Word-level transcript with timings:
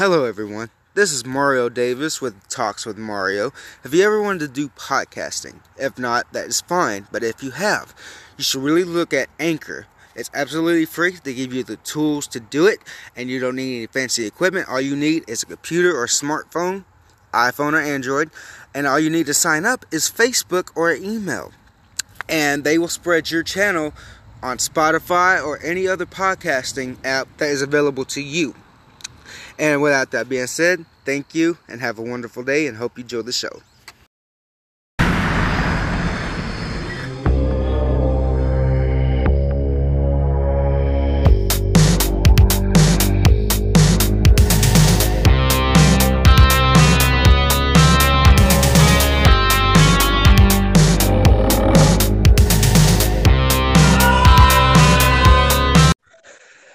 Hello, 0.00 0.24
everyone. 0.24 0.70
This 0.94 1.12
is 1.12 1.26
Mario 1.26 1.68
Davis 1.68 2.22
with 2.22 2.48
Talks 2.48 2.86
with 2.86 2.96
Mario. 2.96 3.52
Have 3.82 3.92
you 3.92 4.02
ever 4.02 4.22
wanted 4.22 4.38
to 4.38 4.48
do 4.48 4.70
podcasting? 4.70 5.56
If 5.76 5.98
not, 5.98 6.32
that 6.32 6.46
is 6.46 6.62
fine. 6.62 7.06
But 7.12 7.22
if 7.22 7.42
you 7.42 7.50
have, 7.50 7.94
you 8.38 8.42
should 8.42 8.62
really 8.62 8.84
look 8.84 9.12
at 9.12 9.28
Anchor. 9.38 9.88
It's 10.14 10.30
absolutely 10.32 10.86
free. 10.86 11.18
They 11.22 11.34
give 11.34 11.52
you 11.52 11.64
the 11.64 11.76
tools 11.76 12.26
to 12.28 12.40
do 12.40 12.66
it, 12.66 12.78
and 13.14 13.28
you 13.28 13.40
don't 13.40 13.56
need 13.56 13.76
any 13.76 13.86
fancy 13.88 14.24
equipment. 14.24 14.70
All 14.70 14.80
you 14.80 14.96
need 14.96 15.28
is 15.28 15.42
a 15.42 15.46
computer 15.46 15.94
or 15.94 16.06
smartphone, 16.06 16.86
iPhone 17.34 17.74
or 17.74 17.82
Android, 17.82 18.30
and 18.74 18.86
all 18.86 18.98
you 18.98 19.10
need 19.10 19.26
to 19.26 19.34
sign 19.34 19.66
up 19.66 19.84
is 19.90 20.10
Facebook 20.10 20.70
or 20.74 20.94
email. 20.94 21.52
And 22.26 22.64
they 22.64 22.78
will 22.78 22.88
spread 22.88 23.30
your 23.30 23.42
channel 23.42 23.92
on 24.42 24.56
Spotify 24.56 25.44
or 25.44 25.60
any 25.62 25.86
other 25.86 26.06
podcasting 26.06 26.96
app 27.04 27.28
that 27.36 27.50
is 27.50 27.60
available 27.60 28.06
to 28.06 28.22
you. 28.22 28.54
And 29.60 29.82
without 29.82 30.10
that 30.12 30.26
being 30.26 30.46
said, 30.46 30.86
thank 31.04 31.34
you 31.34 31.58
and 31.68 31.82
have 31.82 31.98
a 31.98 32.02
wonderful 32.02 32.42
day 32.42 32.66
and 32.66 32.78
hope 32.78 32.96
you 32.96 33.02
enjoy 33.02 33.20
the 33.20 33.32
show. 33.32 33.60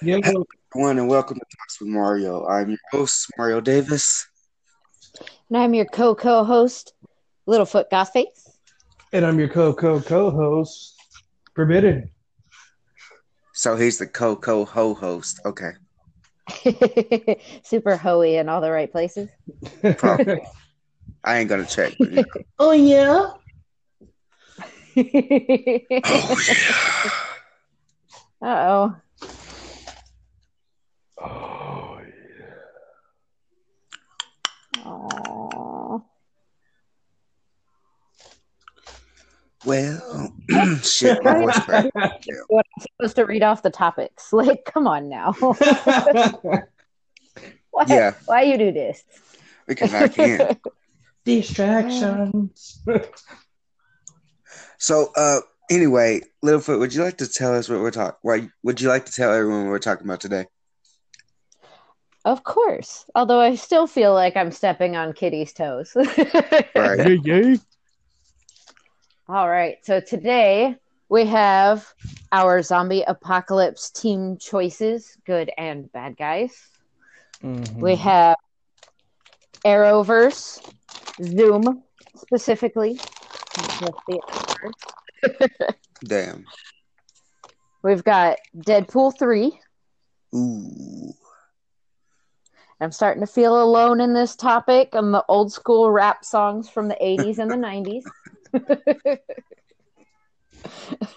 Yeah, 0.05 0.17
Everyone 0.17 0.99
and 0.99 1.07
welcome 1.07 1.39
to 1.39 1.45
Talks 1.57 1.81
with 1.81 1.89
Mario. 1.89 2.45
I'm 2.45 2.69
your 2.69 2.77
host, 2.91 3.25
Mario 3.39 3.59
Davis. 3.59 4.27
And 5.49 5.57
I'm 5.57 5.73
your 5.73 5.85
co 5.85 6.13
co 6.13 6.43
host, 6.43 6.93
Littlefoot 7.47 7.85
Gothface. 7.91 8.47
and 9.13 9.25
I'm 9.25 9.39
your 9.39 9.47
co 9.47 9.73
co 9.73 9.99
co 9.99 10.29
host, 10.29 10.93
Forbidden. 11.55 12.11
So 13.55 13.75
he's 13.75 13.97
the 13.97 14.05
co 14.05 14.35
co 14.35 14.63
ho 14.65 14.93
host. 14.93 15.39
Okay. 15.43 15.71
Super 17.63 17.97
hoey 17.97 18.35
in 18.35 18.47
all 18.47 18.61
the 18.61 18.69
right 18.69 18.91
places. 18.91 19.31
Probably. 19.97 20.39
I 21.23 21.39
ain't 21.39 21.49
gonna 21.49 21.65
check. 21.65 21.93
But, 21.97 22.11
you 22.11 22.19
know. 22.19 22.25
oh 22.59 22.73
yeah. 22.73 23.31
uh 24.97 24.99
oh. 28.41 28.41
Oh 28.41 28.95
Aw. 34.85 35.99
Well, 39.65 40.33
shit, 40.83 41.23
my 41.23 41.39
voice 41.39 41.59
cracked. 41.59 41.91
Yeah. 42.27 42.33
What 42.47 42.65
I'm 42.75 42.81
supposed 42.81 43.15
to 43.17 43.25
read 43.25 43.43
off 43.43 43.61
the 43.63 43.69
topics? 43.69 44.29
Like, 44.33 44.65
come 44.65 44.87
on 44.87 45.09
now. 45.09 45.35
yeah. 45.41 46.33
why, 47.71 47.85
Yeah. 47.87 48.11
why 48.25 48.41
you 48.43 48.57
do 48.57 48.71
this? 48.71 49.03
Because 49.67 49.93
I 49.93 50.07
can't. 50.07 50.59
Distractions. 51.23 52.83
So, 54.77 55.11
uh, 55.15 55.39
anyway, 55.71 56.21
Littlefoot, 56.43 56.79
would 56.79 56.93
you 56.93 57.03
like 57.03 57.17
to 57.17 57.27
tell 57.27 57.55
us 57.55 57.69
what 57.69 57.79
we're 57.79 57.91
talking? 57.91 58.17
Why 58.21 58.49
would 58.63 58.81
you 58.81 58.89
like 58.89 59.05
to 59.05 59.11
tell 59.11 59.33
everyone 59.33 59.63
what 59.63 59.69
we're 59.71 59.79
talking 59.79 60.05
about 60.05 60.21
today? 60.21 60.45
Of 62.25 62.43
course. 62.43 63.05
Although 63.13 63.39
I 63.39 63.53
still 63.53 63.85
feel 63.85 64.11
like 64.11 64.35
I'm 64.35 64.51
stepping 64.51 64.95
on 64.95 65.13
Kitty's 65.13 65.53
toes. 65.53 65.95
Right. 66.75 67.19
yeah. 67.23 67.55
All 69.29 69.47
right. 69.47 69.77
So 69.83 69.99
today 69.99 70.75
we 71.07 71.25
have 71.25 71.93
our 72.31 72.63
zombie 72.63 73.03
apocalypse 73.03 73.91
team 73.91 74.37
choices, 74.37 75.17
good 75.25 75.51
and 75.57 75.91
bad 75.91 76.17
guys. 76.17 76.67
Mm-hmm. 77.43 77.79
We 77.79 77.95
have 77.95 78.37
Arrowverse, 79.63 80.67
Zoom 81.23 81.83
specifically. 82.15 82.95
Just 82.95 83.93
the 84.07 84.19
Arrowverse. 84.27 85.75
Damn. 86.03 86.45
We've 87.83 88.03
got 88.03 88.37
Deadpool 88.57 89.17
3. 89.19 89.59
Ooh. 90.35 91.13
I'm 92.85 92.91
starting 92.91 93.21
to 93.21 93.27
feel 93.27 93.59
alone 93.63 93.99
in 93.99 94.13
this 94.13 94.35
topic 94.35 94.95
on 94.95 95.11
the 95.11 95.25
old 95.27 95.51
school 95.51 95.89
rap 95.89 96.23
songs 96.23 96.69
from 96.69 96.87
the 96.87 96.95
80s 97.01 97.39
and 97.39 97.49
the 97.49 97.55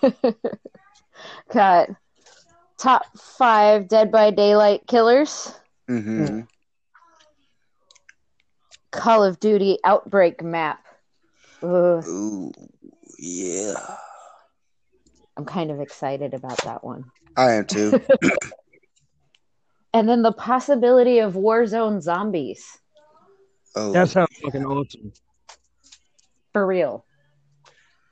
90s. 0.01 0.43
got 1.53 1.91
top 2.79 3.05
five 3.19 3.87
Dead 3.87 4.11
by 4.11 4.31
Daylight 4.31 4.87
killers. 4.87 5.53
Mm-hmm. 5.91 6.41
Call 8.91 9.23
of 9.23 9.39
Duty 9.39 9.77
Outbreak 9.85 10.43
map. 10.43 10.83
Ugh, 11.63 12.03
Ooh. 12.09 12.51
Yeah. 13.19 13.75
I'm 15.37 15.45
kind 15.45 15.71
of 15.71 15.81
excited 15.81 16.33
about 16.33 16.65
that 16.65 16.83
one. 16.83 17.05
I 17.37 17.53
am 17.53 17.67
too. 17.67 18.01
And 19.95 20.09
then 20.09 20.23
the 20.23 20.33
possibility 20.33 21.19
of 21.19 21.35
Warzone 21.35 22.01
zombies. 22.03 22.79
Oh. 23.75 23.93
That 23.93 24.09
sounds 24.09 24.37
fucking 24.43 24.65
awesome. 24.65 25.13
For 26.53 26.67
real. 26.67 27.05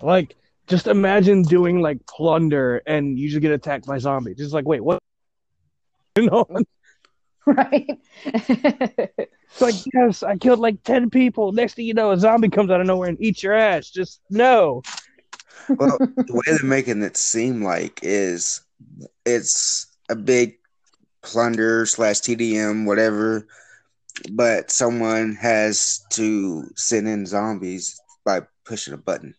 Like, 0.00 0.36
just 0.66 0.86
imagine 0.86 1.42
doing 1.42 1.80
like 1.80 2.06
plunder 2.06 2.82
and 2.86 3.18
you 3.18 3.28
just 3.28 3.40
get 3.40 3.52
attacked 3.52 3.86
by 3.86 3.98
zombies. 3.98 4.36
Just 4.36 4.54
like, 4.54 4.66
wait, 4.66 4.80
what? 4.82 5.02
You 6.16 6.30
know, 6.30 6.46
Right? 7.46 8.00
it's 8.24 9.60
like, 9.60 9.74
yes, 9.94 10.22
I 10.22 10.36
killed 10.36 10.58
like 10.58 10.82
10 10.82 11.10
people. 11.10 11.52
Next 11.52 11.74
thing 11.74 11.84
you 11.86 11.94
know, 11.94 12.10
a 12.10 12.18
zombie 12.18 12.48
comes 12.48 12.70
out 12.70 12.80
of 12.80 12.86
nowhere 12.86 13.08
and 13.10 13.20
eats 13.20 13.42
your 13.42 13.52
ass. 13.52 13.90
Just 13.90 14.20
no. 14.30 14.82
well, 15.68 15.96
the 15.98 16.26
way 16.32 16.42
they're 16.46 16.68
making 16.68 17.02
it 17.02 17.16
seem 17.16 17.62
like 17.62 18.00
is 18.02 18.62
it's 19.24 19.86
a 20.08 20.16
big 20.16 20.56
plunder 21.26 21.84
slash 21.84 22.20
TDM, 22.20 22.86
whatever, 22.86 23.46
but 24.32 24.70
someone 24.70 25.34
has 25.34 26.04
to 26.12 26.70
send 26.76 27.08
in 27.08 27.26
zombies 27.26 28.00
by 28.24 28.42
pushing 28.64 28.94
a 28.94 28.96
button. 28.96 29.34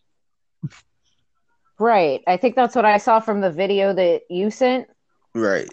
right. 1.78 2.22
I 2.26 2.36
think 2.36 2.54
that's 2.54 2.76
what 2.76 2.84
I 2.84 2.98
saw 2.98 3.18
from 3.18 3.40
the 3.40 3.50
video 3.50 3.92
that 3.92 4.22
you 4.30 4.50
sent. 4.50 4.86
Right. 5.34 5.68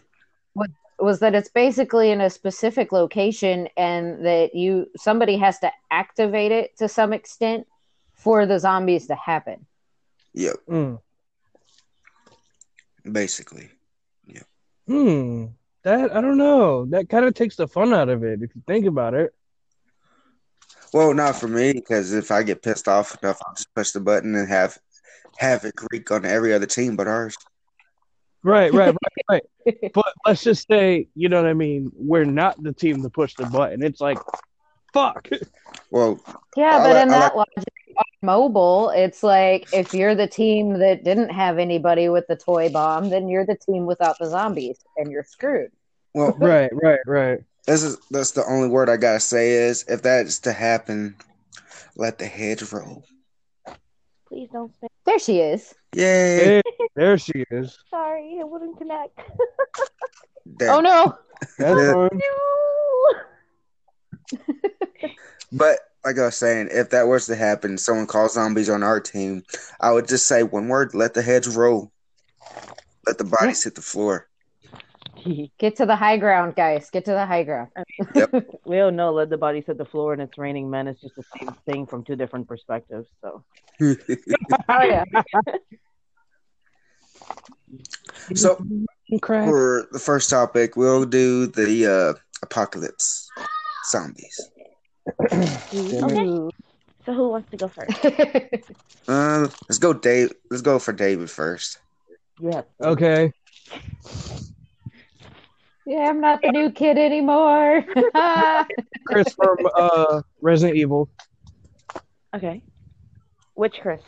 was 0.98 1.20
that 1.20 1.36
it's 1.36 1.50
basically 1.50 2.10
in 2.12 2.22
a 2.22 2.30
specific 2.30 2.94
location 2.94 3.68
and 3.76 4.26
that 4.26 4.56
you 4.56 4.88
somebody 4.96 5.36
has 5.38 5.60
to 5.60 5.72
activate 5.92 6.54
it 6.54 6.78
to 6.78 6.88
some 6.88 7.12
extent 7.12 7.68
for 8.14 8.46
the 8.46 8.60
zombies 8.60 9.08
to 9.08 9.16
happen. 9.16 9.66
Yep. 10.34 10.56
Mm. 10.70 11.00
Basically. 13.12 13.70
Hmm. 14.88 15.46
That 15.86 16.16
I 16.16 16.20
don't 16.20 16.38
know. 16.38 16.86
That 16.88 17.08
kind 17.10 17.26
of 17.26 17.34
takes 17.36 17.56
the 17.56 17.68
fun 17.68 17.94
out 17.94 18.10
of 18.10 18.24
it 18.24 18.42
if 18.42 18.54
you 18.56 18.62
think 18.68 18.86
about 18.88 19.14
it. 19.14 19.34
Well, 20.94 21.14
not 21.14 21.36
for 21.36 21.48
me, 21.48 21.74
because 21.74 22.12
if 22.14 22.32
I 22.32 22.42
get 22.44 22.62
pissed 22.64 22.88
off 22.88 23.18
enough, 23.22 23.40
I'll 23.46 23.54
just 23.56 23.74
push 23.76 23.92
the 23.92 24.00
button 24.00 24.36
and 24.36 24.48
have 24.50 24.78
havoc 25.38 25.74
wreak 25.92 26.10
on 26.12 26.26
every 26.26 26.54
other 26.54 26.66
team 26.66 26.96
but 26.96 27.08
ours. 27.08 27.38
Right, 28.44 28.74
right, 28.74 28.96
right, 29.30 29.42
right. 29.66 29.92
But 29.94 30.14
let's 30.26 30.44
just 30.44 30.68
say, 30.68 31.08
you 31.16 31.30
know 31.30 31.42
what 31.42 31.50
I 31.50 31.54
mean. 31.54 31.92
We're 31.96 32.26
not 32.26 32.62
the 32.62 32.74
team 32.74 33.02
to 33.04 33.10
push 33.10 33.34
the 33.36 33.46
button. 33.46 33.84
It's 33.84 34.02
like, 34.02 34.18
fuck. 34.94 35.28
Well, 35.92 36.20
Yeah, 36.58 36.78
I 36.78 36.80
but 36.80 36.94
like- 36.96 37.04
in 37.08 37.10
I 37.14 37.20
that 37.20 37.36
logic, 37.36 37.54
on 37.58 37.64
mobile, 38.22 38.90
it's 38.90 39.22
like 39.24 39.68
if 39.74 39.94
you're 39.94 40.16
the 40.16 40.28
team 40.28 40.80
that 40.80 41.04
didn't 41.04 41.30
have 41.30 41.58
anybody 41.60 42.10
with 42.10 42.26
the 42.28 42.36
toy 42.36 42.70
bomb, 42.70 43.10
then 43.10 43.28
you're 43.28 43.46
the 43.46 43.58
team 43.58 43.86
without 43.86 44.18
the 44.20 44.28
zombies, 44.30 44.78
and 44.98 45.12
you're 45.12 45.24
screwed. 45.24 45.72
well, 46.14 46.32
Right, 46.40 46.72
right, 46.74 47.00
right. 47.06 47.40
this 47.66 47.84
is 47.84 47.98
that's 48.12 48.32
the 48.32 48.46
only 48.46 48.70
word 48.70 48.90
I 48.90 48.98
gotta 48.98 49.20
say 49.20 49.52
is 49.52 49.86
if 49.88 50.02
that's 50.02 50.40
to 50.40 50.52
happen, 50.54 51.16
let 51.96 52.18
the 52.18 52.26
hedge 52.26 52.64
roll. 52.72 53.04
Please 54.28 54.50
don't. 54.52 54.74
Say- 54.82 54.88
there 55.06 55.20
she 55.20 55.40
is. 55.40 55.74
Yay! 55.94 56.46
Hey, 56.56 56.62
there 56.96 57.18
she 57.18 57.46
is. 57.52 57.78
Sorry, 57.90 58.38
it 58.40 58.48
wouldn't 58.50 58.78
connect. 58.78 59.20
There. 60.46 60.72
oh 60.72 60.82
no! 60.82 61.16
That's 61.60 61.80
Yeah. 61.80 61.94
fine. 61.94 62.20
But 65.52 65.80
like 66.06 66.20
I 66.20 66.26
was 66.26 66.36
saying, 66.36 66.70
if 66.72 66.92
that 66.92 67.08
was 67.08 67.26
to 67.26 67.36
happen, 67.36 67.78
someone 67.80 68.06
calls 68.06 68.36
zombies 68.36 68.70
on 68.70 68.84
our 68.84 69.00
team, 69.00 69.44
I 69.82 69.92
would 69.92 70.08
just 70.08 70.28
say 70.28 70.44
one 70.44 70.68
word: 70.68 70.94
let 70.94 71.16
the 71.16 71.24
heads 71.24 71.48
roll. 71.48 71.92
Let 73.08 73.18
the 73.18 73.24
bodies 73.24 73.64
hit 73.64 73.76
the 73.76 73.82
floor. 73.82 74.28
Get 75.58 75.76
to 75.78 75.86
the 75.86 75.96
high 75.96 76.18
ground, 76.18 76.56
guys. 76.56 76.90
Get 76.92 77.06
to 77.06 77.12
the 77.12 77.26
high 77.26 77.44
ground. 77.44 77.70
we 78.66 78.80
all 78.80 78.92
know 78.92 79.12
let 79.12 79.30
the 79.30 79.38
bodies 79.38 79.64
hit 79.66 79.78
the 79.78 79.86
floor 79.86 80.14
and 80.14 80.22
it's 80.22 80.38
raining 80.38 80.70
men. 80.70 80.88
It's 80.88 81.02
just 81.02 81.16
the 81.16 81.24
same 81.40 81.56
thing 81.66 81.88
from 81.88 82.04
two 82.04 82.16
different 82.16 82.48
perspectives. 82.48 83.08
So 83.22 83.44
Oh 83.82 83.94
yeah. 84.84 85.04
so 88.36 88.64
Crap. 89.22 89.46
for 89.46 89.88
the 89.92 90.00
first 90.00 90.30
topic, 90.30 90.76
we'll 90.76 91.06
do 91.06 91.48
the 91.48 91.88
uh, 91.88 92.20
apocalypse 92.44 93.30
zombies. 93.90 94.52
Okay. 95.32 96.50
So 97.06 97.14
who 97.14 97.30
wants 97.30 97.50
to 97.52 97.58
go 97.58 97.68
first? 97.68 98.04
Uh, 99.08 99.48
let's 99.70 99.78
go, 99.78 99.94
Dave. 99.94 100.32
Let's 100.50 100.62
go 100.64 100.80
for 100.80 100.92
David 100.94 101.30
first. 101.30 101.78
Yeah. 102.40 102.64
Okay. 102.82 103.32
yeah, 105.86 106.10
I'm 106.10 106.20
not 106.20 106.42
the 106.42 106.52
new 106.52 106.72
kid 106.72 106.98
anymore. 106.98 107.86
Chris 109.08 109.34
from 109.34 109.58
uh 109.78 110.22
Resident 110.42 110.78
Evil. 110.78 111.10
Okay. 112.36 112.62
Which 113.54 113.76
Chris? 113.82 114.02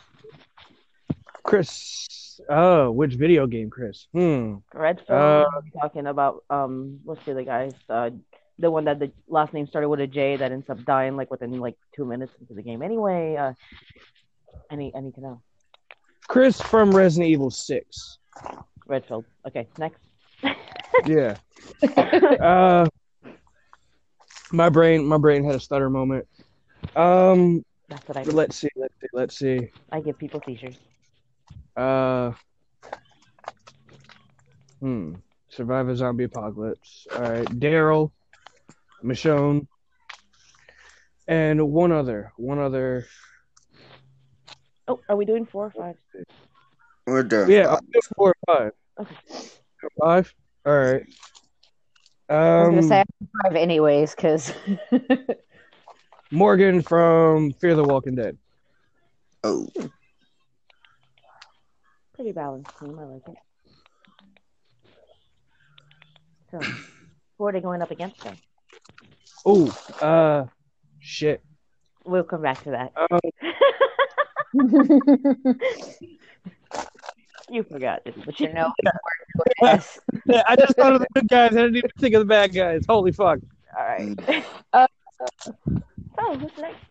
Chris. 1.43 2.39
Oh, 2.50 2.91
which 2.91 3.13
video 3.13 3.47
game, 3.47 3.69
Chris? 3.69 4.07
Hmm. 4.13 4.55
Red 4.73 5.00
Uh, 5.07 5.43
Phone. 5.43 5.45
talking 5.79 6.07
about 6.07 6.43
um, 6.50 7.00
what's 7.03 7.23
the 7.25 7.31
other 7.31 7.43
guy's? 7.43 7.73
Uh, 7.89 8.09
the 8.59 8.71
one 8.71 8.86
that 8.86 9.00
the 9.00 9.12
last 9.27 9.54
name 9.54 9.68
started 9.68 9.89
with 9.89 10.00
a 10.00 10.07
J 10.07 10.36
that 10.38 10.51
ends 10.51 10.69
up 10.69 10.83
dying 10.86 11.15
like 11.15 11.30
within 11.30 11.59
like 11.59 11.75
two 11.95 12.06
minutes 12.06 12.33
into 12.39 12.54
the 12.54 12.62
game. 12.62 12.81
Anyway, 12.81 13.36
uh, 13.36 13.54
any 14.71 14.94
any 14.95 15.12
to 15.12 15.21
know? 15.21 15.42
Chris 16.27 16.59
from 16.59 16.92
Resident 16.92 17.30
Evil 17.30 17.50
Six. 17.51 18.19
Redfield. 18.88 19.25
Okay, 19.48 19.68
next. 19.77 20.01
Yeah. 21.06 21.38
uh, 22.42 22.88
my 24.51 24.69
brain, 24.69 25.06
my 25.06 25.18
brain 25.18 25.44
had 25.44 25.56
a 25.56 25.60
stutter 25.60 25.89
moment. 25.89 26.27
Um, 26.95 27.63
That's 27.88 28.07
what 28.07 28.18
I 28.18 28.24
do. 28.24 28.31
let's 28.31 28.56
see, 28.56 28.69
let's 28.75 28.94
see, 29.00 29.07
let's 29.13 29.38
see. 29.38 29.69
I 29.92 30.00
give 30.00 30.18
people 30.18 30.42
seizures. 30.45 30.77
Uh, 31.75 32.31
hmm. 34.80 35.15
Survive 35.50 35.89
a 35.89 35.95
zombie 35.95 36.24
apocalypse. 36.24 37.06
All 37.15 37.21
right, 37.21 37.45
Daryl, 37.60 38.12
Michonne, 39.07 39.68
and 41.27 41.71
one 41.71 41.92
other, 41.92 42.33
one 42.38 42.59
other. 42.59 43.06
Oh, 44.88 45.00
are 45.09 45.15
we 45.15 45.25
doing 45.25 45.45
four 45.45 45.65
or 45.65 45.71
five? 45.71 45.95
We're 47.06 47.24
done. 47.24 47.50
Yeah, 47.50 47.68
I'll 47.69 47.80
do 47.80 48.00
four 48.15 48.33
or 48.48 48.56
five. 48.56 48.71
Okay. 49.00 49.15
Five. 50.01 50.33
All 50.65 50.77
right. 50.77 51.04
I 52.30 52.59
was 52.59 52.69
gonna 52.69 52.77
Um, 52.80 52.83
say 52.83 53.04
five 53.44 53.56
anyways, 53.56 54.13
because 54.13 54.54
Morgan 56.31 56.81
from 56.81 57.53
Fear 57.53 57.75
the 57.75 57.83
Walking 57.83 58.15
Dead. 58.15 58.38
Oh, 59.44 59.69
Pretty 62.13 62.31
balanced 62.33 62.71
team. 62.80 62.98
I 63.00 63.03
like 63.03 63.21
it. 63.27 63.36
So, 66.50 66.60
who 67.38 67.45
are 67.45 67.51
they 67.51 67.62
going 67.62 67.81
up 67.81 67.92
against 67.92 68.19
then? 68.24 68.38
Oh, 69.49 69.71
uh, 70.01 70.45
shit. 70.99 71.41
We'll 72.03 72.25
come 72.25 72.41
back 72.41 72.61
to 72.65 72.71
that. 72.71 72.91
Um, 72.97 73.19
you 77.49 77.63
forgot, 77.63 78.03
didn't 78.03 78.27
you? 78.39 78.47
you 78.47 78.53
know, 78.53 78.69
yes. 79.61 79.99
yeah, 80.25 80.44
I 80.49 80.57
just 80.57 80.75
thought 80.75 80.91
of 80.91 80.99
the 80.99 81.07
good 81.15 81.29
guys. 81.29 81.53
I 81.53 81.61
didn't 81.61 81.77
even 81.77 81.89
think 81.97 82.13
of 82.15 82.19
the 82.19 82.25
bad 82.25 82.53
guys. 82.53 82.83
Holy 82.89 83.13
fuck. 83.13 83.39
All 83.77 83.85
right. 83.85 84.17
Uh, 84.73 84.85
so, 85.41 85.53
who's 86.35 86.51
next? 86.59 86.83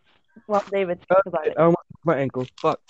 Well, 0.49 0.65
David, 0.73 0.99
talk 1.09 1.23
about 1.27 1.47
it. 1.47 1.55
Oh, 1.59 1.71
my, 2.05 2.15
my 2.15 2.21
ankle. 2.21 2.47
Fuck. 2.61 2.81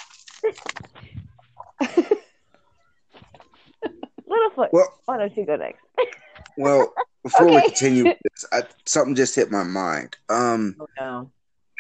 Littlefoot. 4.30 4.69
well, 4.72 4.94
Why 5.06 5.19
don't 5.19 5.36
you 5.36 5.44
go 5.44 5.56
next? 5.56 5.82
well. 6.56 6.94
Before 7.26 7.46
we 7.46 7.61
continue 7.62 8.05
this, 8.23 8.44
I, 8.52 8.62
something 8.84 9.17
just 9.17 9.34
hit 9.34 9.50
my 9.50 9.64
mind. 9.64 10.17
Um, 10.28 10.76
Oh, 10.78 10.87
no. 11.00 11.31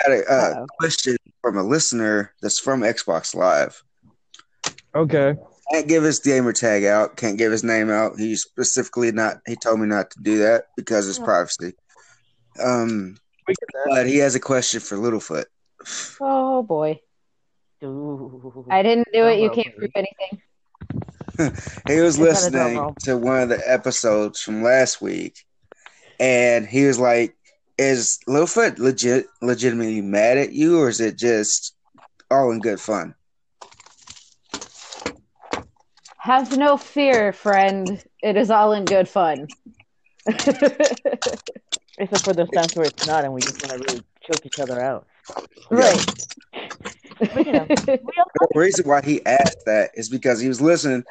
I 0.04 0.10
had 0.10 0.18
a 0.20 0.32
uh, 0.32 0.66
question 0.80 1.16
from 1.40 1.56
a 1.56 1.62
listener 1.62 2.34
that's 2.42 2.58
from 2.58 2.80
Xbox 2.80 3.32
Live. 3.32 3.80
Okay. 4.92 5.34
Can't 5.72 5.86
give 5.86 6.02
his 6.02 6.18
gamer 6.18 6.52
tag 6.52 6.82
out. 6.84 7.16
Can't 7.16 7.38
give 7.38 7.52
his 7.52 7.62
name 7.62 7.90
out. 7.90 8.18
He 8.18 8.34
specifically 8.34 9.12
not. 9.12 9.38
He 9.46 9.54
told 9.54 9.78
me 9.78 9.86
not 9.86 10.10
to 10.10 10.20
do 10.20 10.38
that 10.38 10.64
because 10.76 11.08
it's 11.08 11.20
Oh. 11.20 11.24
privacy. 11.24 11.74
Um, 12.60 13.16
We 13.46 13.54
get 13.54 13.68
that. 13.72 13.84
but 13.86 14.06
he 14.08 14.16
has 14.18 14.34
a 14.34 14.40
question 14.40 14.80
for 14.80 14.96
Littlefoot. 14.96 15.44
Oh 16.20 16.62
boy, 16.64 16.98
Ooh. 17.84 18.66
I 18.70 18.82
didn't 18.82 19.06
do 19.12 19.26
it. 19.28 19.38
You 19.38 19.50
can't 19.50 19.68
okay. 19.68 19.76
prove 19.78 19.90
anything. 19.94 20.42
He 21.86 22.00
was 22.00 22.18
It's 22.18 22.32
not 22.32 22.44
a 22.44 22.50
drum 22.50 22.74
listening 22.74 22.94
to 23.00 23.16
one 23.16 23.40
of 23.42 23.48
the 23.48 23.70
episodes 23.70 24.40
from 24.40 24.62
last 24.62 25.00
week, 25.00 25.44
and 26.18 26.66
he 26.66 26.86
was 26.86 26.98
like, 26.98 27.36
"Is 27.78 28.18
Littlefoot 28.28 28.78
legit, 28.78 29.26
legitimately 29.42 30.00
mad 30.02 30.38
at 30.38 30.52
you, 30.52 30.80
or 30.80 30.88
is 30.88 31.00
it 31.00 31.16
just 31.18 31.74
all 32.30 32.50
in 32.52 32.60
good 32.60 32.80
fun?" 32.80 33.14
Have 36.18 36.52
no 36.52 36.76
fear, 36.76 37.32
friend. 37.32 38.02
It 38.22 38.36
is 38.36 38.50
all 38.50 38.72
in 38.72 38.88
good 38.88 39.08
fun. 39.08 39.48
Except 41.98 42.24
for 42.24 42.34
those 42.34 42.50
times 42.50 42.74
where 42.74 42.86
it's 42.86 43.04
not, 43.04 43.24
and 43.24 43.32
we 43.32 43.42
just 43.42 43.62
want 43.62 43.72
to 43.72 43.78
really 43.78 44.02
choke 44.26 44.44
each 44.44 44.58
other 44.58 44.80
out. 44.80 45.06
Right. 45.70 46.04
But, 47.18 47.46
you 47.46 47.52
know, 47.52 47.60
all 47.60 48.48
The 48.52 48.60
reason 48.60 48.86
why 48.86 49.02
he 49.02 49.24
asked 49.24 49.64
that 49.66 49.90
is 49.94 50.08
because 50.08 50.40
he 50.40 50.48
was 50.48 50.60
listening 50.60 51.04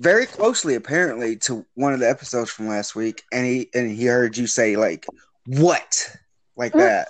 very 0.00 0.26
closely, 0.26 0.74
apparently, 0.76 1.36
to 1.36 1.64
one 1.74 1.92
of 1.92 2.00
the 2.00 2.08
episodes 2.08 2.50
from 2.50 2.68
last 2.68 2.94
week, 2.94 3.22
and 3.32 3.46
he 3.46 3.68
and 3.74 3.90
he 3.90 4.06
heard 4.06 4.36
you 4.36 4.46
say 4.46 4.76
like, 4.76 5.06
"What?" 5.46 6.16
like 6.56 6.72
mm-hmm. 6.72 6.80
that. 6.80 7.08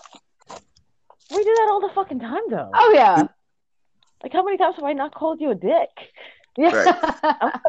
we 1.31 1.45
do 1.45 1.55
that 1.55 1.69
all 1.71 1.81
the 1.81 1.95
fucking 1.95 2.21
time, 2.21 2.43
though. 2.51 2.71
oh 2.75 2.93
yeah. 2.95 3.27
Like, 4.23 4.33
how 4.33 4.45
many 4.45 4.59
times 4.59 4.77
have 4.77 4.85
I 4.85 4.93
not 4.93 5.15
called 5.15 5.41
you 5.41 5.51
a 5.51 5.55
dick? 5.55 5.89
Yeah. 6.56 6.75
Right? 6.75 6.94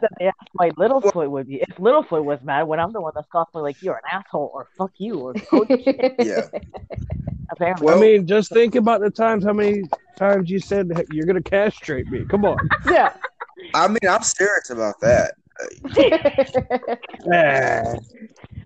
That 0.00 0.10
they 0.18 0.26
asked 0.26 0.50
my 0.54 0.70
Littlefoot 0.70 1.30
would 1.30 1.46
be. 1.46 1.62
If 1.62 1.76
Littlefoot 1.76 2.24
was 2.24 2.40
mad, 2.42 2.64
when 2.64 2.80
I'm 2.80 2.92
the 2.92 3.00
one 3.00 3.12
that's 3.14 3.28
constantly 3.30 3.70
like, 3.70 3.80
"You're 3.80 3.94
an 3.94 4.02
asshole," 4.10 4.50
or 4.52 4.66
"Fuck 4.76 4.90
you," 4.98 5.18
or 5.20 5.34
Yeah. 6.18 6.48
apparently. 7.52 7.86
Well- 7.86 7.96
I 7.96 8.00
mean, 8.00 8.26
just 8.26 8.52
think 8.52 8.74
about 8.74 9.00
the 9.00 9.10
times 9.10 9.44
how 9.44 9.52
many 9.52 9.84
times 10.18 10.50
you 10.50 10.58
said 10.58 10.88
that 10.90 11.06
you're 11.12 11.26
gonna 11.26 11.40
castrate 11.42 12.06
me. 12.08 12.24
Come 12.28 12.44
on. 12.44 12.58
yeah. 12.90 13.14
I 13.72 13.86
mean, 13.88 13.98
I'm 14.08 14.22
serious 14.22 14.68
about 14.70 15.00
that. 15.00 15.34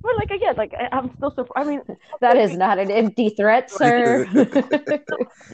But 0.00 0.16
like 0.16 0.30
again, 0.30 0.54
like 0.56 0.72
I, 0.74 0.96
I'm 0.96 1.10
still 1.16 1.32
so. 1.34 1.46
I 1.56 1.64
mean, 1.64 1.82
that 2.20 2.36
is 2.36 2.56
not 2.56 2.78
an 2.78 2.90
empty 2.90 3.30
threat, 3.30 3.70
sir. 3.70 4.26
you 4.32 4.44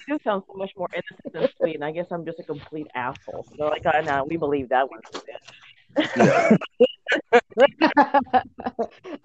do 0.07 0.19
sound 0.23 0.43
so 0.47 0.55
much 0.55 0.71
more 0.77 0.89
innocent 0.93 1.33
than 1.33 1.49
sweet, 1.59 1.77
and 1.77 1.85
I 1.85 1.91
guess 1.91 2.07
I'm 2.11 2.25
just 2.25 2.39
a 2.39 2.43
complete 2.43 2.87
asshole. 2.95 3.47
So 3.57 3.69
like, 3.69 3.87
uh, 3.87 4.01
nah, 4.03 4.25
we 4.25 4.37
believe 4.37 4.69
that 4.69 4.89
one. 4.89 5.01
Yeah, 5.29 5.39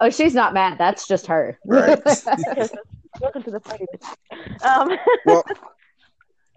oh, 0.00 0.10
she's 0.10 0.34
not 0.34 0.54
mad. 0.54 0.78
That's 0.78 1.06
just 1.06 1.26
her. 1.26 1.58
right. 1.64 2.00
Welcome 3.20 3.42
to 3.42 3.50
the 3.50 3.60
party. 3.60 3.86
Um, 4.62 4.96
well, 5.26 5.44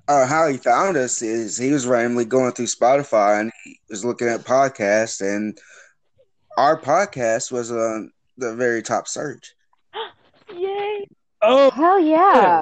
uh, 0.08 0.26
how 0.26 0.48
he 0.48 0.58
found 0.58 0.98
us 0.98 1.22
is 1.22 1.58
he 1.58 1.72
was 1.72 1.88
randomly 1.88 2.26
going 2.26 2.52
through 2.52 2.66
Spotify 2.66 3.40
and 3.40 3.52
he 3.64 3.80
was 3.90 4.04
looking 4.04 4.28
at 4.28 4.42
podcasts, 4.42 5.22
and 5.22 5.58
our 6.58 6.80
podcast 6.80 7.52
was 7.52 7.72
on 7.72 8.12
the 8.38 8.56
very 8.56 8.82
top 8.82 9.08
search. 9.08 9.54
yay! 10.56 11.08
Oh, 11.42 11.72
Hell 11.72 12.00
yeah. 12.00 12.62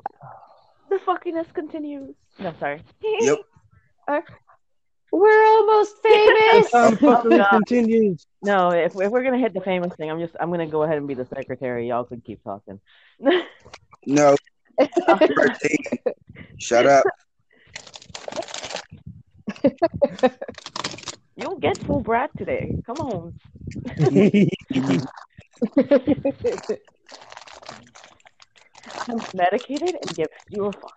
The 0.90 0.98
fuckiness 0.98 1.54
continues. 1.54 2.16
No, 2.40 2.54
sorry. 2.60 2.82
Yep. 3.22 3.40
We're 5.14 5.44
almost 5.44 5.96
famous. 6.02 6.74
um, 6.74 6.98
fucking 6.98 7.38
God. 7.38 7.50
continues. 7.50 8.26
No, 8.42 8.72
if, 8.72 8.96
if 8.96 9.12
we're 9.12 9.24
gonna 9.24 9.38
hit 9.38 9.54
the 9.54 9.62
famous 9.62 9.94
thing, 9.96 10.10
I'm 10.10 10.20
just 10.20 10.36
I'm 10.40 10.50
gonna 10.50 10.68
go 10.68 10.84
ahead 10.84 10.98
and 10.98 11.08
be 11.08 11.14
the 11.14 11.26
secretary. 11.26 11.88
Y'all 11.90 12.04
could 12.06 12.24
keep 12.24 12.44
talking. 12.44 12.80
No, 14.06 14.36
Shut 16.58 16.86
up. 16.86 17.04
You'll 21.36 21.60
get 21.60 21.78
full 21.86 22.02
brat 22.02 22.32
today. 22.38 22.76
Come 22.86 23.00
on. 23.00 23.34
I'm 29.08 29.22
medicated 29.34 29.96
and 30.02 30.16
give 30.16 30.30
you 30.50 30.66
a 30.66 30.72
fuck. 30.74 30.94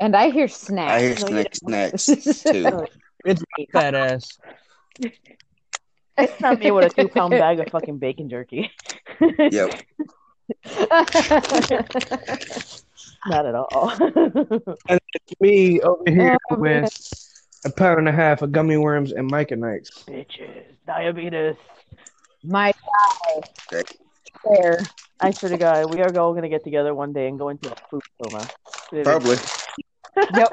and 0.00 0.14
I 0.16 0.30
hear 0.30 0.48
snacks. 0.48 0.90
I 0.90 1.00
hear 1.00 1.30
No, 1.30 1.38
you 1.38 1.46
snacks 1.52 2.08
next 2.08 2.42
too. 2.42 2.86
it's 3.24 3.42
fat 3.72 3.94
ass. 3.94 4.38
It's 6.18 6.40
not 6.40 6.58
me 6.58 6.70
with 6.70 6.84
a 6.84 6.90
two 6.90 7.08
pound 7.08 7.30
bag 7.30 7.60
of 7.60 7.68
fucking 7.68 7.98
bacon 7.98 8.28
jerky. 8.28 8.70
Yep. 9.50 9.84
Not 13.26 13.46
at 13.46 13.54
all. 13.54 13.92
Me 15.40 15.80
over 15.80 16.02
here 16.06 16.36
Oh, 16.50 16.56
man. 16.56 16.82
with 16.82 16.92
a 17.64 17.70
pound 17.70 18.00
and 18.00 18.08
a 18.08 18.12
half 18.12 18.42
of 18.42 18.52
gummy 18.52 18.76
worms 18.76 19.12
and 19.12 19.26
Mike 19.26 19.50
and 19.50 19.64
Ikes. 19.64 20.04
Bitches, 20.08 20.64
diabetes. 20.86 21.56
My 22.44 22.72
guy. 22.72 23.42
There. 24.44 24.88
I 25.20 25.32
swear 25.32 25.50
to 25.52 25.56
God, 25.58 25.86
we 25.90 26.00
are 26.00 26.16
all 26.18 26.34
gonna 26.34 26.48
get 26.48 26.64
together 26.64 26.94
one 26.94 27.12
day 27.12 27.28
and 27.28 27.38
go 27.38 27.48
into 27.50 27.68
a 27.68 27.74
food 27.90 28.02
coma. 28.20 28.48
Probably. 28.90 29.36
Yep. 30.36 30.50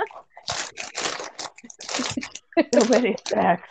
so 2.74 2.84
many 2.86 3.18
snacks. 3.28 3.68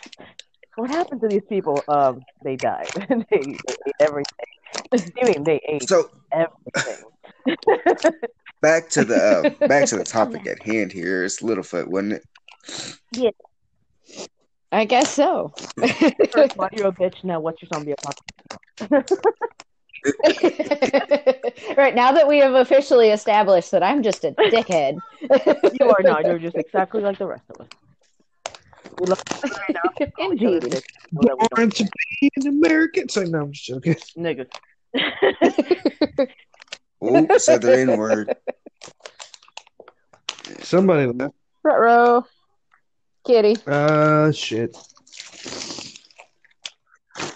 What 0.75 0.89
happened 0.91 1.21
to 1.21 1.27
these 1.27 1.41
people? 1.49 1.83
Um, 1.87 2.21
they 2.43 2.57
died. 2.57 2.85
they, 3.09 3.25
they 3.31 3.47
ate 3.87 3.95
everything. 3.99 4.33
I 4.93 5.25
mean, 5.25 5.43
they 5.43 5.59
ate 5.67 5.89
So 5.89 6.09
everything. 6.31 7.05
Back 8.61 8.89
to 8.89 9.03
the 9.05 9.15
uh, 9.17 9.49
back 9.67 9.87
to 9.87 9.97
the 9.97 10.03
topic 10.03 10.47
at 10.47 10.61
hand 10.63 10.91
here. 10.91 11.23
It's 11.23 11.41
Littlefoot, 11.41 11.87
wasn't 11.87 12.13
it? 12.13 13.35
I 14.71 14.85
guess 14.85 15.09
so. 15.11 15.51
First 16.31 16.55
one, 16.55 16.69
you're 16.73 16.87
a 16.87 16.91
bitch. 16.91 17.23
Now, 17.23 17.39
what's 17.39 17.59
your 17.61 17.69
zombie 17.73 17.93
apocalypse? 17.93 19.19
right 21.77 21.95
now 21.95 22.11
that 22.11 22.27
we 22.27 22.37
have 22.37 22.53
officially 22.53 23.09
established 23.09 23.71
that 23.71 23.81
I'm 23.83 24.03
just 24.03 24.23
a 24.23 24.31
dickhead. 24.31 24.99
You 25.79 25.89
are 25.89 26.03
not. 26.03 26.25
You're 26.25 26.39
just 26.39 26.55
exactly 26.55 27.01
like 27.01 27.17
the 27.17 27.27
rest 27.27 27.43
of 27.49 27.61
us. 27.61 27.67
We 28.99 29.07
love 29.07 29.19
each 29.21 29.43
other 29.43 29.55
right 29.55 29.75
now. 29.75 30.07
Call 30.15 30.33
each 30.33 30.41
Indeed. 30.41 30.63
bitches 30.63 30.83
so 31.13 31.21
that 31.23 31.37
we 31.39 31.47
Born 31.55 31.69
to 31.71 31.83
be 32.21 32.29
an 32.37 32.47
American. 32.47 33.09
So 33.09 33.23
no, 33.23 33.41
I'm 33.41 33.51
just 33.51 33.65
joking. 33.65 33.95
don't- 34.15 34.37
Niggas. 34.37 34.49
Oh, 37.01 37.37
said 37.37 37.61
the 37.61 37.79
N 37.79 37.97
word. 37.97 38.35
Somebody 40.61 41.05
left. 41.07 41.33
Row. 41.63 42.25
Kitty. 43.25 43.57
Uh, 43.67 44.31
shit. 44.31 44.75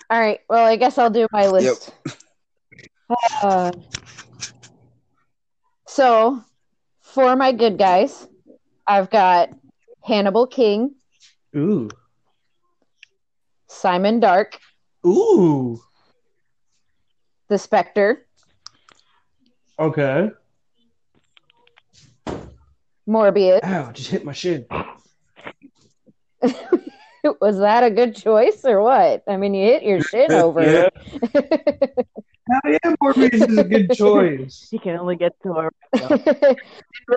All 0.10 0.20
right. 0.20 0.40
Well, 0.50 0.66
I 0.66 0.76
guess 0.76 0.98
I'll 0.98 1.10
do 1.10 1.28
my 1.32 1.48
list. 1.48 1.92
Uh, 3.42 3.72
so, 5.88 6.44
for 7.02 7.36
my 7.36 7.52
good 7.52 7.78
guys, 7.78 8.28
I've 8.88 9.10
got 9.10 9.50
Hannibal 10.04 10.48
King, 10.48 10.96
Ooh. 11.56 11.90
Simon 13.68 14.20
Dark, 14.20 14.58
Ooh. 15.06 15.80
The 17.50 17.58
Spectre, 17.58 18.26
Okay. 19.80 20.30
Morbius. 23.08 23.64
Ow, 23.64 23.92
just 23.92 24.10
hit 24.10 24.24
my 24.24 24.34
shin. 24.34 24.66
Was 27.42 27.58
that 27.60 27.84
a 27.84 27.90
good 27.90 28.16
choice 28.16 28.66
or 28.66 28.82
what? 28.82 29.24
I 29.28 29.38
mean, 29.38 29.54
you 29.54 29.66
hit 29.66 29.84
your 29.84 30.02
shin 30.02 30.32
over. 30.32 30.62
Yeah. 30.62 30.90
Hell 32.50 32.62
yeah, 32.66 32.96
Morbius 33.02 33.50
is 33.50 33.58
a 33.58 33.64
good 33.64 33.92
choice. 33.94 34.68
He 34.70 34.78
can 34.78 34.98
only 34.98 35.16
get 35.16 35.32
to 35.44 35.54
our. 35.54 35.72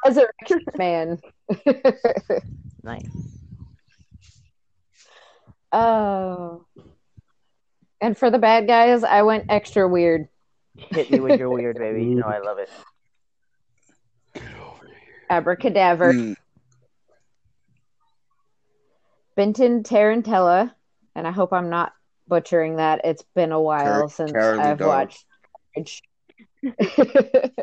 Resurrection 0.05 0.61
Man. 0.79 1.19
Nice. 2.85 3.09
Oh. 5.73 6.65
And 8.01 8.17
for 8.17 8.31
the 8.31 8.39
bad 8.39 8.69
guys, 8.69 9.03
I 9.03 9.23
went 9.23 9.47
extra 9.49 9.89
weird. 9.89 10.29
Hit 10.91 11.11
me 11.11 11.21
with 11.21 11.39
your 11.39 11.51
weird, 11.51 11.79
baby. 11.79 12.05
You 12.05 12.15
know 12.17 12.27
I 12.27 12.39
love 12.39 12.59
it. 12.59 12.71
Abracadabra, 15.29 16.13
Mm, 16.15 16.37
Benton 19.35 19.83
Tarantella, 19.83 20.73
and 21.15 21.27
I 21.27 21.31
hope 21.33 21.53
I'm 21.53 21.69
not 21.69 21.93
butchering 22.29 22.77
that. 22.77 23.01
It's 23.05 23.25
been 23.35 23.53
a 23.53 23.61
while 23.61 23.85
Car- 23.85 24.09
since 24.09 24.33
Cowardly 24.33 24.65
I've 24.65 24.79
Dog. 24.79 25.13
watched. 25.77 26.03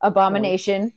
Abomination, 0.00 0.92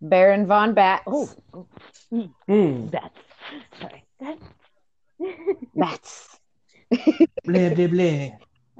Baron 0.00 0.46
von 0.46 0.74
Bats, 0.74 1.04
Oh, 1.06 1.30
oh 1.52 1.66
Mm. 2.12 2.90
that's 2.90 3.18
sorry. 3.80 4.04
That 4.20 4.38
Bats. 5.74 6.38
Blah, 7.44 7.70
blah, 7.70 7.86
blah. 7.86 8.28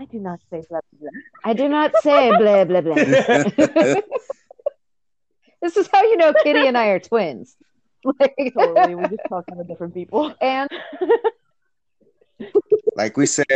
I 0.03 0.05
do 0.07 0.19
not 0.19 0.41
say 0.51 0.63
blah 0.69 0.81
blah. 0.99 1.11
I 1.45 1.53
do 1.55 1.69
not 1.69 1.93
say 2.03 2.37
blah 2.37 2.65
blah 2.65 2.81
blah. 2.81 2.95
this 5.63 5.77
is 5.77 5.89
how 5.93 6.03
you 6.03 6.17
know 6.17 6.33
Kitty 6.43 6.67
and 6.67 6.77
I 6.77 6.89
are 6.89 6.99
twins. 6.99 7.55
Like. 8.19 8.35
Totally, 8.59 8.97
we 8.97 9.05
just 9.05 9.23
talk 9.29 9.47
to 9.47 9.63
different 9.63 9.95
people. 9.95 10.35
and 10.41 10.69
like 12.97 13.17
we 13.17 13.27
said, 13.27 13.47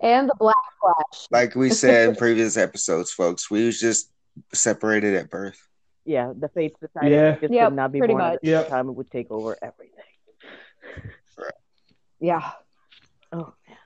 and 0.00 0.28
the 0.28 0.34
Black 0.40 0.56
Flash. 0.80 1.28
like 1.30 1.54
we 1.54 1.70
said 1.70 2.08
in 2.08 2.16
previous 2.16 2.56
episodes, 2.56 3.12
folks, 3.12 3.48
we 3.48 3.64
was 3.64 3.78
just 3.78 4.10
separated 4.52 5.14
at 5.14 5.30
birth. 5.30 5.56
Yeah, 6.04 6.32
the 6.36 6.48
fates 6.48 6.74
decided 6.80 7.12
Yeah. 7.12 7.34
if 7.34 7.40
this 7.42 7.50
Yep, 7.52 7.68
could 7.68 7.76
not 7.76 7.92
be 7.92 8.00
pretty 8.00 8.14
born 8.14 8.24
at 8.24 8.32
much. 8.32 8.40
the 8.42 8.48
Yep. 8.50 8.68
time, 8.70 8.88
it 8.88 8.92
would 8.92 9.10
take 9.12 9.30
over 9.30 9.56
everything. 9.62 10.02
Yeah. 12.18 12.50
Oh 13.30 13.54
man, 13.68 13.78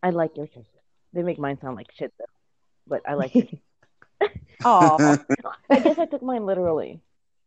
I 0.00 0.10
like 0.10 0.36
your 0.36 0.46
choices. 0.46 0.70
They 1.16 1.22
make 1.22 1.38
mine 1.38 1.58
sound 1.62 1.76
like 1.76 1.86
shit 1.98 2.12
though, 2.18 2.26
but 2.86 3.00
I 3.08 3.14
like 3.14 3.34
it. 3.34 3.58
Oh, 4.64 4.96
I 5.70 5.80
guess 5.80 5.98
I 5.98 6.06
took 6.06 6.22
mine 6.22 6.46
literally. 6.46 7.02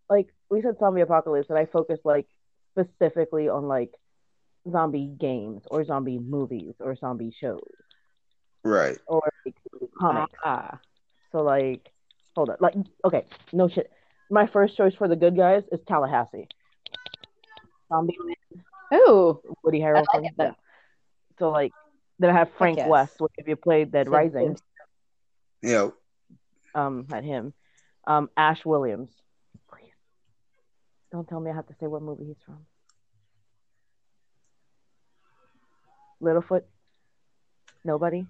Like 0.09 0.27
we 0.51 0.61
said, 0.61 0.77
zombie 0.79 1.01
apocalypse, 1.01 1.49
and 1.49 1.57
I 1.57 1.65
focused 1.65 2.05
like 2.05 2.27
specifically 2.71 3.49
on 3.49 3.67
like 3.67 3.91
zombie 4.71 5.07
games 5.19 5.63
or 5.71 5.83
zombie 5.83 6.19
movies 6.19 6.75
or 6.79 6.95
zombie 6.95 7.35
shows 7.37 7.63
right. 8.63 8.97
or 9.07 9.27
like 9.43 9.55
comics. 9.99 10.33
ah. 10.45 10.79
So 11.31 11.41
like, 11.41 11.91
hold 12.35 12.51
on, 12.51 12.57
like 12.59 12.75
okay, 13.03 13.25
no 13.51 13.67
shit. 13.67 13.91
My 14.29 14.45
first 14.45 14.77
choice 14.77 14.93
for 14.93 15.07
the 15.07 15.15
good 15.15 15.35
guys 15.35 15.63
is 15.71 15.79
Tallahassee. 15.87 16.47
Zombie 17.89 18.17
Ooh. 18.93 19.41
Woody 19.63 19.83
I 19.83 19.93
like 19.93 20.05
Harrelson. 20.13 20.29
Yeah. 20.37 20.51
So 21.39 21.49
like, 21.49 21.71
then 22.19 22.29
I 22.29 22.33
have 22.33 22.49
Frank 22.57 22.77
yes. 22.77 22.89
West. 22.89 23.13
Which 23.19 23.33
if 23.37 23.47
you 23.47 23.55
played 23.55 23.91
Dead 23.91 24.09
Rising, 24.09 24.57
yeah, 25.61 25.89
um, 26.75 27.07
had 27.09 27.23
him. 27.23 27.53
Um, 28.05 28.29
Ash 28.35 28.63
Williams. 28.65 29.09
Please, 29.69 29.91
don't 31.11 31.27
tell 31.27 31.39
me 31.39 31.51
I 31.51 31.55
have 31.55 31.67
to 31.67 31.75
say 31.79 31.87
what 31.87 32.01
movie 32.01 32.25
he's 32.25 32.35
from. 32.45 32.65
Littlefoot. 36.21 36.63
Nobody. 37.85 38.25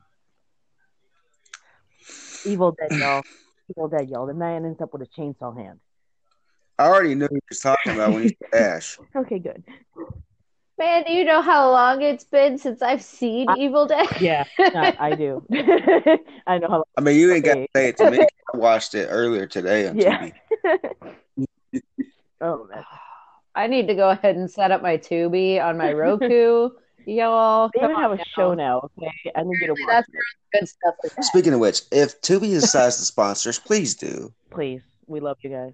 Evil 2.45 2.75
Dead, 2.79 2.91
y'all. 2.99 3.23
Evil 3.69 3.87
Dead, 3.87 4.09
y'all. 4.09 4.27
The 4.27 4.33
man 4.33 4.65
ends 4.65 4.81
up 4.81 4.93
with 4.93 5.01
a 5.01 5.19
chainsaw 5.19 5.55
hand. 5.57 5.79
I 6.77 6.85
already 6.85 7.15
knew 7.15 7.25
what 7.25 7.33
he 7.33 7.39
was 7.49 7.59
talking 7.59 7.93
about 7.93 8.13
when 8.13 8.23
you 8.23 8.29
said 8.29 8.61
Ash. 8.61 8.97
Okay, 9.15 9.39
good. 9.39 9.63
Man, 10.79 11.03
do 11.03 11.11
you 11.11 11.25
know 11.25 11.41
how 11.41 11.69
long 11.71 12.01
it's 12.01 12.23
been 12.23 12.57
since 12.57 12.81
I've 12.81 13.01
seen 13.03 13.47
Evil 13.57 13.85
Dead? 13.85 14.07
Yeah, 14.21 14.45
I, 14.57 14.95
I 14.97 15.13
do. 15.13 15.45
I 16.47 16.57
know 16.57 16.69
how. 16.69 16.83
I 16.97 17.01
mean, 17.01 17.17
you 17.17 17.33
ain't 17.33 17.43
got 17.43 17.55
to 17.55 17.67
say 17.75 17.89
it 17.89 17.97
to 17.97 18.09
me. 18.09 18.19
I 18.19 18.57
watched 18.57 18.95
it 18.95 19.07
earlier 19.11 19.45
today 19.45 19.89
on 19.89 19.99
Yeah. 19.99 20.29
TV. 20.63 21.43
oh 22.41 22.65
man, 22.71 22.85
I 23.55 23.67
need 23.67 23.87
to 23.89 23.93
go 23.95 24.09
ahead 24.09 24.37
and 24.37 24.49
set 24.49 24.71
up 24.71 24.81
my 24.81 24.95
Tubi 24.97 25.61
on 25.61 25.77
my 25.77 25.91
Roku. 25.91 26.69
Y'all, 27.05 27.69
they 27.73 27.81
come 27.81 27.91
even 27.91 28.03
on 28.03 28.11
have 28.11 28.19
a 28.19 28.23
show 28.37 28.53
now. 28.53 28.89
Okay, 28.97 29.11
I 29.35 29.43
need 29.43 29.57
you 29.61 29.67
to 29.67 29.73
watch 29.73 29.89
That's 29.89 30.07
it, 30.07 30.59
good 30.59 30.67
stuff. 30.69 30.93
like. 31.03 31.23
Speaking 31.25 31.53
of 31.53 31.59
which, 31.59 31.81
if 31.91 32.21
Tubi 32.21 32.51
decides 32.51 32.97
to 32.97 33.03
sponsor 33.03 33.49
us, 33.49 33.59
please 33.59 33.95
do. 33.95 34.33
please. 34.49 34.81
We 35.07 35.19
love 35.19 35.37
you 35.41 35.49
guys. 35.49 35.73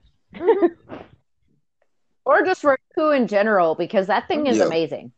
Or 2.25 2.43
just 2.43 2.63
Roku 2.63 3.11
in 3.11 3.27
general, 3.27 3.75
because 3.75 4.07
that 4.07 4.27
thing 4.27 4.47
is 4.47 4.57
Yeah. 4.57 4.65
amazing. 4.65 5.11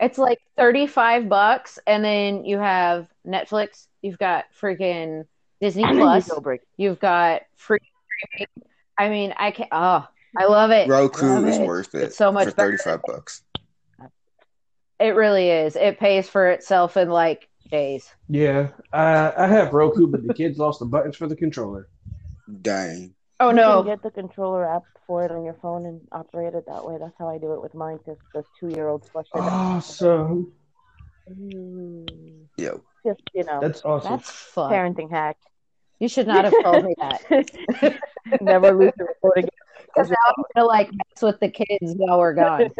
It's 0.00 0.16
like 0.16 0.38
35 0.56 1.28
bucks, 1.28 1.78
and 1.86 2.04
then 2.04 2.44
you 2.44 2.58
have 2.58 3.08
Netflix, 3.26 3.86
you've 4.00 4.18
got 4.18 4.44
freaking 4.60 5.24
Disney 5.60 5.84
Plus, 5.84 6.30
you've 6.76 7.00
got 7.00 7.42
free 7.56 7.78
streaming. 8.30 8.48
I 8.96 9.08
mean, 9.08 9.34
I 9.36 9.50
can't, 9.50 9.68
oh, 9.72 10.06
I 10.36 10.46
love 10.46 10.70
it. 10.70 10.88
Roku 10.88 11.26
Love 11.26 11.46
is 11.46 11.58
it. 11.58 11.66
worth 11.66 11.94
it 11.94 12.02
It's 12.04 12.16
so 12.16 12.30
much 12.32 12.44
for 12.48 12.52
better. 12.52 12.76
35 12.78 13.00
bucks. 13.06 13.42
It 15.00 15.14
really 15.14 15.50
is. 15.50 15.76
It 15.76 15.98
pays 15.98 16.28
for 16.28 16.48
itself 16.50 16.96
in 16.96 17.08
like 17.10 17.48
days. 17.70 18.08
Yeah, 18.28 18.68
I 18.92 19.32
I 19.36 19.46
have 19.46 19.72
Roku, 19.72 20.06
but 20.06 20.26
the 20.26 20.34
kids 20.34 20.58
lost 20.58 20.80
the 20.80 20.86
buttons 20.86 21.16
for 21.16 21.26
the 21.26 21.36
controller. 21.36 21.88
Dang. 22.62 23.14
Oh 23.40 23.50
you 23.50 23.56
no. 23.56 23.82
can 23.82 23.92
get 23.92 24.02
the 24.02 24.10
controller 24.10 24.68
app 24.68 24.82
for 25.06 25.24
it 25.24 25.30
on 25.30 25.44
your 25.44 25.54
phone 25.62 25.86
and 25.86 26.00
operate 26.12 26.54
it 26.54 26.64
that 26.66 26.84
way. 26.84 26.96
That's 26.98 27.14
how 27.18 27.28
I 27.28 27.38
do 27.38 27.52
it 27.52 27.62
with 27.62 27.74
mine 27.74 27.98
because 27.98 28.18
the 28.34 28.44
two-year-olds 28.58 29.08
flushed 29.08 29.30
it 29.34 29.38
down. 29.38 29.48
Awesome. 29.48 30.52
Mm, 31.30 32.46
Yo. 32.56 32.82
Just 33.06 33.20
you 33.34 33.44
know, 33.44 33.60
That's 33.60 33.84
awesome. 33.84 34.10
That's 34.10 34.30
fun. 34.30 34.72
parenting 34.72 35.10
hack. 35.10 35.36
You 36.00 36.08
should 36.08 36.26
not 36.26 36.44
have 36.44 36.54
told 36.62 36.84
me 36.84 36.94
that. 36.98 38.00
Never 38.40 38.72
lose 38.72 38.92
the 38.96 39.04
report 39.04 39.38
again. 39.38 39.50
Because 39.86 40.10
now 40.10 40.16
I'm 40.26 40.44
gonna 40.54 40.66
like 40.66 40.90
mess 40.92 41.22
with 41.22 41.40
the 41.40 41.48
kids 41.48 41.94
while 41.96 42.18
we're 42.18 42.34
gone. 42.34 42.70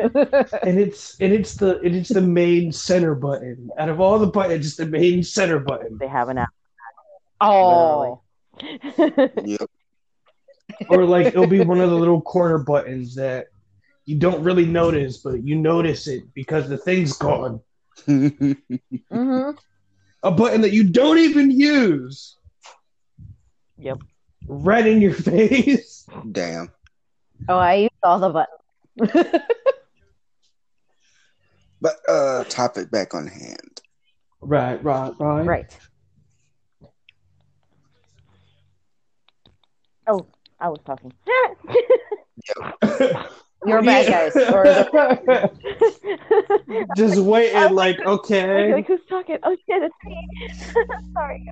and 0.62 0.79
it's 0.79 1.19
and 1.21 1.33
it's 1.33 1.55
the 1.55 1.79
and 1.81 1.95
it's 1.95 2.11
the 2.11 2.21
main 2.21 2.71
center 2.73 3.15
button. 3.15 3.71
Out 3.79 3.88
of 3.88 4.00
all 4.00 4.19
the 4.19 4.27
buttons, 4.27 4.67
it's 4.67 4.77
the 4.77 4.87
main 4.87 5.23
center 5.23 5.59
button. 5.59 5.99
They 5.99 6.09
have 6.09 6.29
an 6.29 6.38
app. 6.38 6.50
oh. 7.41 8.21
Yep. 9.45 9.71
Or 10.89 11.05
like 11.05 11.27
it'll 11.27 11.47
be 11.47 11.61
one 11.61 11.81
of 11.81 11.91
the 11.91 11.97
little 11.97 12.21
corner 12.21 12.59
buttons 12.59 13.15
that 13.17 13.47
you 14.07 14.17
don't 14.17 14.43
really 14.43 14.67
notice, 14.67 15.19
but 15.19 15.45
you 15.45 15.57
notice 15.57 16.07
it 16.07 16.33
because 16.35 16.69
the 16.69 16.79
thing's 16.79 17.13
gone. 17.13 17.61
hmm 18.07 18.53
A 20.23 20.31
button 20.31 20.61
that 20.63 20.73
you 20.73 20.85
don't 20.85 21.19
even 21.19 21.51
use. 21.51 22.37
Yep. 23.79 23.99
Right 24.47 24.87
in 24.87 25.01
your 25.01 25.13
face. 25.15 26.07
Damn. 26.33 26.73
Oh, 27.49 27.59
I 27.59 27.75
used 27.75 27.93
all 28.03 28.19
the 28.19 28.31
buttons. 28.31 29.43
But 31.81 31.95
uh 32.09 32.45
topic 32.45 32.91
back 32.91 33.15
on 33.15 33.27
hand. 33.27 33.81
Right, 34.41 34.83
right, 34.83 35.13
right. 35.19 35.47
right. 35.47 35.79
I 40.61 40.69
was 40.69 40.81
talking. 40.85 41.12
You're 43.67 43.83
bad 43.83 44.07
guys. 44.07 44.37
Or 44.37 44.65
Just 46.97 47.19
waiting, 47.21 47.75
like, 47.75 47.99
okay. 48.00 48.73
like 48.73 48.87
who's 48.87 49.00
talking? 49.09 49.38
Oh 49.43 49.57
shit, 49.69 49.83
it's 49.83 49.95
me. 50.05 50.29
Sorry. 51.12 51.45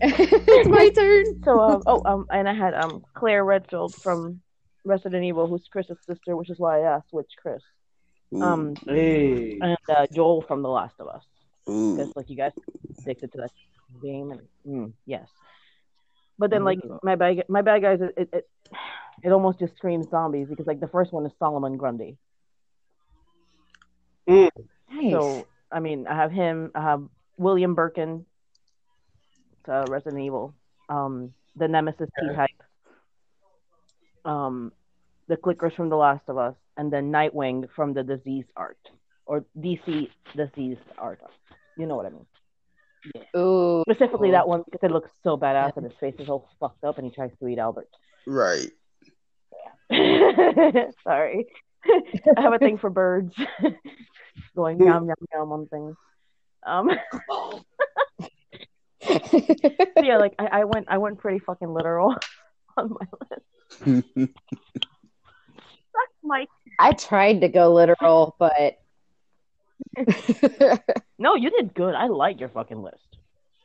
it's 0.00 0.68
my 0.68 0.88
turn. 0.90 1.42
So 1.44 1.60
um 1.60 1.82
oh 1.86 2.02
um 2.06 2.26
and 2.30 2.48
I 2.48 2.54
had 2.54 2.72
um 2.74 3.04
Claire 3.14 3.44
Redfield 3.44 3.94
from 3.94 4.40
Resident 4.84 5.24
Evil, 5.24 5.46
who's 5.46 5.66
Chris's 5.70 5.98
sister, 6.06 6.36
which 6.36 6.48
is 6.50 6.58
why 6.58 6.80
I 6.80 6.96
asked 6.96 7.08
which 7.10 7.30
Chris. 7.40 7.62
Um 8.40 8.74
Hey. 8.86 9.58
and 9.60 9.76
uh, 9.88 10.06
Joel 10.12 10.42
from 10.42 10.62
The 10.62 10.68
Last 10.70 10.94
of 10.98 11.08
Us. 11.08 11.24
Because 11.66 12.12
like 12.16 12.28
you 12.30 12.36
guys 12.36 12.52
addicted 12.98 13.30
to 13.32 13.38
that 13.38 13.52
game 14.02 14.30
and 14.32 14.40
mm, 14.66 14.92
yes. 15.06 15.28
But 16.38 16.50
then 16.50 16.64
like 16.64 16.78
my 17.02 17.14
bad 17.14 17.44
my 17.48 17.62
bad 17.62 17.82
guys 17.82 18.00
it, 18.00 18.14
it 18.16 18.28
it 18.32 18.48
it 19.22 19.30
almost 19.30 19.58
just 19.58 19.76
screams 19.76 20.08
zombies 20.10 20.48
because 20.48 20.66
like 20.66 20.80
the 20.80 20.88
first 20.88 21.12
one 21.12 21.24
is 21.26 21.32
Solomon 21.38 21.76
Grundy. 21.76 22.16
Nice. 24.26 25.12
So 25.12 25.46
I 25.70 25.80
mean, 25.80 26.06
I 26.06 26.14
have 26.14 26.32
him. 26.32 26.70
I 26.74 26.82
have 26.82 27.02
William 27.36 27.74
Birkin, 27.74 28.24
uh, 29.68 29.84
Resident 29.88 30.22
Evil, 30.22 30.54
um, 30.88 31.34
the 31.56 31.66
Nemesis 31.68 32.08
T 32.20 32.34
type, 32.34 32.48
um, 34.24 34.72
the 35.26 35.36
Clickers 35.36 35.74
from 35.74 35.88
The 35.88 35.96
Last 35.96 36.22
of 36.28 36.38
Us, 36.38 36.54
and 36.76 36.92
then 36.92 37.10
Nightwing 37.10 37.68
from 37.74 37.92
the 37.92 38.02
Disease 38.02 38.44
Art 38.56 38.78
or 39.26 39.44
DC 39.58 40.08
Disease 40.36 40.78
Art. 40.98 41.20
You 41.76 41.86
know 41.86 41.96
what 41.96 42.06
I 42.06 42.10
mean? 42.10 42.26
Ooh. 43.36 43.82
Specifically 43.88 44.30
that 44.30 44.48
one 44.48 44.62
because 44.64 44.80
it 44.82 44.90
looks 44.90 45.10
so 45.22 45.36
badass 45.36 45.76
and 45.76 45.84
his 45.84 45.94
face 45.98 46.14
is 46.18 46.28
all 46.28 46.48
fucked 46.60 46.84
up 46.84 46.98
and 46.98 47.06
he 47.06 47.12
tries 47.12 47.30
to 47.38 47.48
eat 47.48 47.58
Albert. 47.58 47.88
Right. 48.26 48.70
Yeah. 49.90 50.90
Sorry, 51.04 51.46
I 52.36 52.40
have 52.40 52.52
a 52.52 52.58
thing 52.58 52.78
for 52.78 52.90
birds 52.90 53.34
going 54.56 54.78
yum 54.80 55.06
yum 55.06 55.16
yum 55.32 55.52
on 55.52 55.66
things. 55.66 55.96
Um. 56.66 56.90
yeah, 60.02 60.16
like 60.16 60.34
I, 60.38 60.46
I 60.46 60.64
went 60.64 60.86
I 60.88 60.98
went 60.98 61.18
pretty 61.18 61.40
fucking 61.40 61.68
literal 61.68 62.16
on 62.76 62.96
my 62.98 63.06
list. 63.30 63.42
That's 64.16 66.14
my 66.22 66.46
I 66.78 66.92
tried 66.92 67.42
to 67.42 67.48
go 67.48 67.74
literal, 67.74 68.34
but 68.38 68.78
No, 71.18 71.36
you 71.36 71.50
did 71.50 71.74
good. 71.74 71.94
I 71.94 72.08
like 72.08 72.40
your 72.40 72.48
fucking 72.48 72.82
list. 72.82 73.16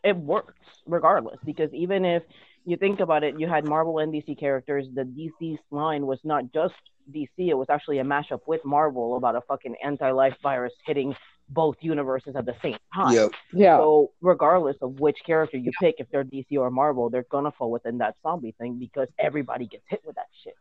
It 0.03 0.15
works 0.15 0.53
regardless 0.85 1.39
because 1.45 1.73
even 1.73 2.05
if 2.05 2.23
you 2.65 2.77
think 2.77 2.99
about 2.99 3.23
it, 3.23 3.39
you 3.39 3.47
had 3.47 3.67
Marvel 3.67 3.99
and 3.99 4.13
DC 4.13 4.39
characters. 4.39 4.87
The 4.93 5.01
DC 5.01 5.57
line 5.71 6.05
was 6.05 6.19
not 6.23 6.53
just 6.53 6.75
DC; 7.11 7.27
it 7.37 7.55
was 7.55 7.67
actually 7.69 7.99
a 7.99 8.03
mashup 8.03 8.41
with 8.47 8.63
Marvel 8.63 9.17
about 9.17 9.35
a 9.35 9.41
fucking 9.41 9.75
anti-life 9.83 10.35
virus 10.41 10.73
hitting 10.85 11.15
both 11.49 11.75
universes 11.81 12.35
at 12.35 12.45
the 12.45 12.55
same 12.61 12.77
time. 12.93 13.13
yep. 13.13 13.31
yeah. 13.51 13.77
So 13.77 14.11
regardless 14.21 14.77
of 14.81 14.99
which 14.99 15.17
character 15.25 15.57
you 15.57 15.71
pick, 15.79 15.95
if 15.97 16.07
they're 16.11 16.23
DC 16.23 16.51
or 16.53 16.69
Marvel, 16.69 17.09
they're 17.09 17.25
gonna 17.29 17.51
fall 17.51 17.71
within 17.71 17.97
that 17.97 18.15
zombie 18.21 18.55
thing 18.59 18.77
because 18.79 19.07
everybody 19.17 19.65
gets 19.65 19.83
hit 19.89 20.01
with 20.05 20.15
that 20.15 20.27
shit. 20.43 20.55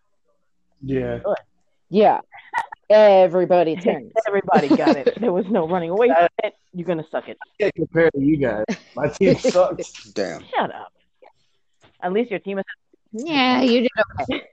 Yeah. 0.83 1.21
Yeah. 1.91 2.21
Everybody 2.91 3.77
turns. 3.77 4.13
Everybody 4.27 4.69
got 4.69 4.97
it. 4.97 5.19
There 5.21 5.33
was 5.33 5.47
no 5.49 5.69
running 5.69 5.91
away 5.91 6.09
from 6.09 6.29
it. 6.45 6.55
You're 6.73 6.87
gonna 6.87 7.05
suck 7.11 7.29
it. 7.29 7.37
can't 7.61 7.75
compare 7.75 8.11
to 8.11 8.19
you 8.21 8.37
guys. 8.39 8.65
My 8.97 9.09
team 9.09 9.35
sucks. 9.39 10.05
Damn. 10.13 10.43
Shut 10.55 10.75
up. 10.75 10.93
At 12.03 12.13
least 12.13 12.31
your 12.31 12.41
team 12.41 12.59
is 12.59 12.65
Yeah, 13.13 13.61
you 13.63 13.81
did 13.83 13.91
okay. 14.23 14.45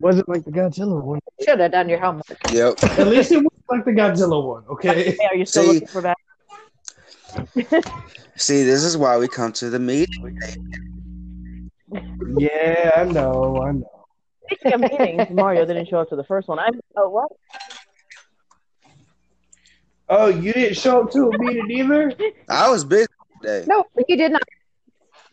Wasn't 0.00 0.28
like 0.28 0.44
the 0.44 0.50
Godzilla 0.52 1.02
one. 1.02 1.18
Should 1.44 1.60
have 1.60 1.72
done 1.72 1.88
your 1.88 1.98
homework. 1.98 2.24
Yep. 2.52 2.82
At 2.98 3.08
least 3.08 3.32
it 3.32 3.38
was 3.38 3.52
like 3.68 3.84
the 3.84 3.90
Godzilla 3.92 4.42
one, 4.46 4.64
okay? 4.68 5.10
Hey, 5.12 5.26
are 5.30 5.36
you 5.36 5.44
still 5.46 5.64
See- 5.64 5.72
looking 5.72 5.88
for 5.88 6.00
that? 6.02 6.16
See, 8.36 8.62
this 8.62 8.82
is 8.84 8.96
why 8.96 9.18
we 9.18 9.28
come 9.28 9.52
to 9.54 9.68
the 9.70 9.78
meeting. 9.78 10.38
Yeah, 12.38 12.92
I 12.96 13.04
know, 13.04 13.62
I 13.62 13.72
know. 13.72 13.95
Speaking 14.46 14.72
of 14.74 14.80
meetings, 14.80 15.30
Mario 15.30 15.64
didn't 15.64 15.88
show 15.88 15.98
up 15.98 16.08
to 16.10 16.16
the 16.16 16.24
first 16.24 16.48
one. 16.48 16.58
I'm 16.58 16.80
oh 16.96 17.08
what? 17.08 17.30
Oh, 20.08 20.28
you 20.28 20.52
didn't 20.52 20.76
show 20.76 21.02
up 21.02 21.10
to 21.12 21.30
a 21.30 21.38
meeting 21.38 21.70
either? 21.70 22.12
I 22.48 22.70
was 22.70 22.84
busy 22.84 23.06
today. 23.42 23.64
No, 23.66 23.84
you 24.08 24.16
did 24.16 24.32
not. 24.32 24.42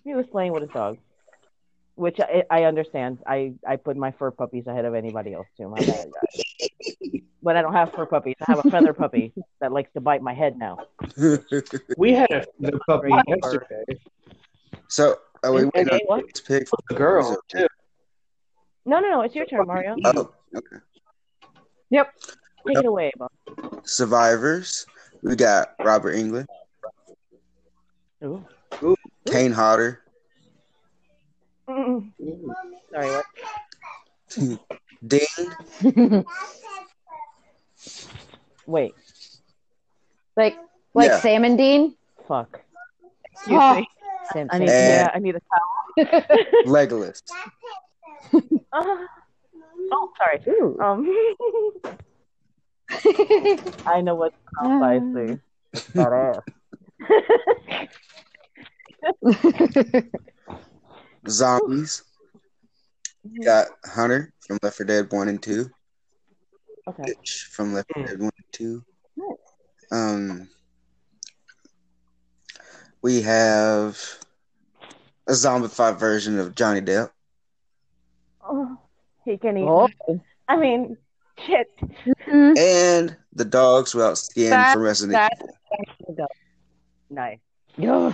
He 0.04 0.16
was 0.16 0.26
playing 0.32 0.52
with 0.52 0.64
his 0.64 0.72
dog. 0.72 0.98
Which 1.96 2.20
I, 2.20 2.44
I 2.50 2.64
understand. 2.64 3.20
I, 3.28 3.54
I 3.68 3.76
put 3.76 3.96
my 3.98 4.12
fur 4.14 4.32
puppies 4.32 4.66
ahead 4.66 4.86
of 4.86 4.96
anybody 4.96 5.34
else 5.34 5.46
too. 5.58 5.70
My 5.70 5.78
bad, 5.80 6.08
guys. 6.12 6.44
But 7.44 7.58
I 7.58 7.62
don't 7.62 7.74
have 7.74 7.92
fur 7.92 8.06
puppies. 8.06 8.36
I 8.40 8.46
have 8.54 8.66
a 8.66 8.72
feather 8.72 8.94
puppy 8.94 9.34
that 9.60 9.74
likes 9.74 9.92
to 9.96 10.00
bite 10.02 10.22
my 10.22 10.34
head 10.34 10.58
now. 10.58 10.78
We 11.98 12.14
had 12.14 12.32
a 12.32 12.46
feather 12.62 12.80
puppy 12.88 13.10
yesterday. 13.28 13.84
so, 14.88 15.18
are 15.44 15.52
we 15.52 15.66
waiting 15.66 15.90
Okay, 15.90 15.96
on 15.98 16.00
what? 16.06 16.24
this 16.34 16.40
pick? 16.40 16.70
The 16.90 16.96
girl, 16.96 17.38
too. 17.50 17.68
No, 18.86 19.00
no, 19.00 19.10
no. 19.10 19.22
It's 19.22 19.36
your 19.36 19.46
turn, 19.46 19.66
Mario. 19.68 19.96
Oh, 20.06 20.32
okay. 20.56 20.78
Yep. 21.90 22.14
Take 22.68 22.78
it 22.78 22.86
away, 22.86 23.12
Bob. 23.18 23.32
Survivors. 23.84 24.86
We 25.22 25.36
got 25.36 25.76
Robert 25.80 26.16
Englund, 26.16 26.46
Ooh. 28.24 28.46
Kane 29.26 29.52
Hodder, 29.54 30.02
Sorry, 31.66 32.04
what? 32.92 33.26
Dean. 35.08 35.26
Wait. 38.66 38.94
like 40.36 40.58
like 40.94 41.10
Yeah. 41.10 41.20
Salmon 41.20 41.56
Dean. 41.56 41.96
Fuck. 42.28 42.60
Excuse 43.32 43.60
Oh. 43.62 43.76
me. 43.76 43.88
Same 44.34 44.48
I 44.52 44.60
need, 44.60 44.68
thing. 44.70 44.90
Yeah, 44.90 45.12
I 45.14 45.20
need 45.20 45.36
a 45.36 45.40
towel. 45.40 46.22
Legolas. 46.66 47.22
Uh, 48.32 48.40
oh, 49.92 50.12
sorry. 50.18 50.42
Ooh. 50.50 50.78
Um, 50.80 51.08
I 53.86 54.02
know 54.02 54.16
what 54.16 54.34
I 54.60 55.00
see. 55.00 55.40
That 55.94 56.14
ass. 56.14 56.42
Zombies. 61.28 62.04
We 63.24 63.46
got 63.46 63.68
Hunter 63.86 64.34
from 64.46 64.60
Left 64.62 64.78
4 64.78 64.86
Dead 64.86 65.12
1 65.12 65.28
and 65.30 65.42
2. 65.42 65.70
Okay. 66.88 67.04
Bitch 67.04 67.44
from 67.46 67.74
Left 67.74 67.90
4 67.94 68.06
Dead 68.06 68.20
1 68.20 68.32
and 68.36 68.46
2. 68.52 68.84
Um, 69.92 70.50
we 73.02 73.22
have 73.22 74.00
a 75.28 75.34
zombified 75.34 76.00
version 76.00 76.40
of 76.40 76.56
Johnny 76.56 76.82
Depp. 76.82 77.12
Oh, 78.46 78.78
he 79.26 79.38
can 79.38 79.58
eat. 79.58 79.68
Oh. 79.68 79.88
I 80.48 80.58
mean, 80.58 80.98
shit. 81.46 81.68
And 82.28 83.16
the 83.34 83.46
dogs 83.46 83.94
without 83.96 84.18
skin 84.18 84.50
That- 84.50 84.74
from 84.74 84.84
Resident 84.84 85.32
Evil. 86.10 86.28
Nice. 87.10 87.40
Yeah. 87.78 88.14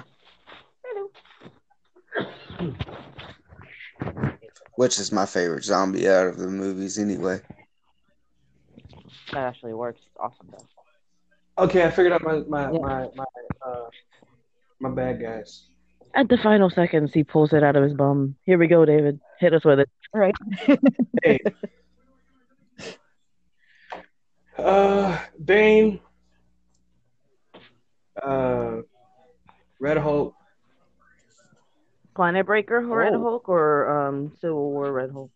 which 4.76 5.00
is 5.00 5.12
my 5.12 5.26
favorite 5.26 5.64
zombie 5.64 6.08
out 6.10 6.28
of 6.28 6.38
the 6.38 6.48
movies 6.48 6.98
anyway. 6.98 7.42
That 9.32 9.40
actually 9.40 9.74
works. 9.74 10.00
It's 10.06 10.16
awesome 10.20 10.48
though. 10.52 11.64
Okay, 11.66 11.84
I 11.84 11.92
figured 11.92 12.14
out 12.14 12.24
my 12.24 12.40
my 12.48 12.72
Yeah. 12.72 12.80
my 12.80 13.10
my, 13.16 13.26
uh, 13.66 13.90
my 14.80 14.90
bad 14.90 15.22
guys. 15.22 15.68
At 16.16 16.28
the 16.28 16.38
final 16.38 16.70
seconds, 16.70 17.12
he 17.14 17.24
pulls 17.24 17.54
it 17.54 17.64
out 17.64 17.76
of 17.76 17.84
his 17.84 17.94
bum. 17.94 18.36
Here 18.46 18.58
we 18.58 18.68
go, 18.68 18.84
David. 18.86 19.20
Hit 19.40 19.54
us 19.54 19.64
with 19.64 19.80
it. 19.80 19.90
Right. 20.14 20.36
Hey. 21.24 21.40
uh, 24.58 25.20
Bane. 25.44 26.00
Uh, 28.22 28.78
Red 29.80 29.98
Hulk. 29.98 30.36
Planet 32.16 32.46
Breaker 32.46 32.82
Red 32.82 33.14
Oh. 33.14 33.22
Hulk 33.22 33.48
or 33.50 34.08
um 34.08 34.34
Civil 34.42 34.72
War 34.72 34.92
Red 34.92 35.12
Hulk? 35.12 35.32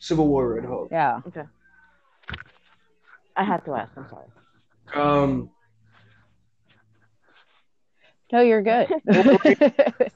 Civil 0.00 0.26
War 0.26 0.54
Red 0.54 0.64
Hulk. 0.64 0.88
Yeah. 0.90 1.20
Okay. 1.28 1.44
I 3.36 3.44
had 3.44 3.64
to 3.66 3.74
ask. 3.74 3.92
I'm 3.96 4.06
sorry. 4.08 4.26
Um, 4.94 5.50
No, 8.32 8.40
you're 8.40 8.62
good. 8.62 8.88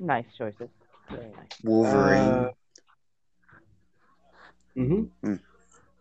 Nice 0.00 0.26
choices. 0.36 0.68
Very 1.10 1.26
nice. 1.30 1.48
Wolverine. 1.64 2.18
Uh, 2.20 2.50
hmm 4.76 5.02
Mm. 5.24 5.40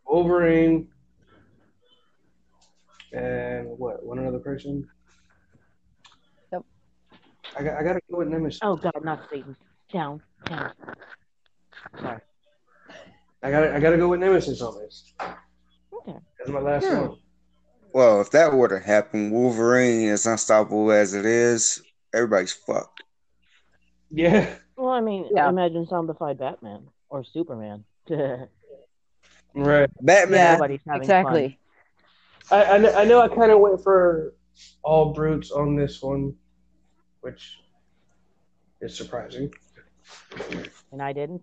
Wolverine. 0.06 0.88
And 3.14 3.68
what? 3.80 4.06
One 4.06 4.24
other 4.26 4.38
person. 4.40 4.88
Yep. 6.52 6.62
I 7.58 7.64
got. 7.64 7.78
I 7.78 7.84
got 7.84 7.94
to 7.94 8.00
go 8.12 8.18
with 8.20 8.28
Nemesis. 8.28 8.60
Oh 8.62 8.76
God, 8.76 8.94
not 9.02 9.22
Satan. 9.32 9.56
Down, 9.92 10.22
down. 10.46 10.72
Sorry. 12.00 12.20
I 13.42 13.50
got. 13.52 13.64
I 13.70 13.80
got 13.80 13.92
to 13.92 13.98
go 13.98 14.10
with 14.10 14.20
Nemesis 14.20 14.62
on 14.62 14.78
this. 14.78 15.14
Okay. 15.22 16.18
That's 16.38 16.52
my 16.52 16.60
last 16.60 16.86
Hmm. 16.88 17.00
one. 17.02 17.18
Well, 17.98 18.22
if 18.22 18.30
that 18.30 18.54
were 18.54 18.68
to 18.68 18.80
happen, 18.80 19.32
Wolverine 19.32 20.10
is 20.10 20.28
unstoppable 20.28 20.92
as 20.92 21.16
it 21.16 21.26
is. 21.26 21.82
Everybody's 22.14 22.54
fucked. 22.54 23.02
Yeah. 24.12 24.54
Well, 24.76 24.90
I 24.90 25.02
mean, 25.02 25.28
Yeah. 25.32 25.50
imagine 25.50 25.88
zombified 25.88 26.38
Batman 26.38 26.90
or 27.10 27.24
Superman. 27.24 27.84
Right. 29.56 29.90
Batman. 30.02 30.54
Nobody's 30.54 30.82
having 30.86 31.02
exactly. 31.02 31.60
I. 32.52 32.76
I, 32.76 32.80
kn- 32.80 32.96
I 32.96 33.06
know. 33.06 33.20
I 33.22 33.28
kind 33.28 33.52
of 33.52 33.60
went 33.60 33.82
for 33.82 34.36
all 34.84 35.14
brutes 35.14 35.50
on 35.50 35.76
this 35.76 36.00
one, 36.04 36.36
which 37.22 37.58
is 38.82 38.96
surprising. 38.96 39.52
and 40.92 41.02
I 41.02 41.12
didn't. 41.12 41.42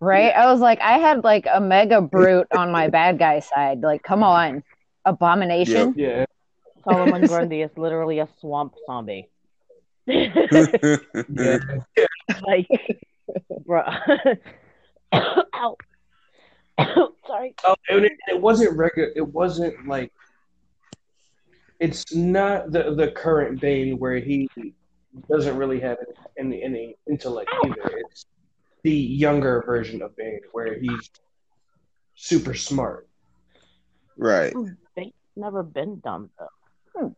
Right? 0.00 0.34
I 0.34 0.50
was 0.50 0.60
like, 0.60 0.80
I 0.80 0.98
had 0.98 1.24
like 1.24 1.46
a 1.52 1.60
mega 1.60 2.00
brute 2.00 2.46
on 2.56 2.72
my 2.72 2.88
bad 2.88 3.18
guy 3.18 3.40
side. 3.40 3.82
Like, 3.82 4.02
come 4.02 4.22
on. 4.22 4.62
Abomination. 5.04 5.94
Yeah. 5.96 6.24
Solomon 6.84 7.26
Grundy 7.26 7.60
is 7.62 7.70
literally 7.76 8.18
a 8.20 8.28
swamp 8.40 8.74
zombie. 8.86 9.28
Yeah. 10.06 11.58
like, 12.42 12.66
bro. 13.64 13.82
Ow. 15.12 15.76
Sorry. 17.26 17.54
Oh, 17.64 17.76
and 17.88 18.04
it, 18.04 18.12
it 18.28 18.40
wasn't 18.40 18.76
regular. 18.76 19.12
It 19.14 19.26
wasn't 19.26 19.86
like. 19.86 20.12
It's 21.78 22.12
not 22.14 22.72
the 22.72 22.94
the 22.94 23.12
current 23.12 23.60
Bane 23.60 23.98
where 23.98 24.18
he 24.18 24.48
doesn't 25.30 25.56
really 25.56 25.80
have 25.80 25.98
any 26.38 26.62
any 26.62 26.96
intellect 27.08 27.50
either. 27.64 27.98
It's 28.10 28.26
the 28.82 28.90
younger 28.92 29.62
version 29.66 30.02
of 30.02 30.16
Bane 30.16 30.40
where 30.52 30.78
he's 30.78 31.10
super 32.14 32.54
smart. 32.54 33.08
right. 34.16 34.52
Hmm, 34.52 34.68
They've 34.96 35.12
never 35.36 35.62
been 35.62 36.00
dumb 36.00 36.30
though. 36.38 36.48
Hmm. 37.00 37.08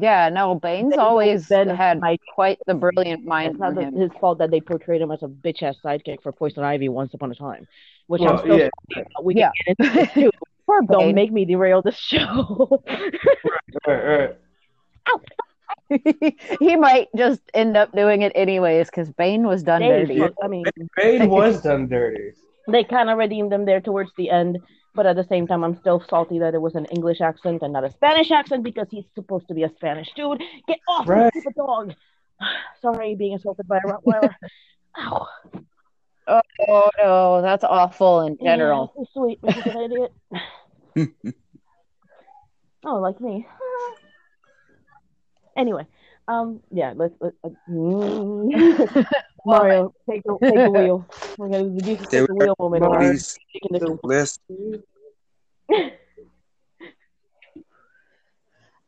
Yeah, 0.00 0.28
no, 0.28 0.54
Bane's 0.54 0.90
Bane's 0.90 0.98
always 0.98 1.48
been 1.48 1.68
had 1.68 1.98
like- 2.00 2.20
quite 2.34 2.58
the 2.66 2.74
brilliant 2.74 3.24
mind 3.24 3.52
It's 3.52 3.60
not 3.60 3.74
for 3.74 3.80
him. 3.82 3.94
his 3.96 4.10
fault 4.20 4.38
that 4.38 4.50
they 4.50 4.60
portrayed 4.60 5.00
him 5.00 5.10
as 5.10 5.22
a 5.22 5.28
bitch 5.28 5.62
ass 5.62 5.76
sidekick 5.84 6.22
for 6.22 6.30
Poison 6.32 6.62
Ivy 6.62 6.88
once 6.88 7.14
upon 7.14 7.30
a 7.32 7.34
time. 7.34 7.66
Which 8.06 8.20
Well, 8.22 8.34
I'm 8.34 8.38
still 8.38 8.58
yeah. 8.58 8.68
we 9.22 9.34
can 9.34 9.40
Yeah. 9.40 9.50
get 9.66 9.76
into 9.78 9.94
this 9.94 10.12
too. 10.14 10.30
Don't 10.90 11.14
make 11.14 11.32
me 11.32 11.44
derail 11.46 11.82
the 11.82 11.92
show. 11.92 12.82
Right, 13.86 14.04
right. 14.04 14.36
he 16.60 16.76
might 16.76 17.08
just 17.16 17.40
end 17.54 17.76
up 17.76 17.92
doing 17.92 18.22
it 18.22 18.32
anyways 18.34 18.88
because 18.90 19.10
Bane 19.10 19.46
was 19.46 19.62
done 19.62 19.80
They- 19.82 19.88
dirty. 20.04 20.22
I 20.42 20.48
mean, 20.48 20.64
Bane 20.96 21.28
was 21.38 21.62
done 21.62 21.88
dirty. 21.88 22.32
they 22.68 22.84
kind 22.84 23.08
of 23.10 23.18
redeemed 23.18 23.52
him 23.52 23.64
there 23.64 23.80
towards 23.80 24.10
the 24.16 24.28
end, 24.30 24.58
but 24.94 25.06
at 25.06 25.16
the 25.16 25.24
same 25.24 25.46
time, 25.46 25.64
I'm 25.64 25.76
still 25.76 26.02
salty 26.08 26.38
that 26.40 26.54
it 26.54 26.60
was 26.60 26.74
an 26.74 26.84
English 26.86 27.20
accent 27.20 27.62
and 27.62 27.72
not 27.72 27.84
a 27.84 27.90
Spanish 27.90 28.30
accent 28.30 28.62
because 28.62 28.88
he's 28.90 29.04
supposed 29.14 29.48
to 29.48 29.54
be 29.54 29.62
a 29.62 29.70
Spanish 29.76 30.08
dude. 30.14 30.42
Get 30.66 30.78
off 30.88 31.08
Right. 31.08 31.34
me, 31.34 31.42
dog! 31.56 31.94
Sorry, 32.82 33.14
being 33.14 33.34
assaulted 33.34 33.66
by 33.68 33.78
a 33.78 33.80
Rottweiler. 33.82 34.34
Ow. 34.98 35.26
Oh 36.68 36.90
no, 37.02 37.40
that's 37.40 37.64
awful 37.64 38.20
in 38.22 38.36
general. 38.42 38.92
Yeah, 38.98 39.04
so 39.04 39.08
sweet, 39.14 39.40
Mrs. 39.40 39.74
an 39.74 39.92
idiot. 39.92 40.12
oh, 42.84 42.96
like 42.96 43.18
me. 43.20 43.46
Anyway, 45.58 45.86
um, 46.28 46.60
yeah, 46.70 46.94
let's. 46.96 47.14
let 47.20 47.34
uh, 47.44 47.50
Mario, 49.46 49.94
take 50.08 50.22
the 50.24 50.36
take 50.42 50.54
the 50.54 50.70
wheel. 50.70 51.06
We're 51.36 51.48
gonna 51.48 51.70
do 51.70 51.96
this 51.96 52.06
take 52.08 52.26
the 52.26 52.34
wheel 52.34 52.54
were 52.58 52.70
moment. 52.70 52.82
Mario, 52.84 53.12
taking 53.12 53.78
the- 53.78 53.98
list. 54.02 54.40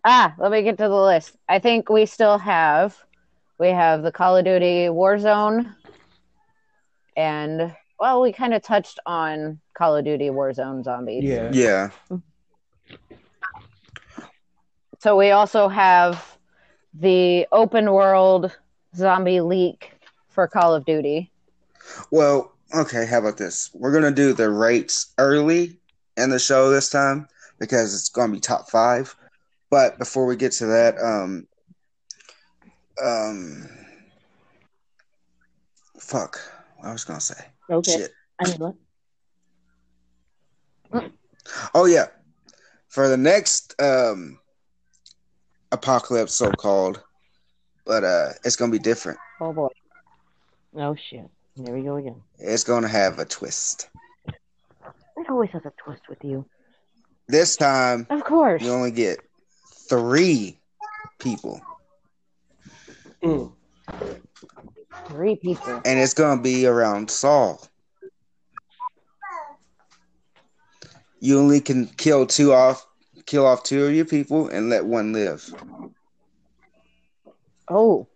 Ah, 0.04 0.34
let 0.38 0.50
me 0.50 0.62
get 0.62 0.78
to 0.78 0.84
the 0.88 0.94
list. 0.94 1.36
I 1.48 1.58
think 1.58 1.90
we 1.90 2.06
still 2.06 2.38
have 2.38 2.96
we 3.58 3.68
have 3.68 4.02
the 4.02 4.12
Call 4.12 4.36
of 4.36 4.44
Duty 4.44 4.86
Warzone 4.86 5.74
and 7.16 7.74
well, 7.98 8.22
we 8.22 8.32
kind 8.32 8.54
of 8.54 8.62
touched 8.62 8.98
on 9.04 9.60
Call 9.76 9.96
of 9.96 10.04
Duty 10.06 10.30
Warzone 10.30 10.82
zombies. 10.84 11.24
Yeah. 11.24 11.50
Yeah. 11.52 11.90
So 15.00 15.16
we 15.16 15.30
also 15.30 15.68
have 15.68 16.38
the 16.94 17.46
open 17.52 17.92
world 17.92 18.56
zombie 18.94 19.40
leak 19.40 19.92
for 20.28 20.46
Call 20.46 20.74
of 20.74 20.84
Duty. 20.84 21.30
Well, 22.10 22.52
okay, 22.74 23.06
how 23.06 23.18
about 23.18 23.36
this? 23.36 23.70
We're 23.74 23.92
gonna 23.92 24.10
do 24.10 24.32
the 24.32 24.50
rates 24.50 25.12
early 25.18 25.78
in 26.16 26.30
the 26.30 26.38
show 26.38 26.70
this 26.70 26.90
time 26.90 27.28
because 27.58 27.94
it's 27.94 28.08
gonna 28.08 28.32
be 28.32 28.40
top 28.40 28.70
five. 28.70 29.14
But 29.70 29.98
before 29.98 30.26
we 30.26 30.36
get 30.36 30.52
to 30.52 30.66
that, 30.66 30.98
um 31.00 31.46
um 33.02 33.68
fuck. 35.98 36.40
I 36.82 36.92
was 36.92 37.04
gonna 37.04 37.20
say. 37.20 37.44
Okay. 37.70 37.92
Shit. 37.92 38.12
I 38.40 38.48
mean, 38.48 38.74
what? 40.90 41.10
Oh 41.74 41.84
yeah. 41.84 42.06
For 42.88 43.08
the 43.08 43.16
next 43.16 43.80
um 43.80 44.38
apocalypse 45.72 46.34
so 46.34 46.50
called. 46.50 47.02
But 47.84 48.04
uh 48.04 48.28
it's 48.44 48.56
gonna 48.56 48.72
be 48.72 48.78
different. 48.78 49.18
Oh 49.40 49.52
boy. 49.52 49.68
Oh 50.76 50.94
shit! 50.94 51.28
There 51.56 51.74
we 51.74 51.82
go 51.82 51.96
again. 51.96 52.22
It's 52.38 52.64
gonna 52.64 52.88
have 52.88 53.18
a 53.18 53.24
twist. 53.24 53.88
It 55.16 55.28
always 55.28 55.50
has 55.50 55.62
a 55.64 55.72
twist 55.82 56.02
with 56.08 56.18
you. 56.22 56.44
This 57.26 57.56
time 57.56 58.06
Of 58.10 58.24
course. 58.24 58.62
you 58.62 58.70
only 58.72 58.90
get 58.90 59.18
three 59.88 60.58
people. 61.18 61.60
Mm. 63.22 63.52
Three 65.08 65.36
people. 65.36 65.82
and 65.84 65.98
it's 65.98 66.14
gonna 66.14 66.40
be 66.40 66.66
around 66.66 67.10
Saul. 67.10 67.66
You 71.20 71.38
only 71.38 71.60
can 71.60 71.86
kill 71.86 72.26
two 72.26 72.52
off, 72.52 72.86
kill 73.30 73.46
off 73.46 73.62
two 73.62 73.86
of 73.86 73.94
your 73.94 74.04
people, 74.04 74.48
and 74.48 74.68
let 74.68 74.84
one 74.84 75.12
live. 75.12 75.54
Oh. 77.68 78.08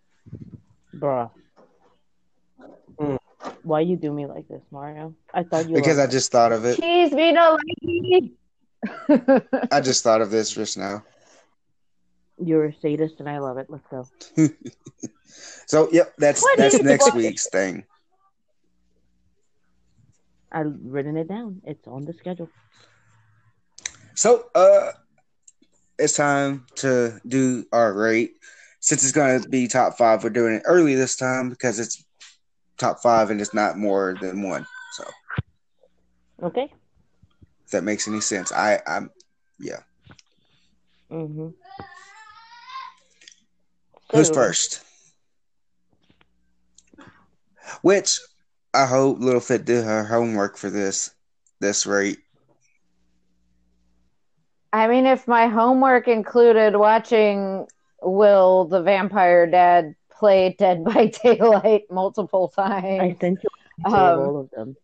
Bruh. 0.93 1.31
Mm. 2.99 3.17
Why 3.63 3.79
you 3.81 3.95
do 3.95 4.11
me 4.11 4.25
like 4.25 4.47
this, 4.47 4.61
Mario? 4.71 5.15
I 5.33 5.43
thought 5.43 5.69
you 5.69 5.75
Because 5.75 5.97
were 5.97 6.03
I 6.03 6.07
just 6.07 6.31
thought 6.31 6.51
of 6.51 6.65
it. 6.65 6.79
Cheese 6.79 7.11
me 7.13 7.31
no 7.31 7.57
lady. 7.83 8.33
I 9.71 9.81
just 9.81 10.03
thought 10.03 10.21
of 10.21 10.31
this 10.31 10.51
just 10.51 10.77
now. 10.77 11.03
you're 12.37 12.65
a 12.65 12.73
sadist 12.73 13.15
and 13.19 13.29
I 13.29 13.39
love 13.39 13.57
it. 13.57 13.67
Let's 13.69 13.87
go. 13.87 14.07
So, 15.67 15.89
yep, 15.91 16.13
that's 16.17 16.41
What 16.43 16.57
that's 16.57 16.81
next 16.83 17.07
it? 17.07 17.15
week's 17.15 17.49
thing. 17.49 17.85
I've 20.51 20.73
written 20.83 21.17
it 21.17 21.27
down. 21.27 21.61
It's 21.65 21.87
on 21.87 22.05
the 22.05 22.13
schedule. 22.13 22.49
So, 24.15 24.45
uh, 24.55 24.91
it's 25.97 26.15
time 26.15 26.65
to 26.75 27.19
do 27.27 27.65
our 27.71 27.93
rate. 27.93 28.31
since 28.79 29.03
it's 29.03 29.11
going 29.13 29.41
to 29.41 29.49
be 29.49 29.67
top 29.67 29.97
five, 29.97 30.23
we're 30.23 30.29
doing 30.29 30.55
it 30.55 30.63
early 30.65 30.95
this 30.95 31.15
time 31.15 31.49
because 31.49 31.79
it's 31.79 32.03
top 32.77 32.99
five 33.01 33.31
and 33.31 33.41
it's 33.41 33.53
not 33.53 33.77
more 33.77 34.15
than 34.21 34.43
one. 34.43 34.65
So 34.97 35.05
Okay. 36.43 36.71
if 37.65 37.71
that 37.71 37.83
makes 37.83 38.07
any 38.07 38.21
sense, 38.21 38.51
I 38.51 38.79
I'm 38.85 39.09
yeah. 39.59 39.79
Mm-hmm. 41.11 41.49
Who's 44.11 44.29
first? 44.29 44.81
Which 47.81 48.19
I 48.73 48.85
hope 48.85 49.19
Littlefoot 49.19 49.65
did 49.65 49.83
her 49.85 50.03
homework 50.03 50.57
for 50.57 50.69
this 50.69 51.11
this 51.59 51.85
rate. 51.85 52.19
I 54.75 54.89
mean, 54.89 55.05
if 55.05 55.25
my 55.25 55.47
homework 55.47 56.09
included 56.09 56.75
watching 56.75 57.65
Will 58.01 58.65
the 58.65 58.81
vampire 58.81 59.47
dad 59.49 59.95
play 60.11 60.53
Dead 60.59 60.83
by 60.83 61.13
Daylight 61.23 61.83
multiple 61.89 62.53
I 62.57 62.81
times, 62.81 63.19
sent 63.21 63.39
you 63.41 63.49
a 63.53 63.83
picture 63.83 63.97
of 63.97 64.19
Um, 64.19 64.19
all 64.19 64.37
of 64.41 64.49
them. 64.51 64.75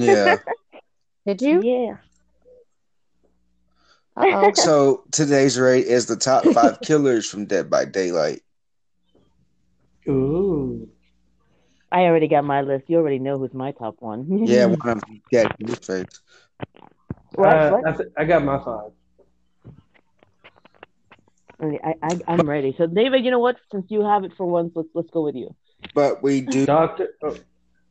Yeah. 0.00 0.36
did 1.26 1.42
you? 1.42 1.62
Yeah. 1.62 1.96
Uh-oh. 4.16 4.52
so 4.54 5.04
today's 5.12 5.58
rate 5.58 5.84
is 5.84 6.06
the 6.06 6.16
top 6.16 6.44
five 6.46 6.80
killers 6.80 7.28
from 7.28 7.44
Dead 7.44 7.68
by 7.68 7.84
Daylight. 7.84 8.40
Ooh. 10.08 10.88
I 11.92 12.04
already 12.04 12.28
got 12.28 12.44
my 12.44 12.62
list. 12.62 12.88
You 12.88 12.96
already 12.96 13.18
know 13.18 13.36
who's 13.36 13.52
my 13.52 13.72
top 13.72 13.96
one. 14.00 14.46
Yeah, 14.46 14.64
one 14.64 14.88
of 14.88 15.00
them 15.02 15.20
got 15.30 15.60
your 15.60 15.76
Uh. 17.36 17.82
I, 17.86 17.92
th- 17.92 18.08
I 18.16 18.24
got 18.24 18.42
my 18.42 18.58
five. 18.64 18.92
Okay, 21.62 21.80
I, 21.82 21.94
I, 22.02 22.20
I'm 22.28 22.48
ready. 22.48 22.74
So, 22.76 22.86
David, 22.86 23.24
you 23.24 23.30
know 23.30 23.38
what? 23.38 23.56
Since 23.72 23.86
you 23.90 24.02
have 24.02 24.24
it 24.24 24.32
for 24.36 24.44
once, 24.46 24.72
let's 24.74 24.88
let's 24.94 25.10
go 25.10 25.22
with 25.22 25.34
you. 25.34 25.54
But 25.94 26.22
we 26.22 26.42
do 26.42 26.66
Doctor. 26.76 27.14
Oh, 27.22 27.36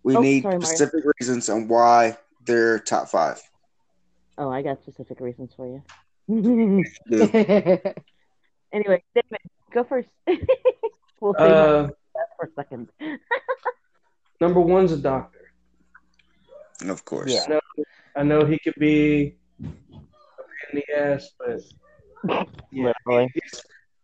we 0.04 0.16
Oh, 0.16 0.22
need 0.22 0.44
sorry, 0.44 0.60
Mario. 0.60 0.66
specific 0.76 1.04
reasons 1.20 1.50
on 1.50 1.68
why 1.68 2.18
they're 2.46 2.78
top 2.80 3.10
five. 3.10 3.42
Oh, 4.38 4.50
I 4.52 4.62
got 4.62 4.82
specific 4.84 5.20
reasons 5.20 5.52
for 5.56 5.68
you. 5.68 5.84
Anyway, 8.74 9.02
David, 9.14 9.40
go 9.72 9.86
first. 9.86 10.10
we'll 11.22 11.34
save 11.36 11.42
uh, 11.52 11.84
that 11.84 12.28
for 12.38 12.48
a 12.48 12.54
second. 12.56 12.90
number 14.42 14.60
one's 14.60 14.92
a 14.92 14.98
doctor. 14.98 15.40
Of 16.86 17.06
course. 17.06 17.32
Yeah. 17.34 17.44
I 17.46 17.50
know, 17.50 17.60
I 18.18 18.24
know 18.24 18.46
he 18.46 18.60
could 18.60 18.76
be 18.78 19.38
a 19.64 19.68
pain 19.68 19.78
in 20.74 20.82
the 20.88 20.98
ass, 21.00 21.30
but 21.40 21.62
yeah, 22.72 22.94
Literally. 23.06 23.34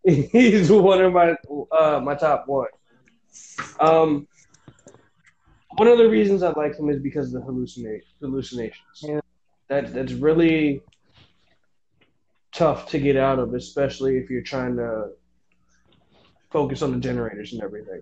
he's 0.04 0.72
one 0.72 1.02
of 1.02 1.14
my 1.14 1.36
uh, 1.72 2.00
my 2.04 2.16
top 2.16 2.48
one. 2.48 2.68
Um, 3.80 4.28
one 5.78 5.88
of 5.88 5.98
the 5.98 6.10
reasons 6.10 6.44
I 6.44 6.52
like 6.52 6.78
him 6.78 6.90
is 6.90 7.00
because 7.00 7.34
of 7.34 7.42
the 7.42 7.48
hallucinate 7.48 8.02
hallucinations. 8.20 9.02
Yeah. 9.02 9.20
That 9.70 9.94
that's 9.94 10.14
really 10.14 10.82
tough 12.52 12.90
to 12.90 13.00
get 13.00 13.16
out 13.16 13.40
of, 13.40 13.54
especially 13.54 14.18
if 14.18 14.30
you're 14.30 14.42
trying 14.42 14.76
to 14.78 15.12
focus 16.52 16.82
on 16.82 16.92
the 16.92 17.00
generators 17.00 17.54
and 17.54 17.64
everything. 17.64 18.02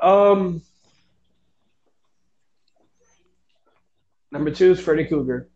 Um, 0.00 0.62
number 4.30 4.50
two 4.50 4.72
is 4.72 4.80
Freddy 4.80 5.04
Krueger. 5.04 5.48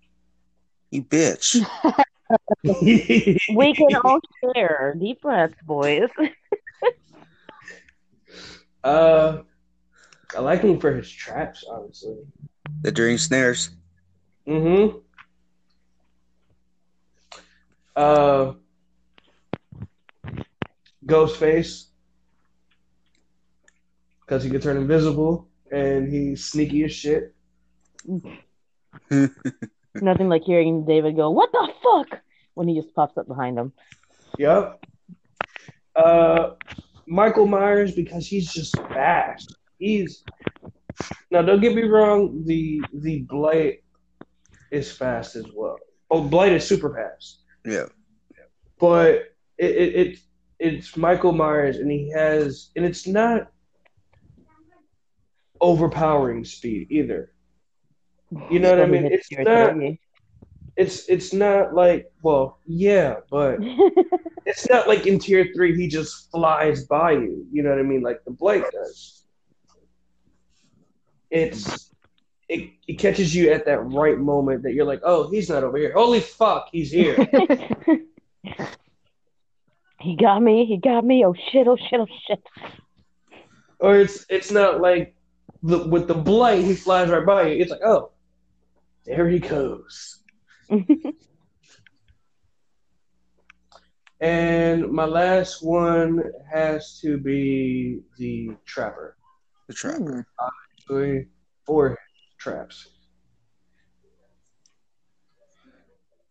You 0.90 1.04
bitch. 1.04 1.64
We 3.48 3.74
can 3.74 3.96
all 4.04 4.20
share. 4.54 4.96
Deep 4.98 5.20
breaths, 5.22 5.54
boys. 5.64 6.08
Uh, 8.82 9.42
I 10.34 10.40
like 10.40 10.62
him 10.62 10.80
for 10.80 10.94
his 10.94 11.10
traps, 11.10 11.66
honestly. 11.70 12.16
The 12.80 12.90
dream 12.90 13.18
snares. 13.18 13.70
Mm-hmm. 14.48 14.96
Uh, 17.94 18.54
Ghostface, 21.04 21.88
because 24.20 24.42
he 24.42 24.48
could 24.48 24.62
turn 24.62 24.78
invisible 24.78 25.46
and 25.70 26.10
he's 26.10 26.44
sneaky 26.44 26.84
as 26.84 26.92
shit. 26.92 27.34
Nothing 30.00 30.28
like 30.30 30.44
hearing 30.44 30.86
David 30.86 31.16
go, 31.16 31.30
"What 31.30 31.52
the 31.52 31.69
fuck?" 31.82 32.20
when 32.54 32.68
he 32.68 32.80
just 32.80 32.94
pops 32.94 33.16
up 33.16 33.26
behind 33.26 33.58
him. 33.58 33.72
Yep. 34.38 34.84
Uh, 35.96 36.50
Michael 37.06 37.46
Myers 37.46 37.92
because 37.94 38.26
he's 38.26 38.52
just 38.52 38.76
fast. 38.76 39.56
He's 39.78 40.24
now. 41.30 41.42
Don't 41.42 41.60
get 41.60 41.74
me 41.74 41.82
wrong. 41.82 42.44
The 42.44 42.82
the 42.92 43.20
blight 43.20 43.82
is 44.70 44.92
fast 44.92 45.36
as 45.36 45.46
well. 45.54 45.78
Oh, 46.10 46.22
blight 46.22 46.52
is 46.52 46.66
super 46.66 46.94
fast. 46.94 47.42
yeah. 47.64 47.86
but 48.78 49.34
it, 49.58 49.70
it, 49.70 49.94
it 49.94 50.18
it's 50.58 50.96
Michael 50.96 51.32
Myers, 51.32 51.78
and 51.78 51.90
he 51.90 52.10
has, 52.10 52.70
and 52.76 52.84
it's 52.84 53.06
not 53.06 53.50
overpowering 55.60 56.44
speed 56.44 56.88
either. 56.90 57.32
You 58.50 58.60
know 58.60 58.70
what 58.70 58.80
I 58.80 58.86
mean? 58.86 59.06
It's 59.06 59.28
not. 59.32 59.74
It's 60.76 61.09
it's 61.09 61.33
not 61.33 61.74
like 61.74 62.11
well, 62.22 62.59
yeah, 62.66 63.16
but 63.30 63.59
it's 64.46 64.68
not 64.68 64.88
like 64.88 65.06
in 65.06 65.18
tier 65.18 65.48
three 65.54 65.76
he 65.76 65.88
just 65.88 66.30
flies 66.30 66.85
by 66.85 67.12
you. 67.12 67.46
You 67.50 67.62
know 67.62 67.70
what 67.70 67.78
I 67.78 67.83
mean? 67.83 68.02
Like 68.02 68.24
the 68.24 68.30
Blight 68.30 68.64
does. 68.72 69.24
It's 71.30 71.90
it, 72.48 72.70
it 72.88 72.94
catches 72.94 73.35
you 73.35 73.50
at 73.52 73.66
that 73.66 73.78
right 73.80 74.18
moment 74.18 74.64
that 74.64 74.74
you're 74.74 74.85
like, 74.85 75.00
oh, 75.04 75.30
he's 75.30 75.48
not 75.48 75.62
over 75.62 75.78
here. 75.78 75.92
Holy 75.92 76.20
fuck, 76.20 76.68
he's 76.72 76.90
here. 76.90 77.14
he 80.00 80.16
got 80.16 80.42
me. 80.42 80.66
He 80.66 80.76
got 80.78 81.04
me. 81.04 81.24
Oh 81.24 81.35
shit! 81.52 81.68
Oh 81.68 81.76
shit! 81.76 82.00
Oh 82.00 82.06
shit! 82.26 82.42
or 83.80 83.98
it's 83.98 84.26
it's 84.28 84.50
not 84.50 84.80
like 84.80 85.14
the 85.62 85.78
with 85.88 86.06
the 86.06 86.14
blight 86.14 86.64
he 86.64 86.74
flies 86.74 87.09
right 87.11 87.26
by 87.26 87.48
you. 87.48 87.61
It's 87.61 87.70
like, 87.70 87.85
oh, 87.85 88.12
there 89.04 89.28
he 89.28 89.38
goes. 89.38 90.19
And 94.20 94.90
my 94.90 95.06
last 95.06 95.62
one 95.62 96.22
has 96.52 97.00
to 97.00 97.16
be 97.16 98.00
the 98.18 98.54
trapper. 98.66 99.16
The 99.66 99.74
trapper. 99.74 100.26
Hmm. 100.38 100.46
Actually, 100.78 101.28
four 101.64 101.98
traps. 102.38 102.88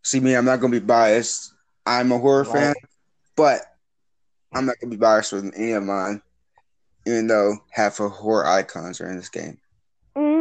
See 0.04 0.20
me, 0.20 0.36
I'm 0.36 0.46
not 0.46 0.60
gonna 0.60 0.72
be 0.72 0.80
biased. 0.80 1.54
I'm 1.86 2.12
a 2.12 2.20
horror 2.20 2.46
Right. 2.46 2.54
fan, 2.54 2.76
but 3.36 3.62
I'm 4.54 4.66
not 4.66 4.76
gonna 4.80 4.92
be 4.92 4.98
biased 4.98 5.34
with 5.34 5.52
any 5.56 5.72
of 5.72 5.84
mine, 5.84 6.22
even 7.08 7.28
though 7.28 7.58
half 7.72 8.00
of 8.00 8.12
horror 8.12 8.46
icons 8.46 9.02
are 9.02 9.10
in 9.10 9.18
this 9.18 9.30
game. 9.30 9.58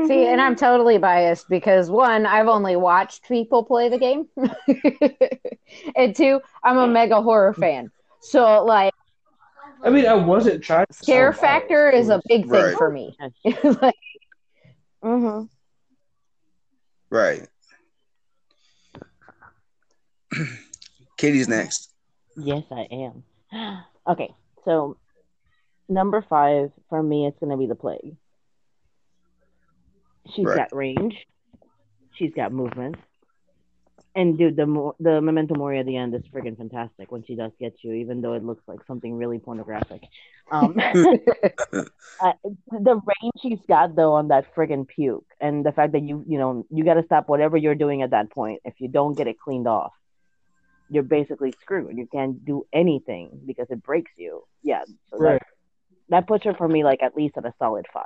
See, 0.09 0.25
and 0.25 0.41
I'm 0.41 0.57
totally 0.57 0.97
biased 0.97 1.51
because 1.51 1.91
one, 1.91 2.25
I've 2.25 2.49
only 2.49 2.77
watched 2.77 3.29
people 3.29 3.63
play 3.63 3.91
the 3.91 3.99
game, 3.99 4.27
and 5.97 6.17
two, 6.17 6.41
I'm 6.65 6.79
a 6.79 6.87
mega 6.89 7.21
horror 7.21 7.53
fan. 7.53 7.91
So, 8.23 8.65
like, 8.65 8.95
I 9.85 9.91
mean, 9.91 10.07
I 10.07 10.15
wasn't 10.15 10.65
trying. 10.65 10.87
to 10.87 10.95
scare 10.95 11.35
factor 11.35 11.91
biased. 11.93 12.05
is 12.05 12.09
a 12.09 12.23
big 12.27 12.49
thing 12.49 12.53
Right. 12.53 12.77
for 12.79 12.91
me. 12.91 13.15
Like, 13.83 13.95
Mm-hmm. 15.05 15.45
Right. 17.11 17.47
Katie's 21.19 21.49
next. 21.49 21.93
Yes, 22.35 22.65
I 22.71 22.89
am. 22.91 23.25
Okay, 24.09 24.33
so 24.65 24.97
number 25.87 26.23
five 26.23 26.73
for 26.89 27.03
me, 27.03 27.27
it's 27.27 27.39
gonna 27.39 27.59
be 27.59 27.67
the 27.67 27.75
plague. 27.75 28.17
She's 30.35 30.47
Right. 30.47 30.57
got 30.57 30.75
range. 30.75 31.15
She's 32.15 32.33
got 32.35 32.53
movement. 32.53 32.97
And 34.15 34.37
dude, 34.37 34.57
the 34.57 34.93
the 34.99 35.21
memento 35.21 35.55
mori 35.55 35.79
at 35.79 35.87
the 35.87 35.97
end 35.97 36.15
is 36.15 36.23
friggin' 36.33 36.57
fantastic 36.57 37.13
when 37.13 37.23
she 37.25 37.37
does 37.37 37.53
get 37.61 37.75
you, 37.83 37.93
even 37.93 38.21
though 38.21 38.33
it 38.33 38.43
looks 38.45 38.67
like 38.67 38.81
something 38.87 39.15
really 39.15 39.39
pornographic. 39.39 40.03
Um, 40.51 40.75
uh, 42.21 42.33
the 42.71 42.95
range 42.95 43.33
she's 43.41 43.61
got 43.69 43.95
though 43.95 44.15
on 44.15 44.29
that 44.29 44.53
friggin' 44.55 44.89
puke, 44.89 45.27
and 45.41 45.65
the 45.65 45.73
fact 45.73 45.93
that 45.93 46.03
you 46.03 46.25
you 46.27 46.39
know 46.39 46.67
you 46.71 46.85
got 46.85 46.95
to 46.95 47.05
stop 47.05 47.29
whatever 47.29 47.57
you're 47.57 47.77
doing 47.77 48.03
at 48.03 48.11
that 48.11 48.31
point. 48.31 48.61
If 48.65 48.75
you 48.79 48.89
don't 48.89 49.15
get 49.15 49.29
it 49.29 49.39
cleaned 49.39 49.69
off, 49.69 49.93
you're 50.89 51.03
basically 51.05 51.53
screwed. 51.61 51.97
You 51.97 52.09
can't 52.11 52.45
do 52.45 52.67
anything 52.73 53.41
because 53.47 53.67
it 53.71 53.83
breaks 53.83 54.11
you. 54.17 54.43
Yeah, 54.63 54.85
so 55.11 55.19
Right. 55.19 55.33
that, 55.35 55.43
that 56.09 56.27
puts 56.27 56.45
her 56.45 56.55
for 56.55 56.67
me 56.67 56.83
like 56.83 57.03
at 57.03 57.15
least 57.15 57.37
at 57.37 57.45
a 57.45 57.55
solid 57.59 57.87
five. 57.93 58.05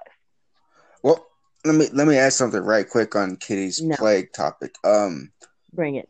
Well, 1.02 1.26
let 1.64 1.74
me 1.74 1.88
let 1.92 2.06
me 2.06 2.16
add 2.16 2.32
something 2.32 2.62
right 2.62 2.88
quick 2.88 3.14
on 3.14 3.36
Kitty's 3.36 3.80
No. 3.80 3.96
plague 3.96 4.32
topic. 4.32 4.74
Um, 4.84 5.32
Bring 5.72 5.96
it. 5.96 6.08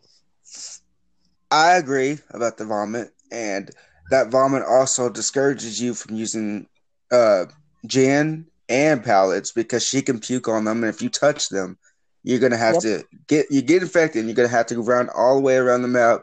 I 1.51 1.77
agree 1.77 2.19
about 2.31 2.57
the 2.57 2.65
vomit, 2.65 3.11
and 3.31 3.71
that 4.11 4.31
vomit 4.31 4.63
also 4.63 5.11
discourages 5.11 5.81
you 5.81 5.95
from 5.95 6.17
using 6.17 6.67
uh, 7.11 7.47
gin 7.87 8.47
and 8.69 9.05
pallets 9.05 9.53
because 9.53 9.87
she 9.87 10.01
can 10.03 10.19
puke 10.21 10.49
on 10.49 10.65
them, 10.65 10.83
and 10.83 10.93
if 10.93 11.03
you 11.03 11.11
touch 11.11 11.49
them, 11.51 11.79
you're 12.23 12.39
gonna 12.41 12.57
have 12.57 12.75
Yep. 12.75 12.83
to 12.83 13.05
get 13.27 13.51
you 13.51 13.61
get 13.63 13.83
infected, 13.83 14.21
and 14.21 14.29
you're 14.29 14.37
gonna 14.37 14.49
have 14.49 14.67
to 14.67 14.75
go 14.77 14.83
around 14.83 15.11
all 15.15 15.37
the 15.37 15.43
way 15.43 15.57
around 15.57 15.83
the 15.83 15.89
map 15.89 16.23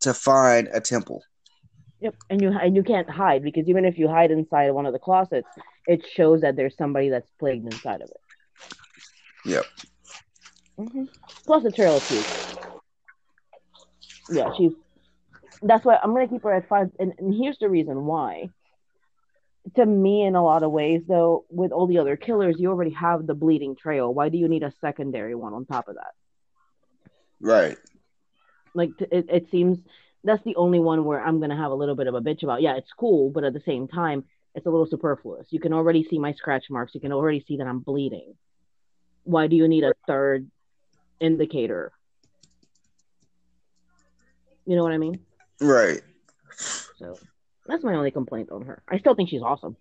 to 0.00 0.14
find 0.14 0.68
a 0.72 0.80
temple. 0.80 1.22
Yep, 2.00 2.14
and 2.30 2.40
you 2.40 2.50
and 2.50 2.76
you 2.76 2.84
can't 2.84 3.10
hide 3.10 3.42
because 3.42 3.68
even 3.68 3.84
if 3.84 3.98
you 3.98 4.06
hide 4.08 4.30
inside 4.30 4.70
one 4.70 4.86
of 4.86 4.92
the 4.92 5.00
closets, 5.00 5.48
it 5.88 6.06
shows 6.06 6.42
that 6.42 6.54
there's 6.54 6.76
somebody 6.76 7.08
that's 7.08 7.28
plagued 7.40 7.66
inside 7.66 8.00
of 8.02 8.10
it. 8.10 8.20
Yep. 9.44 9.64
hmm 10.78 11.04
Plus 11.46 11.62
the 11.62 11.72
trail 11.72 11.96
of 11.96 12.06
puke. 12.08 12.26
Yeah, 14.30 14.50
she's. 14.56 14.72
That's 15.62 15.84
why 15.84 15.98
I'm 16.02 16.12
gonna 16.12 16.28
keep 16.28 16.42
her 16.42 16.54
at 16.54 16.68
five, 16.68 16.90
and, 16.98 17.14
and 17.18 17.34
here's 17.34 17.58
the 17.58 17.68
reason 17.68 18.04
why. 18.04 18.50
To 19.76 19.84
me, 19.84 20.24
in 20.24 20.34
a 20.34 20.42
lot 20.42 20.62
of 20.62 20.70
ways, 20.70 21.02
though, 21.06 21.44
with 21.50 21.72
all 21.72 21.86
the 21.86 21.98
other 21.98 22.16
killers, 22.16 22.56
you 22.58 22.70
already 22.70 22.92
have 22.92 23.26
the 23.26 23.34
bleeding 23.34 23.76
trail. 23.76 24.12
Why 24.12 24.28
do 24.28 24.38
you 24.38 24.48
need 24.48 24.62
a 24.62 24.72
secondary 24.80 25.34
one 25.34 25.52
on 25.52 25.66
top 25.66 25.88
of 25.88 25.96
that? 25.96 26.12
Right. 27.40 27.76
Like 28.74 28.90
it, 29.00 29.26
it 29.28 29.48
seems 29.50 29.78
that's 30.24 30.44
the 30.44 30.56
only 30.56 30.78
one 30.78 31.04
where 31.04 31.20
I'm 31.20 31.40
gonna 31.40 31.56
have 31.56 31.70
a 31.70 31.74
little 31.74 31.96
bit 31.96 32.06
of 32.06 32.14
a 32.14 32.20
bitch 32.20 32.42
about. 32.42 32.62
Yeah, 32.62 32.76
it's 32.76 32.92
cool, 32.98 33.30
but 33.30 33.44
at 33.44 33.52
the 33.52 33.62
same 33.66 33.88
time, 33.88 34.24
it's 34.54 34.66
a 34.66 34.70
little 34.70 34.86
superfluous. 34.86 35.46
You 35.50 35.60
can 35.60 35.72
already 35.72 36.04
see 36.04 36.18
my 36.18 36.32
scratch 36.32 36.64
marks. 36.70 36.94
You 36.94 37.00
can 37.00 37.12
already 37.12 37.44
see 37.46 37.56
that 37.58 37.66
I'm 37.66 37.80
bleeding. 37.80 38.34
Why 39.28 39.46
do 39.46 39.56
you 39.56 39.68
need 39.68 39.84
a 39.84 39.92
third 40.06 40.50
indicator? 41.20 41.92
You 44.64 44.74
know 44.74 44.82
what 44.82 44.92
I 44.92 44.98
mean? 44.98 45.20
Right. 45.60 46.00
So 46.98 47.18
that's 47.66 47.84
my 47.84 47.94
only 47.94 48.10
complaint 48.10 48.50
on 48.50 48.62
her. 48.62 48.82
I 48.88 48.98
still 48.98 49.14
think 49.14 49.28
she's 49.28 49.42
awesome. 49.42 49.76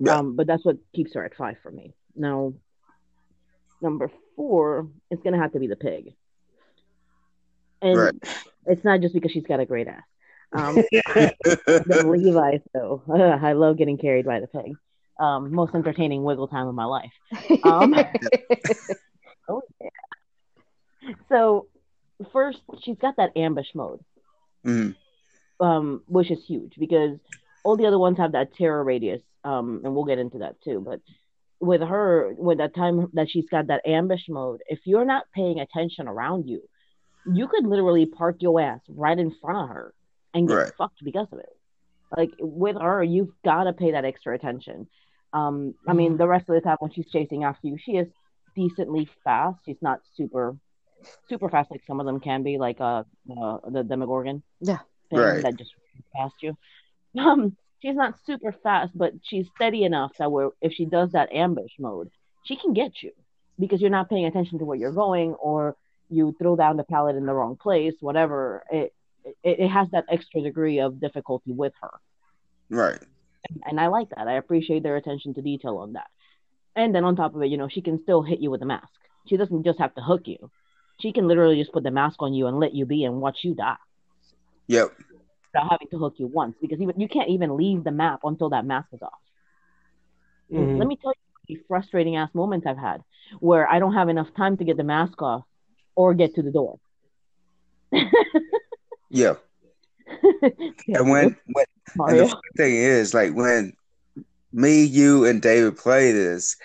Yeah. 0.00 0.16
Um, 0.16 0.34
but 0.34 0.48
that's 0.48 0.64
what 0.64 0.78
keeps 0.92 1.14
her 1.14 1.24
at 1.24 1.36
five 1.36 1.58
for 1.62 1.70
me. 1.70 1.94
Now, 2.16 2.54
number 3.80 4.10
four 4.34 4.88
is 5.12 5.20
gonna 5.22 5.38
have 5.38 5.52
to 5.52 5.60
be 5.60 5.68
the 5.68 5.76
pig. 5.76 6.14
And 7.80 7.96
Right. 7.96 8.14
it's 8.66 8.82
not 8.82 9.00
just 9.00 9.14
because 9.14 9.30
she's 9.30 9.46
got 9.46 9.60
a 9.60 9.66
great 9.66 9.86
ass. 9.86 10.02
Um, 10.52 10.74
the 11.14 12.04
Levi, 12.04 12.58
though, 12.74 13.02
I 13.12 13.52
love 13.52 13.76
getting 13.76 13.96
carried 13.96 14.26
by 14.26 14.40
the 14.40 14.48
pig. 14.48 14.74
Um, 15.18 15.52
most 15.52 15.74
entertaining 15.74 16.22
wiggle 16.22 16.46
time 16.48 16.68
of 16.68 16.74
my 16.74 16.84
life. 16.84 17.10
Um, 17.64 17.94
oh 19.48 19.62
yeah. 19.80 19.88
So 21.28 21.66
first, 22.32 22.58
she's 22.82 22.98
got 22.98 23.16
that 23.16 23.36
ambush 23.36 23.68
mode, 23.74 24.00
Mhm. 24.64 24.94
um, 25.60 26.02
which 26.06 26.30
is 26.30 26.44
huge 26.46 26.74
because 26.78 27.18
all 27.64 27.76
the 27.76 27.86
other 27.86 27.98
ones 27.98 28.18
have 28.18 28.32
that 28.32 28.54
terror 28.54 28.82
radius, 28.84 29.22
um, 29.44 29.80
and 29.84 29.94
we'll 29.94 30.04
get 30.04 30.18
into 30.18 30.38
that 30.38 30.60
too. 30.62 30.80
But 30.80 31.00
with 31.60 31.80
her, 31.80 32.32
with 32.38 32.58
that 32.58 32.74
time 32.74 33.08
that 33.14 33.28
she's 33.30 33.48
got 33.50 33.66
that 33.66 33.86
ambush 33.86 34.28
mode, 34.28 34.60
if 34.68 34.80
you're 34.84 35.04
not 35.04 35.24
paying 35.34 35.58
attention 35.60 36.06
around 36.06 36.48
you, 36.48 36.62
you 37.24 37.48
could 37.48 37.66
literally 37.66 38.06
park 38.06 38.36
your 38.40 38.60
ass 38.60 38.80
right 38.88 39.18
in 39.18 39.34
front 39.40 39.58
of 39.58 39.74
her 39.74 39.94
and 40.34 40.46
get 40.48 40.54
Right. 40.54 40.72
fucked 40.78 41.02
because 41.04 41.26
of 41.32 41.40
it. 41.40 41.48
Like 42.16 42.30
with 42.38 42.76
her, 42.80 43.02
you've 43.02 43.32
got 43.44 43.64
to 43.64 43.72
pay 43.72 43.90
that 43.92 44.04
extra 44.04 44.34
attention. 44.34 44.88
Um, 45.32 45.74
I 45.86 45.92
mean, 45.92 46.16
the 46.16 46.26
rest 46.26 46.48
of 46.48 46.54
the 46.54 46.60
time 46.60 46.76
when 46.80 46.92
she's 46.92 47.10
chasing 47.10 47.44
after 47.44 47.66
you, 47.66 47.76
she 47.78 47.92
is 47.92 48.08
decently 48.54 49.08
fast. 49.24 49.58
She's 49.64 49.80
not 49.80 50.00
super, 50.16 50.56
super 51.28 51.48
fast 51.48 51.70
like 51.70 51.82
some 51.86 52.00
of 52.00 52.06
them 52.06 52.20
can 52.20 52.42
be, 52.42 52.58
like 52.58 52.80
uh, 52.80 53.04
uh 53.30 53.58
the 53.68 53.84
Demogorgon. 53.84 54.42
Yeah. 54.60 54.78
thing 55.10 55.18
Right. 55.18 55.42
That 55.42 55.56
just 55.56 55.72
past 56.14 56.34
you. 56.40 56.56
Um, 57.18 57.56
she's 57.80 57.96
not 57.96 58.18
super 58.26 58.52
fast, 58.52 58.92
but 58.94 59.14
she's 59.22 59.46
steady 59.56 59.82
enough 59.84 60.12
that 60.18 60.30
where 60.30 60.50
if 60.60 60.74
she 60.74 60.84
does 60.84 61.12
that 61.12 61.32
ambush 61.32 61.72
mode, 61.78 62.10
she 62.44 62.54
can 62.54 62.74
get 62.74 63.02
you 63.02 63.12
because 63.58 63.80
you're 63.80 63.90
not 63.90 64.10
paying 64.10 64.26
attention 64.26 64.58
to 64.58 64.66
where 64.66 64.76
you're 64.76 64.92
going 64.92 65.32
or 65.32 65.74
you 66.10 66.36
throw 66.38 66.54
down 66.54 66.76
the 66.76 66.84
pallet 66.84 67.16
in 67.16 67.24
the 67.24 67.32
wrong 67.32 67.56
place, 67.56 67.94
whatever. 68.00 68.62
It 68.70 68.92
it, 69.24 69.60
it 69.60 69.68
has 69.68 69.88
that 69.92 70.04
extra 70.10 70.42
degree 70.42 70.80
of 70.80 71.00
difficulty 71.00 71.52
with 71.52 71.72
her 71.80 71.90
Right. 72.70 72.98
And 73.64 73.80
I 73.80 73.88
like 73.88 74.10
that. 74.10 74.28
I 74.28 74.34
appreciate 74.34 74.82
their 74.82 74.96
attention 74.96 75.34
to 75.34 75.42
detail 75.42 75.78
on 75.78 75.94
that. 75.94 76.06
And 76.76 76.94
then 76.94 77.04
on 77.04 77.16
top 77.16 77.34
of 77.34 77.42
it, 77.42 77.46
you 77.50 77.56
know, 77.56 77.68
she 77.68 77.80
can 77.82 78.02
still 78.02 78.22
hit 78.22 78.40
you 78.40 78.50
with 78.50 78.62
a 78.62 78.66
mask. 78.66 78.88
She 79.26 79.36
doesn't 79.36 79.64
just 79.64 79.78
have 79.78 79.94
to 79.94 80.00
hook 80.00 80.22
you. 80.26 80.50
She 81.00 81.12
can 81.12 81.28
literally 81.28 81.58
just 81.58 81.72
put 81.72 81.82
the 81.82 81.90
mask 81.90 82.16
on 82.20 82.34
you 82.34 82.46
and 82.46 82.58
let 82.58 82.74
you 82.74 82.86
be 82.86 83.04
and 83.04 83.20
watch 83.20 83.38
you 83.42 83.54
die 83.54 83.76
Yep. 84.66 84.92
without 85.52 85.70
having 85.70 85.88
to 85.90 85.98
hook 85.98 86.14
you 86.18 86.26
once 86.26 86.56
because 86.60 86.80
even 86.80 86.98
you 87.00 87.08
can't 87.08 87.30
even 87.30 87.56
leave 87.56 87.84
the 87.84 87.90
map 87.90 88.20
until 88.24 88.50
that 88.50 88.64
mask 88.64 88.88
is 88.92 89.02
off. 89.02 89.12
Mhm. 90.52 90.78
Let 90.78 90.88
me 90.88 90.96
tell 90.96 91.12
you 91.48 91.56
the 91.56 91.62
frustrating 91.68 92.16
ass 92.16 92.30
moments 92.34 92.66
I've 92.66 92.78
had 92.78 93.02
where 93.40 93.68
I 93.68 93.78
don't 93.78 93.94
have 93.94 94.08
enough 94.08 94.28
time 94.34 94.56
to 94.58 94.64
get 94.64 94.76
the 94.76 94.84
mask 94.84 95.20
off 95.22 95.44
or 95.94 96.14
get 96.14 96.34
to 96.34 96.42
the 96.42 96.50
door. 96.50 96.78
Yeah. 99.10 99.36
And 100.88 101.10
when, 101.10 101.36
when 101.52 101.64
and 101.96 102.18
the 102.18 102.36
thing 102.56 102.74
is, 102.74 103.14
like 103.14 103.34
when 103.34 103.72
me, 104.52 104.84
you, 104.84 105.24
and 105.26 105.40
David 105.42 105.76
play 105.76 106.12
this, 106.12 106.56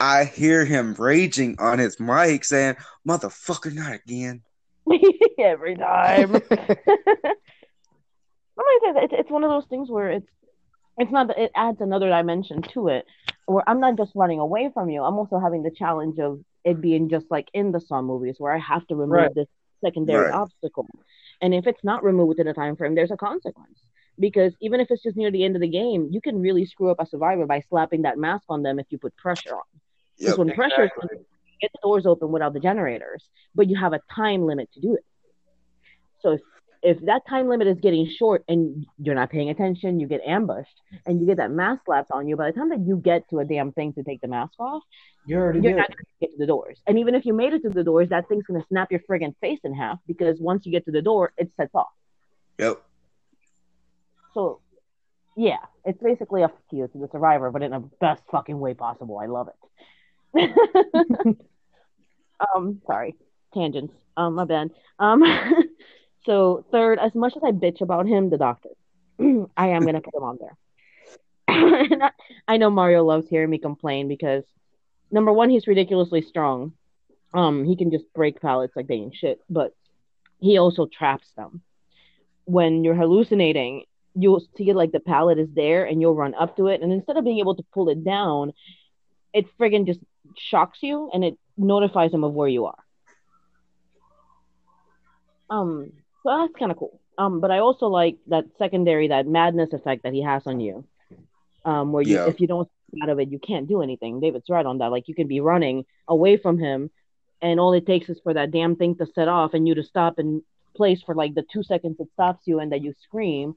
I 0.00 0.24
hear 0.24 0.64
him 0.64 0.94
raging 0.94 1.56
on 1.58 1.78
his 1.78 2.00
mic 2.00 2.44
saying, 2.44 2.76
"Motherfucker, 3.08 3.74
not 3.74 3.92
again." 3.92 4.42
every 5.38 5.76
time. 5.76 6.34
I'm 6.34 6.40
gonna 8.56 8.80
say 8.82 8.92
that 8.92 9.02
it's, 9.04 9.14
it's 9.18 9.30
one 9.30 9.44
of 9.44 9.50
those 9.50 9.66
things 9.66 9.90
where 9.90 10.10
it's 10.10 10.26
it's 10.98 11.12
not 11.12 11.28
that 11.28 11.38
it 11.38 11.52
adds 11.54 11.80
another 11.80 12.08
dimension 12.08 12.62
to 12.74 12.88
it. 12.88 13.06
Where 13.46 13.64
I'm 13.68 13.80
not 13.80 13.96
just 13.96 14.12
running 14.14 14.40
away 14.40 14.70
from 14.72 14.90
you. 14.90 15.02
I'm 15.02 15.14
also 15.18 15.38
having 15.38 15.62
the 15.62 15.70
challenge 15.70 16.18
of 16.18 16.40
it 16.64 16.80
being 16.80 17.08
just 17.08 17.26
like 17.30 17.48
in 17.54 17.72
the 17.72 17.80
Saw 17.80 18.02
movies, 18.02 18.36
where 18.38 18.52
I 18.52 18.58
have 18.58 18.86
to 18.88 18.94
remove 18.94 19.10
Right. 19.10 19.34
this 19.34 19.48
secondary 19.84 20.26
Right. 20.26 20.34
obstacle, 20.34 20.86
and 21.42 21.52
if 21.52 21.66
it's 21.66 21.82
not 21.84 22.04
removed 22.04 22.28
within 22.28 22.46
a 22.46 22.54
time 22.54 22.76
frame, 22.76 22.94
there's 22.94 23.10
a 23.10 23.16
consequence. 23.16 23.80
Because 24.18 24.54
even 24.60 24.80
if 24.80 24.90
it's 24.90 25.02
just 25.02 25.16
near 25.16 25.30
the 25.30 25.44
end 25.44 25.56
of 25.56 25.62
the 25.62 25.68
game, 25.68 26.08
you 26.10 26.20
can 26.20 26.40
really 26.40 26.64
screw 26.64 26.90
up 26.90 27.00
a 27.00 27.06
survivor 27.06 27.46
by 27.46 27.60
slapping 27.60 28.02
that 28.02 28.16
mask 28.18 28.44
on 28.48 28.62
them 28.62 28.78
if 28.78 28.86
you 28.90 28.98
put 28.98 29.16
pressure 29.16 29.54
on. 29.54 29.62
Because 30.18 30.38
Yep. 30.38 30.46
when 30.46 30.54
pressure 30.54 30.84
is 30.84 30.90
Exactly. 30.96 31.26
get 31.60 31.72
the 31.72 31.78
doors 31.82 32.06
open 32.06 32.30
without 32.30 32.52
the 32.52 32.60
generators, 32.60 33.28
but 33.54 33.68
you 33.68 33.76
have 33.76 33.92
a 33.92 34.00
time 34.14 34.46
limit 34.46 34.70
to 34.72 34.80
do 34.80 34.94
it. 34.94 35.04
So 36.20 36.32
if, 36.32 36.40
if 36.82 37.00
that 37.06 37.22
time 37.28 37.48
limit 37.48 37.68
is 37.68 37.78
getting 37.80 38.10
short 38.18 38.44
and 38.48 38.84
you're 38.98 39.14
not 39.14 39.30
paying 39.30 39.50
attention, 39.50 40.00
you 40.00 40.08
get 40.08 40.20
ambushed 40.26 40.80
and 41.06 41.20
you 41.20 41.26
get 41.26 41.36
that 41.36 41.50
mask 41.52 41.82
slapped 41.84 42.10
on 42.10 42.26
you. 42.26 42.36
By 42.36 42.50
the 42.50 42.58
time 42.58 42.70
that 42.70 42.80
you 42.80 42.96
get 42.96 43.28
to 43.30 43.38
a 43.38 43.44
damn 43.44 43.72
thing 43.72 43.92
to 43.94 44.02
take 44.02 44.20
the 44.20 44.26
mask 44.26 44.54
off, 44.58 44.82
You 45.24 45.36
already 45.36 45.60
you're 45.60 45.72
did. 45.72 45.78
not 45.78 45.88
going 45.88 45.98
to 45.98 46.04
get 46.20 46.32
to 46.32 46.38
the 46.38 46.46
doors. 46.46 46.78
And 46.86 46.98
even 46.98 47.14
if 47.14 47.24
you 47.24 47.34
made 47.34 47.52
it 47.52 47.62
to 47.62 47.70
the 47.70 47.84
doors, 47.84 48.08
that 48.08 48.28
thing's 48.28 48.44
going 48.44 48.60
to 48.60 48.66
snap 48.66 48.90
your 48.90 49.00
friggin' 49.08 49.34
face 49.40 49.60
in 49.62 49.74
half 49.74 49.98
because 50.08 50.40
once 50.40 50.66
you 50.66 50.72
get 50.72 50.84
to 50.86 50.90
the 50.90 51.02
door, 51.02 51.32
it 51.38 51.52
sets 51.56 51.74
off. 51.74 51.92
Yep. 52.58 52.82
So, 54.34 54.60
yeah, 55.36 55.58
it's 55.84 56.02
basically 56.02 56.42
up 56.42 56.56
to 56.70 56.76
you 56.76 56.88
to 56.88 56.98
the 56.98 57.08
survivor, 57.12 57.50
but 57.52 57.62
in 57.62 57.70
the 57.70 57.88
best 58.00 58.22
fucking 58.30 58.58
way 58.58 58.74
possible. 58.74 59.18
I 59.18 59.26
love 59.26 59.48
it. 59.48 59.56
um, 62.54 62.80
sorry, 62.86 63.14
tangents. 63.54 63.94
Um, 64.16 64.34
my 64.34 64.44
bad. 64.44 64.70
Um, 64.98 65.22
so 66.24 66.64
third, 66.70 66.98
as 66.98 67.14
much 67.14 67.36
as 67.36 67.42
I 67.44 67.52
bitch 67.52 67.80
about 67.80 68.06
him, 68.06 68.30
the 68.30 68.38
doctor, 68.38 68.70
I 69.56 69.68
am 69.68 69.84
gonna 69.84 70.00
put 70.00 70.14
him 70.14 70.22
on 70.22 70.38
there. 70.40 70.56
I, 72.48 72.56
know 72.56 72.70
Mario 72.70 73.04
loves 73.04 73.28
hearing 73.28 73.50
me 73.50 73.58
complain 73.58 74.08
because 74.08 74.44
number 75.10 75.32
one, 75.32 75.50
he's 75.50 75.66
ridiculously 75.66 76.22
strong. 76.22 76.72
Um, 77.34 77.64
he 77.64 77.76
can 77.76 77.90
just 77.90 78.04
break 78.14 78.40
pallets 78.40 78.74
like 78.76 78.86
they 78.86 78.94
ain't 78.94 79.14
shit, 79.14 79.40
but 79.50 79.74
he 80.38 80.58
also 80.58 80.86
traps 80.86 81.28
them. 81.36 81.62
When 82.44 82.84
you're 82.84 82.94
hallucinating, 82.94 83.84
you'll 84.14 84.44
see 84.56 84.72
like 84.72 84.92
the 84.92 85.00
pallet 85.00 85.38
is 85.38 85.48
there 85.54 85.84
and 85.84 86.00
you'll 86.00 86.14
run 86.14 86.34
up 86.34 86.56
to 86.56 86.66
it 86.68 86.82
and 86.82 86.92
instead 86.92 87.16
of 87.16 87.24
being 87.24 87.38
able 87.38 87.54
to 87.54 87.64
pull 87.72 87.88
it 87.88 88.04
down 88.04 88.52
it 89.32 89.46
friggin 89.58 89.86
just 89.86 90.00
shocks 90.36 90.78
you 90.82 91.10
and 91.12 91.24
it 91.24 91.38
notifies 91.56 92.12
him 92.12 92.24
of 92.24 92.32
where 92.32 92.48
you 92.48 92.66
are 92.66 92.84
um 95.50 95.92
so 96.22 96.28
that's 96.38 96.52
kind 96.58 96.70
of 96.70 96.78
cool 96.78 97.00
um 97.18 97.40
but 97.40 97.50
i 97.50 97.58
also 97.58 97.86
like 97.86 98.16
that 98.28 98.44
secondary 98.58 99.08
that 99.08 99.26
madness 99.26 99.72
effect 99.72 100.02
that 100.02 100.12
he 100.12 100.22
has 100.22 100.42
on 100.46 100.60
you 100.60 100.84
um 101.64 101.92
where 101.92 102.02
you 102.02 102.14
Yeah. 102.16 102.26
if 102.28 102.40
you 102.40 102.46
don't 102.46 102.68
out 103.02 103.08
of 103.08 103.18
it 103.18 103.30
you 103.30 103.38
can't 103.38 103.68
do 103.68 103.80
anything 103.82 104.20
david's 104.20 104.48
right 104.50 104.66
on 104.66 104.78
that 104.78 104.90
like 104.90 105.08
you 105.08 105.14
can 105.14 105.26
be 105.28 105.40
running 105.40 105.84
away 106.08 106.36
from 106.36 106.58
him 106.58 106.90
and 107.40 107.58
all 107.58 107.72
it 107.72 107.86
takes 107.86 108.08
is 108.08 108.20
for 108.22 108.34
that 108.34 108.50
damn 108.50 108.76
thing 108.76 108.96
to 108.96 109.06
set 109.14 109.28
off 109.28 109.54
and 109.54 109.66
you 109.66 109.74
to 109.74 109.82
stop 109.82 110.18
in 110.18 110.42
place 110.76 111.00
for 111.04 111.14
like 111.14 111.34
the 111.34 111.44
two 111.52 111.62
seconds 111.62 111.96
it 111.98 112.08
stops 112.12 112.42
you 112.46 112.60
and 112.60 112.72
that 112.72 112.82
you 112.82 112.94
scream 113.02 113.54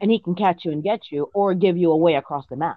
and 0.00 0.10
he 0.10 0.18
can 0.18 0.34
catch 0.34 0.64
you 0.64 0.72
and 0.72 0.82
get 0.82 1.00
you 1.10 1.30
or 1.34 1.54
give 1.54 1.76
you 1.76 1.90
away 1.90 2.14
across 2.16 2.44
the 2.50 2.56
map. 2.56 2.76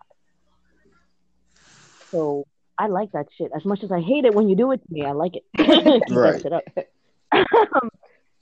So 2.11 2.45
I 2.77 2.87
like 2.87 3.11
that 3.11 3.25
shit. 3.37 3.51
As 3.55 3.65
much 3.65 3.83
as 3.83 3.91
I 3.91 3.99
hate 3.99 4.25
it 4.25 4.33
when 4.33 4.47
you 4.47 4.55
do 4.55 4.71
it 4.71 4.77
to 4.77 4.93
me, 4.93 5.05
I 5.05 5.11
like 5.11 5.33
it. 5.35 5.43
Right. 6.09 6.43
um, 6.45 7.41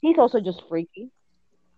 he's 0.01 0.17
also 0.17 0.39
just 0.39 0.61
freaky. 0.69 1.09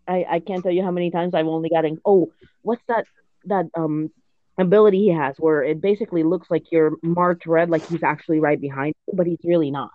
I, 0.08 0.26
I 0.30 0.40
can't 0.40 0.64
tell 0.64 0.72
you 0.72 0.84
how 0.84 0.92
many 0.92 1.12
times 1.12 1.34
I've 1.34 1.48
only 1.48 1.70
gotten. 1.70 2.00
Oh, 2.06 2.32
what's 2.62 2.82
that 2.88 3.06
that 3.46 3.68
um 3.76 4.12
ability 4.58 5.00
he 5.00 5.10
has 5.10 5.36
where 5.38 5.64
it 5.64 5.80
basically 5.80 6.24
looks 6.24 6.52
like 6.52 6.72
you're 6.72 6.94
marked 7.02 7.46
red, 7.46 7.70
like 7.70 7.88
he's 7.88 8.04
actually 8.04 8.40
right 8.40 8.60
behind 8.60 8.94
you, 9.08 9.14
but 9.16 9.28
he's 9.28 9.40
really 9.44 9.72
not. 9.72 9.92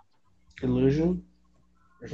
Illusion. 0.63 1.25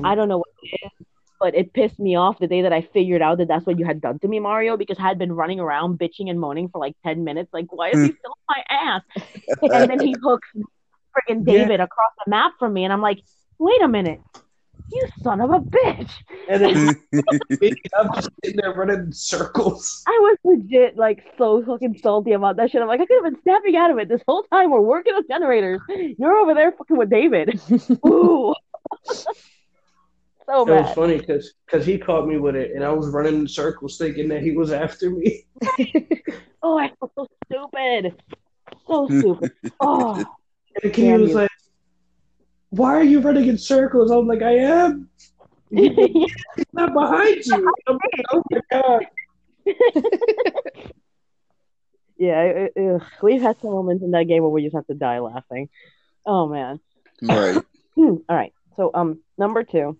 I 0.05 0.15
don't 0.15 0.29
know 0.29 0.39
what 0.39 0.49
it 0.63 0.79
is, 0.85 1.07
but 1.41 1.55
it 1.55 1.73
pissed 1.73 1.99
me 1.99 2.17
off 2.17 2.39
the 2.39 2.47
day 2.47 2.63
that 2.63 2.73
I 2.73 2.83
figured 2.83 3.23
out 3.23 3.39
that 3.39 3.49
that's 3.49 3.67
what 3.67 3.79
you 3.79 3.85
had 3.85 4.01
done 4.01 4.19
to 4.21 4.29
me, 4.29 4.41
Mario, 4.41 4.77
because 4.77 4.99
I 4.99 5.03
had 5.03 5.19
been 5.19 5.33
running 5.33 5.61
around 5.61 5.99
bitching 5.99 6.31
and 6.31 6.39
moaning 6.41 6.69
for 6.69 6.79
like 6.79 6.95
10 7.05 7.25
minutes. 7.25 7.51
Like, 7.53 7.67
why 7.71 7.91
is 7.91 8.03
he 8.03 8.13
still 8.13 8.37
on 8.49 8.57
my 8.57 8.63
ass? 8.71 9.03
and 9.63 9.91
then 9.91 10.01
he 10.01 10.17
hooks 10.23 10.49
friggin' 10.55 11.45
Yeah. 11.47 11.55
David 11.55 11.81
across 11.81 12.13
the 12.25 12.31
map 12.31 12.53
from 12.59 12.73
me, 12.73 12.85
and 12.85 12.93
I'm 12.93 13.03
like, 13.03 13.21
wait 13.59 13.83
a 13.83 13.89
minute. 13.89 14.21
You 14.93 15.07
son 15.23 15.41
of 15.41 15.51
a 15.51 15.59
bitch. 15.61 16.11
And 16.49 16.63
then 16.63 16.97
I'm 17.99 18.13
just 18.15 18.31
sitting 18.45 18.61
there 18.61 18.73
running 18.75 18.97
in 18.99 19.13
circles. 19.13 20.03
I 20.07 20.19
was 20.23 20.39
legit 20.45 20.97
like 20.97 21.23
so 21.39 21.65
fucking 21.65 21.99
salty 22.03 22.33
about 22.33 22.57
that 22.57 22.71
shit. 22.71 22.83
I'm 22.83 22.89
like, 22.89 23.01
I 23.01 23.07
could 23.07 23.23
have 23.23 23.33
been 23.33 23.43
snapping 23.43 23.77
out 23.77 23.91
of 23.91 23.99
it 23.99 24.09
this 24.09 24.23
whole 24.27 24.43
time. 24.45 24.71
We're 24.71 24.81
working 24.81 25.15
on 25.15 25.23
generators. 25.29 25.81
You're 26.19 26.37
over 26.37 26.55
there 26.55 26.73
fucking 26.73 26.97
with 26.97 27.11
David. 27.11 27.61
Ooh. 28.07 28.55
so 30.47 30.63
It 30.63 30.71
was 30.71 30.95
funny 30.95 31.19
because 31.19 31.85
he 31.85 31.97
caught 31.99 32.27
me 32.27 32.39
with 32.39 32.57
it, 32.57 32.73
and 32.75 32.83
I 32.85 32.91
was 32.93 33.09
running 33.11 33.35
in 33.35 33.49
circles 33.49 33.97
thinking 33.99 34.29
that 34.29 34.43
he 34.43 34.53
was 34.53 34.73
after 34.73 35.11
me. 35.11 35.47
Oh, 36.63 36.79
I 36.79 36.89
feel 36.89 37.11
so 37.15 37.27
stupid. 37.47 38.15
So 38.87 39.07
stupid. 39.09 39.51
Oh, 39.81 40.23
And 40.83 40.93
Kenny 40.93 41.09
Damn 41.09 41.21
was 41.23 41.31
you. 41.31 41.37
like, 41.37 41.50
"Why 42.71 42.95
are 42.97 43.03
you 43.05 43.21
running 43.21 43.47
in 43.49 43.59
circles?" 43.59 44.11
I'm 44.11 44.27
like, 44.27 44.43
"I 44.43 44.57
am. 44.59 45.09
He's 45.71 46.67
not 46.73 46.93
behind 46.95 47.45
you." 47.47 47.73
I'm 47.87 47.95
like, 47.95 48.25
"Oh 48.33 48.43
my 48.51 48.61
god." 48.71 49.07
yeah. 52.19 52.43
it- 52.43 52.73
it- 52.77 52.95
ugh. 52.95 53.03
We've 53.23 53.43
had 53.43 53.61
some 53.61 53.71
moments 53.71 54.03
in 54.05 54.11
that 54.13 54.25
game 54.25 54.43
where 54.43 54.51
we 54.51 54.63
just 54.63 54.75
have 54.77 54.87
to 54.89 54.95
die 54.95 55.19
laughing. 55.21 55.69
Oh 56.27 56.49
man. 56.49 56.81
right. 57.23 57.59
Hmm, 57.97 58.15
All 58.29 58.37
right. 58.37 58.53
So 58.77 58.91
um 58.95 59.19
number 59.37 59.65
two. 59.65 59.99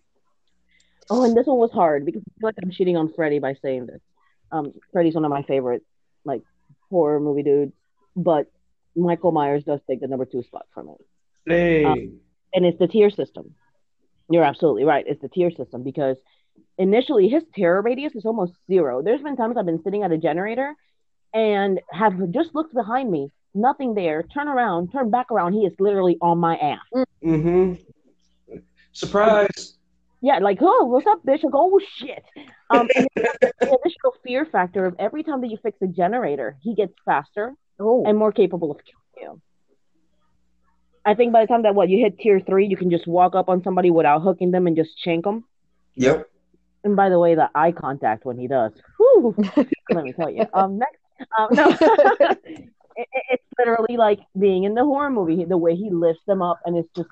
Oh, 1.11 1.25
and 1.25 1.37
this 1.37 1.47
one 1.49 1.59
was 1.59 1.73
hard 1.73 2.07
because 2.07 2.23
I 2.23 2.31
feel 2.41 2.49
like 2.49 2.55
I'm 2.63 2.71
cheating 2.71 2.97
on 2.97 3.13
Freddy 3.13 3.41
by 3.41 3.55
saying 3.55 3.87
this. 3.87 4.01
Um, 4.53 4.73
Freddy's 4.93 5.17
one 5.17 5.25
of 5.25 5.31
my 5.31 5.43
favorite 5.43 5.83
like 6.25 6.43
horror 6.89 7.19
movie 7.19 7.43
dudes, 7.43 7.73
but 8.15 8.47
Michael 8.95 9.33
Myers 9.33 9.65
does 9.65 9.81
take 9.89 10.01
the 10.01 10.07
number 10.07 10.25
two 10.25 10.43
spot 10.45 10.67
for 10.73 10.85
me, 10.85 10.95
Hey, 11.47 11.85
Um, 11.85 12.21
and 12.55 12.65
it's 12.65 12.79
the 12.79 12.89
tier 12.89 13.11
system. 13.11 13.55
You're 14.29 14.45
absolutely 14.45 14.85
right. 14.85 15.05
It's 15.07 15.21
the 15.21 15.29
tier 15.29 15.51
system 15.51 15.83
because 15.83 16.17
initially 16.79 17.29
his 17.29 17.43
terror 17.55 17.83
radius 17.83 18.15
is 18.15 18.25
almost 18.25 18.53
zero. 18.67 19.03
There's 19.03 19.23
been 19.23 19.37
times 19.37 19.57
I've 19.57 19.67
been 19.67 19.83
sitting 19.83 20.03
at 20.03 20.13
a 20.13 20.19
generator 20.19 20.75
and 21.35 21.81
have 21.91 22.15
just 22.31 22.55
looked 22.55 22.75
behind 22.75 23.11
me, 23.11 23.31
nothing 23.55 23.95
there. 23.95 24.23
Turn 24.23 24.49
around, 24.49 24.93
turn 24.93 25.11
back 25.11 25.31
around. 25.31 25.53
He 25.53 25.61
is 25.61 25.75
literally 25.79 26.17
on 26.21 26.39
my 26.39 26.57
ass. 26.57 27.05
mm-hmm. 27.25 27.75
Surprise! 28.93 29.77
Yeah, 30.23 30.39
like, 30.39 30.59
oh, 30.61 30.85
what's 30.87 31.07
up, 31.07 31.25
bitch? 31.25 31.43
Like, 31.45 31.55
oh, 31.55 31.81
shit. 31.97 32.25
Um, 32.69 32.89
and 32.95 33.09
the 33.17 33.53
initial 33.61 34.15
fear 34.23 34.45
factor 34.45 34.85
of 34.85 34.97
every 34.99 35.23
time 35.23 35.41
that 35.41 35.49
you 35.49 35.57
fix 35.63 35.79
a 35.81 35.87
generator, 35.87 36.57
he 36.61 36.75
gets 36.75 36.93
faster 37.05 37.55
Oh, 37.81 38.05
and 38.07 38.19
more 38.19 38.31
capable 38.31 38.71
of 38.71 38.79
killing 38.85 39.39
you. 39.39 39.41
I 41.05 41.15
think 41.15 41.33
by 41.33 41.41
the 41.43 41.47
time 41.47 41.63
that 41.63 41.75
what 41.75 41.89
you 41.89 41.99
hit 41.99 42.19
tier 42.19 42.41
three, 42.41 42.67
you 42.67 42.77
can 42.77 42.91
just 42.91 43.07
walk 43.07 43.35
up 43.35 43.49
on 43.49 43.63
somebody 43.63 43.91
without 43.91 44.21
hooking 44.23 44.51
them 44.51 44.67
and 44.67 44.77
just 44.77 44.91
shank 45.03 45.25
them. 45.25 45.45
Yep. 45.95 46.29
And 46.85 46.97
by 46.97 47.09
the 47.09 47.19
way, 47.19 47.35
the 47.35 47.49
eye 47.55 47.73
contact 47.73 48.25
when 48.25 48.39
he 48.39 48.47
does, 48.49 48.73
whew, 48.99 49.35
let 49.91 50.05
me 50.05 50.13
tell 50.13 50.31
you. 50.31 50.45
Um, 50.55 50.79
next, 50.79 50.99
um, 51.39 51.49
no, 51.53 51.69
it, 51.81 52.59
it- 52.97 53.09
it's 53.31 53.43
literally 53.59 53.97
like 53.97 54.21
being 54.39 54.65
in 54.65 54.75
the 54.75 54.85
horror 54.85 55.11
movie. 55.11 55.45
The 55.45 55.57
way 55.59 55.75
he 55.75 55.91
lifts 55.91 56.23
them 56.27 56.43
up 56.43 56.61
and 56.65 56.77
it's 56.77 56.89
just 56.97 57.09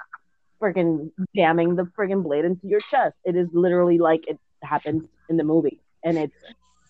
freaking 0.61 1.11
jamming 1.34 1.76
the 1.76 1.84
friggin' 1.99 2.22
blade 2.22 2.45
into 2.45 2.66
your 2.66 2.80
chest. 2.91 3.14
It 3.24 3.36
is 3.36 3.49
literally 3.53 3.99
like 3.99 4.26
it 4.26 4.39
happens 4.62 5.05
in 5.28 5.36
the 5.36 5.45
movie, 5.45 5.80
and 6.05 6.18
it's 6.18 6.34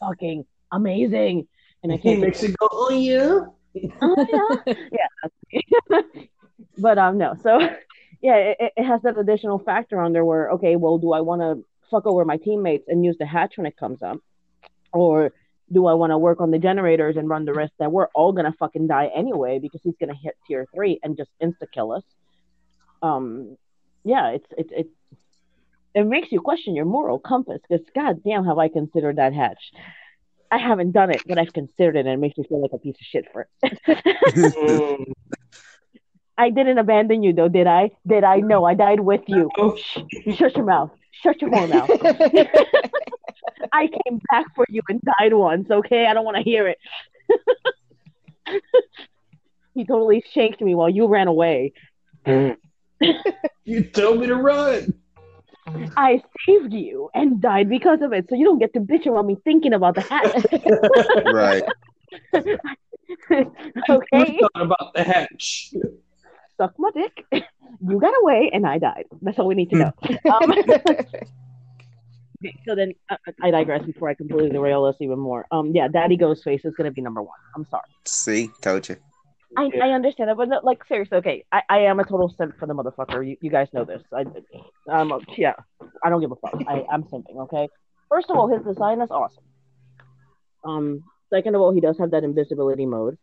fucking 0.00 0.44
amazing. 0.72 1.46
And 1.82 1.92
I 1.92 1.98
can't. 1.98 2.20
makes 2.20 2.42
it 2.42 2.56
go, 2.58 2.68
"Oh 2.72 2.90
yeah." 2.90 3.40
Oh, 4.02 4.26
yeah. 4.66 4.74
yeah. 5.90 6.00
But 6.76 6.98
um, 6.98 7.18
no. 7.18 7.36
So 7.42 7.58
yeah, 8.22 8.36
it, 8.36 8.72
it 8.76 8.84
has 8.84 9.02
that 9.02 9.18
additional 9.18 9.58
factor 9.58 10.00
on 10.00 10.12
there 10.12 10.24
where 10.24 10.50
okay, 10.52 10.76
well, 10.76 10.98
do 10.98 11.12
I 11.12 11.20
want 11.20 11.42
to 11.42 11.64
fuck 11.90 12.06
over 12.06 12.24
my 12.24 12.36
teammates 12.36 12.84
and 12.88 13.04
use 13.04 13.16
the 13.18 13.26
hatch 13.26 13.54
when 13.56 13.66
it 13.66 13.76
comes 13.76 14.02
up, 14.02 14.18
or 14.92 15.32
do 15.72 15.86
I 15.86 15.94
want 15.94 16.10
to 16.12 16.18
work 16.18 16.40
on 16.40 16.50
the 16.50 16.58
generators 16.58 17.16
and 17.16 17.28
run 17.28 17.44
the 17.44 17.52
risk 17.52 17.72
that 17.78 17.92
we're 17.92 18.08
all 18.14 18.32
gonna 18.32 18.54
fucking 18.58 18.86
die 18.86 19.10
anyway 19.14 19.58
because 19.58 19.80
he's 19.82 19.96
gonna 20.00 20.14
hit 20.14 20.36
tier 20.46 20.66
three 20.74 20.98
and 21.02 21.16
just 21.16 21.30
insta 21.42 21.66
kill 21.72 21.92
us? 21.92 22.04
Um, 23.02 23.56
yeah, 24.04 24.30
it's 24.30 24.46
it 24.56 24.66
it 24.70 24.88
it 25.94 26.04
makes 26.04 26.30
you 26.30 26.40
question 26.40 26.74
your 26.74 26.84
moral 26.84 27.18
compass 27.18 27.60
because 27.68 27.84
goddamn, 27.94 28.44
have 28.44 28.58
I 28.58 28.68
considered 28.68 29.16
that 29.16 29.32
hatch? 29.32 29.72
I 30.50 30.58
haven't 30.58 30.92
done 30.92 31.10
it, 31.10 31.22
but 31.26 31.38
I've 31.38 31.52
considered 31.52 31.96
it, 31.96 32.00
and 32.00 32.08
it 32.08 32.18
makes 32.18 32.38
me 32.38 32.44
feel 32.48 32.62
like 32.62 32.72
a 32.72 32.78
piece 32.78 32.94
of 32.94 33.06
shit 33.06 33.26
for 33.32 33.48
it. 33.62 35.14
I 36.38 36.50
didn't 36.50 36.78
abandon 36.78 37.22
you 37.22 37.32
though, 37.32 37.48
did 37.48 37.66
I? 37.66 37.90
Did 38.06 38.22
I? 38.24 38.36
No, 38.38 38.64
I 38.64 38.74
died 38.74 39.00
with 39.00 39.22
you. 39.26 39.50
Oh, 39.58 39.76
Shh, 39.76 39.98
shut 40.36 40.56
your 40.56 40.64
mouth. 40.64 40.90
Shut 41.22 41.42
your 41.42 41.50
whore 41.50 41.68
mouth. 41.68 41.90
I 43.72 43.88
came 43.88 44.20
back 44.30 44.46
for 44.54 44.64
you 44.68 44.80
and 44.88 45.02
died 45.18 45.34
once, 45.34 45.68
okay? 45.68 46.06
I 46.06 46.14
don't 46.14 46.24
want 46.24 46.36
to 46.36 46.42
hear 46.44 46.68
it. 46.68 46.78
he 49.74 49.84
totally 49.84 50.22
shanked 50.32 50.60
me 50.60 50.76
while 50.76 50.88
you 50.88 51.08
ran 51.08 51.26
away. 51.26 51.72
you 52.24 53.82
told 53.92 54.20
me 54.20 54.28
to 54.28 54.36
run. 54.36 54.94
I 55.96 56.22
saved 56.46 56.72
you 56.72 57.10
and 57.14 57.40
died 57.40 57.68
because 57.68 58.00
of 58.00 58.12
it, 58.12 58.26
so 58.28 58.36
you 58.36 58.44
don't 58.44 58.58
get 58.58 58.72
to 58.74 58.80
bitch 58.80 59.06
about 59.06 59.26
me 59.26 59.36
thinking 59.44 59.72
about 59.72 59.96
the 59.96 60.02
hat. 60.02 60.44
Right. 61.34 61.62
okay? 62.34 64.06
We 64.12 64.40
thought 64.40 64.50
about 64.54 64.92
the 64.94 65.02
hatch. 65.02 65.72
Suck 66.58 66.74
my 66.78 66.90
dick. 66.94 67.24
You 67.80 68.00
got 68.00 68.14
away 68.22 68.50
and 68.52 68.66
I 68.66 68.78
died. 68.78 69.04
That's 69.22 69.38
all 69.38 69.46
we 69.46 69.54
need 69.54 69.70
to 69.70 69.76
know. 69.76 69.92
Um, 70.32 70.52
Okay, 72.40 72.56
so 72.64 72.76
then 72.76 72.92
uh, 73.10 73.16
I 73.42 73.50
digress 73.50 73.84
before 73.84 74.08
I 74.08 74.14
completely 74.14 74.50
derail 74.50 74.84
us 74.84 74.94
even 75.00 75.18
more. 75.18 75.46
Um, 75.50 75.72
yeah, 75.74 75.88
Daddy 75.88 76.16
Ghostface 76.16 76.64
is 76.64 76.74
gonna 76.76 76.92
be 76.92 77.00
number 77.00 77.20
one. 77.20 77.38
I'm 77.56 77.66
sorry. 77.68 77.88
See, 78.04 78.50
told 78.60 78.88
you. 78.88 78.96
I, 79.56 79.70
I 79.82 79.90
understand 79.90 80.28
that, 80.28 80.36
but 80.36 80.48
no, 80.48 80.60
like 80.62 80.84
seriously, 80.86 81.18
okay, 81.18 81.44
I, 81.50 81.62
I 81.68 81.78
am 81.80 81.98
a 81.98 82.04
total 82.04 82.32
simp 82.36 82.58
for 82.58 82.66
the 82.66 82.74
motherfucker. 82.74 83.26
You, 83.26 83.36
you 83.40 83.50
guys 83.50 83.68
know 83.72 83.84
this. 83.84 84.02
I, 84.12 84.24
um, 84.88 85.20
yeah, 85.36 85.54
I 86.04 86.10
don't 86.10 86.20
give 86.20 86.30
a 86.30 86.36
fuck. 86.36 86.62
I, 86.68 86.84
I'm 86.92 87.04
simping. 87.04 87.36
Okay. 87.44 87.68
First 88.08 88.30
of 88.30 88.36
all, 88.36 88.48
his 88.48 88.62
design 88.62 89.00
is 89.00 89.10
awesome. 89.10 89.44
Um, 90.64 91.02
second 91.30 91.54
of 91.54 91.60
all, 91.60 91.72
he 91.72 91.80
does 91.80 91.98
have 91.98 92.10
that 92.12 92.24
invisibility 92.24 92.86
mode. 92.86 93.18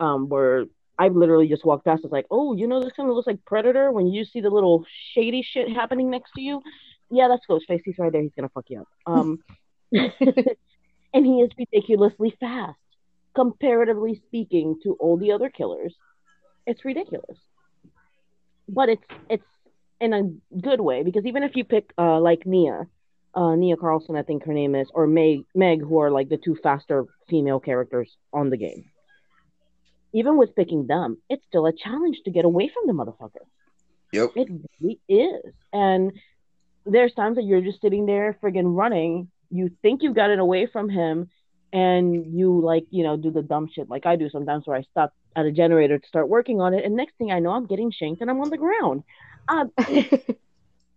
Um, 0.00 0.28
where 0.28 0.66
I've 0.98 1.14
literally 1.14 1.48
just 1.48 1.64
walked 1.64 1.84
past. 1.84 2.02
It's 2.04 2.12
like, 2.12 2.26
oh, 2.30 2.54
you 2.54 2.66
know, 2.66 2.82
this 2.82 2.92
kind 2.94 3.08
of 3.08 3.14
looks 3.14 3.26
like 3.26 3.44
Predator 3.44 3.92
when 3.92 4.08
you 4.08 4.24
see 4.24 4.40
the 4.40 4.50
little 4.50 4.84
shady 5.14 5.42
shit 5.42 5.70
happening 5.70 6.10
next 6.10 6.32
to 6.34 6.40
you. 6.40 6.60
Yeah, 7.10 7.28
that's 7.28 7.46
Ghostface. 7.48 7.82
He's 7.84 7.98
right 7.98 8.12
there. 8.12 8.22
He's 8.22 8.32
gonna 8.36 8.50
fuck 8.50 8.66
you 8.68 8.80
up. 8.80 8.88
Um, 9.06 9.38
and 9.92 11.26
he 11.26 11.40
is 11.40 11.50
ridiculously 11.58 12.36
fast 12.38 12.76
comparatively 13.38 14.20
speaking 14.26 14.80
to 14.82 14.96
all 14.98 15.16
the 15.16 15.30
other 15.30 15.48
killers, 15.48 15.94
it's 16.66 16.84
ridiculous. 16.84 17.38
But 18.68 18.88
it's 18.88 19.04
it's 19.30 19.50
in 20.00 20.12
a 20.12 20.22
good 20.60 20.80
way 20.80 21.04
because 21.04 21.24
even 21.24 21.44
if 21.44 21.54
you 21.54 21.64
pick 21.64 21.92
uh 21.96 22.18
like 22.18 22.46
Nea, 22.46 22.88
uh 23.34 23.54
Nea 23.54 23.76
Karlsson, 23.76 24.18
I 24.18 24.22
think 24.22 24.44
her 24.44 24.52
name 24.52 24.74
is, 24.74 24.88
or 24.92 25.06
Meg 25.06 25.44
Meg, 25.54 25.80
who 25.80 25.98
are 25.98 26.10
like 26.10 26.28
the 26.28 26.36
two 26.36 26.56
faster 26.62 27.04
female 27.30 27.60
characters 27.60 28.10
on 28.32 28.50
the 28.50 28.56
game. 28.56 28.84
Even 30.12 30.36
with 30.36 30.54
picking 30.56 30.86
them, 30.86 31.18
it's 31.28 31.44
still 31.46 31.66
a 31.66 31.72
challenge 31.72 32.18
to 32.24 32.30
get 32.30 32.44
away 32.44 32.68
from 32.72 32.86
the 32.86 32.92
motherfucker. 32.92 33.44
Yep. 34.12 34.30
It 34.36 34.48
really 34.80 35.00
is. 35.08 35.52
And 35.72 36.12
there's 36.86 37.12
times 37.12 37.36
that 37.36 37.44
you're 37.44 37.60
just 37.60 37.80
sitting 37.80 38.06
there 38.06 38.38
friggin' 38.42 38.76
running. 38.76 39.30
You 39.50 39.70
think 39.82 40.02
you've 40.02 40.14
got 40.14 40.30
it 40.30 40.38
away 40.38 40.66
from 40.66 40.88
him, 40.88 41.28
and 41.72 42.34
you 42.34 42.60
like, 42.60 42.86
you 42.90 43.04
know, 43.04 43.16
do 43.16 43.30
the 43.30 43.42
dumb 43.42 43.68
shit 43.72 43.90
like 43.90 44.06
I 44.06 44.16
do 44.16 44.30
sometimes 44.30 44.66
where 44.66 44.76
I 44.76 44.82
stop 44.82 45.12
at 45.36 45.44
a 45.44 45.52
generator 45.52 45.98
to 45.98 46.08
start 46.08 46.28
working 46.28 46.60
on 46.60 46.74
it. 46.74 46.84
And 46.84 46.96
next 46.96 47.16
thing 47.18 47.30
I 47.30 47.38
know, 47.38 47.50
I'm 47.50 47.66
getting 47.66 47.90
shanked 47.90 48.22
and 48.22 48.30
I'm 48.30 48.40
on 48.40 48.50
the 48.50 48.56
ground. 48.56 49.04
Um, 49.48 49.70
it, 49.78 50.36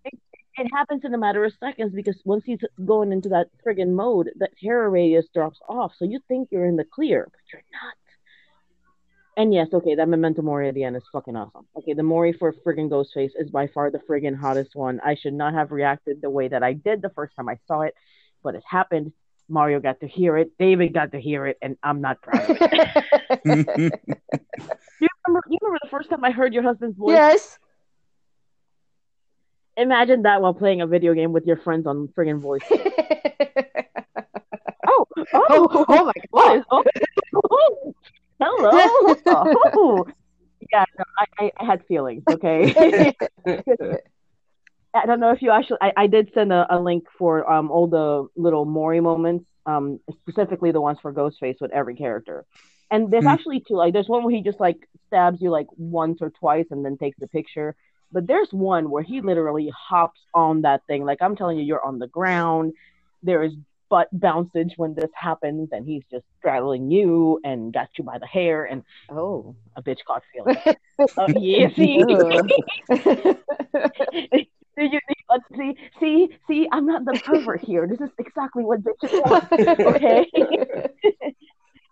it 0.06 0.68
happens 0.74 1.02
in 1.04 1.14
a 1.14 1.18
matter 1.18 1.44
of 1.44 1.54
seconds 1.60 1.94
because 1.94 2.18
once 2.24 2.44
he's 2.46 2.60
going 2.86 3.12
into 3.12 3.30
that 3.30 3.48
friggin' 3.66 3.94
mode, 3.94 4.30
that 4.38 4.52
terror 4.62 4.90
radius 4.90 5.26
drops 5.34 5.60
off. 5.68 5.92
So 5.98 6.06
you 6.06 6.20
think 6.28 6.50
you're 6.52 6.66
in 6.66 6.78
the 6.78 6.86
clear, 6.86 7.28
but 7.30 7.42
you're 7.52 7.64
not. 7.72 7.94
And 9.38 9.54
yes, 9.54 9.70
okay, 9.74 9.96
that 9.96 10.10
Memento 10.10 10.42
Mori 10.42 10.68
at 10.68 10.76
the 10.76 10.84
end 10.84 10.98
is 10.98 11.04
fucking 11.12 11.36
awesome. 11.36 11.66
Okay, 11.78 11.94
the 11.94 12.04
Mori 12.04 12.34
for 12.34 12.54
friggin' 12.54 12.90
Ghostface 12.90 13.32
is 13.36 13.50
by 13.50 13.68
far 13.68 13.90
the 13.90 14.00
friggin' 14.00 14.36
hottest 14.36 14.76
one. 14.76 15.00
I 15.04 15.16
should 15.16 15.34
not 15.34 15.54
have 15.54 15.72
reacted 15.72 16.22
the 16.22 16.30
way 16.30 16.50
that 16.50 16.64
I 16.64 16.74
did 16.74 17.02
the 17.02 17.10
first 17.10 17.36
time 17.36 17.48
I 17.48 17.58
saw 17.68 17.82
it. 17.82 17.96
but 18.44 18.56
it 18.56 18.64
happened. 18.68 19.14
Mario 19.48 19.80
got 19.80 20.00
to 20.00 20.08
hear 20.08 20.38
it. 20.38 20.52
David 20.58 20.94
got 20.94 21.12
to 21.12 21.20
hear 21.20 21.46
it, 21.46 21.58
and 21.62 21.78
I'm 21.84 22.02
not 22.02 22.22
proud 22.22 22.50
of 22.50 22.58
it. 22.60 22.72
you 23.46 25.08
remember? 25.28 25.44
You 25.50 25.58
remember 25.62 25.80
the 25.82 25.90
first 25.90 26.10
time 26.10 26.24
I 26.24 26.32
heard 26.32 26.54
your 26.54 26.64
husband's 26.64 26.98
voice? 26.98 27.12
yes. 27.14 27.60
Imagine 29.78 30.24
that 30.24 30.42
while 30.42 30.54
playing 30.54 30.82
a 30.82 30.88
video 30.88 31.14
game 31.14 31.32
with 31.32 31.46
your 31.46 31.58
friends 31.58 31.88
on 31.88 32.10
friggin' 32.10 32.40
voice. 32.40 32.62
oh, 32.72 32.78
oh, 35.18 35.28
oh, 35.34 35.86
oh 35.88 36.06
my 36.06 36.14
god. 36.34 36.58
is? 36.58 36.66
Oh, 37.34 37.42
oh, 37.50 37.96
hello. 38.42 39.16
Oh. 39.28 40.06
Yeah, 40.72 40.86
no, 40.98 41.04
I, 41.40 41.52
I, 41.60 41.66
had 41.66 41.84
feelings. 41.88 42.24
Okay. 42.30 42.72
I 44.94 45.06
don't 45.06 45.20
know 45.20 45.32
if 45.32 45.42
you 45.42 45.50
actually. 45.52 45.80
I, 45.82 45.92
I 45.98 46.08
did 46.08 46.30
send 46.36 46.54
a, 46.54 46.68
a 46.70 46.80
link 46.80 47.06
for 47.18 47.50
um 47.52 47.72
all 47.72 47.88
the 47.88 48.28
little 48.40 48.66
Mori 48.66 49.00
moments, 49.00 49.46
um 49.66 50.00
specifically 50.30 50.72
the 50.72 50.80
ones 50.82 51.00
for 51.02 51.12
Ghostface 51.14 51.56
with 51.60 51.72
every 51.72 51.96
character. 51.96 52.46
And 52.92 53.10
there's 53.12 53.24
Hmm. 53.24 53.30
actually 53.30 53.64
two. 53.68 53.76
Like 53.76 53.94
there's 53.94 54.08
one 54.08 54.24
where 54.24 54.36
he 54.36 54.44
just 54.44 54.60
like 54.60 54.78
stabs 55.08 55.42
you 55.42 55.50
like 55.50 55.68
once 55.78 56.20
or 56.22 56.30
twice 56.30 56.68
and 56.72 56.86
then 56.86 56.98
takes 56.98 57.18
the 57.20 57.28
picture. 57.28 57.76
But 58.12 58.28
there's 58.28 58.50
one 58.52 58.90
where 58.92 59.04
he 59.04 59.22
literally 59.22 59.72
hops 59.90 60.20
on 60.34 60.62
that 60.62 60.82
thing. 60.88 61.06
Like 61.06 61.20
I'm 61.22 61.36
telling 61.36 61.58
you, 61.58 61.64
you're 61.64 61.84
on 61.84 62.00
the 62.00 62.08
ground. 62.08 62.74
There 63.24 63.44
is 63.44 63.54
butt 63.92 64.08
bouncage 64.14 64.74
when 64.78 64.96
this 64.96 65.12
happens, 65.14 65.70
and 65.74 65.86
he's 65.86 66.04
just 66.10 66.26
straddling 66.40 66.90
you 66.90 67.40
and 67.44 67.74
got 67.74 67.90
you 67.98 68.04
by 68.04 68.18
the 68.18 68.26
hair, 68.26 68.66
and 68.72 68.84
Oh. 69.12 69.54
a 69.76 69.84
bitch 69.84 70.00
caught 70.08 70.24
feeling. 70.34 70.58
Uh, 71.18 71.28
yeah, 71.40 71.68
see. 71.76 72.04
Do 72.04 72.18
you 74.94 75.00
uh, 75.30 75.40
see? 75.58 75.76
See? 76.00 76.30
See? 76.48 76.68
I'm 76.72 76.86
not 76.86 77.06
the 77.06 77.20
pervert 77.24 77.62
here. 77.62 77.86
This 77.88 78.00
is 78.02 78.10
exactly 78.18 78.64
what 78.64 78.80
bitches 78.82 79.14
want. 79.30 79.52
Okay. 79.96 80.26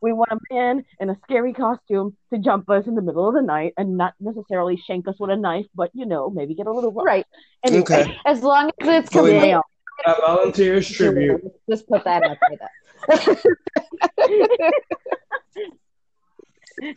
we 0.01 0.13
want 0.13 0.31
a 0.31 0.39
man 0.53 0.85
in 1.01 1.09
a 1.09 1.17
scary 1.25 1.51
costume 1.53 2.15
to 2.33 2.39
jump 2.39 2.69
us 2.69 2.87
in 2.87 2.95
the 2.95 3.01
middle 3.01 3.27
of 3.27 3.33
the 3.33 3.41
night 3.41 3.73
and 3.77 3.97
not 3.97 4.13
necessarily 4.21 4.81
shank 4.87 5.07
us 5.09 5.15
with 5.19 5.29
a 5.29 5.35
knife, 5.35 5.65
but 5.75 5.89
you 5.93 6.05
know, 6.05 6.29
maybe 6.29 6.55
get 6.55 6.67
a 6.67 6.71
little 6.71 6.91
rough. 6.91 7.05
right. 7.05 7.25
Anyway, 7.65 7.81
Okay. 7.81 8.17
As 8.25 8.41
long 8.41 8.71
as 8.81 8.87
it's 8.87 9.09
Fully 9.11 9.31
complete, 9.33 9.57
yeah. 10.05 10.13
Uh, 10.13 10.35
volunteers 10.35 10.89
tribute. 10.89 11.41
just 11.69 11.87
put 11.87 12.03
that 12.03 12.23
out 12.23 12.37
there. 12.49 12.69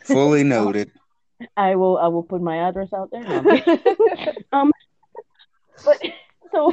Fully 0.05 0.45
noted. 0.45 0.91
I 1.57 1.75
will. 1.75 1.99
I 1.99 2.07
will 2.09 2.23
put 2.23 2.41
my 2.41 2.69
address 2.69 2.93
out 2.93 3.11
there. 3.11 3.23
No. 3.23 3.43
but 5.85 6.01
so 6.53 6.73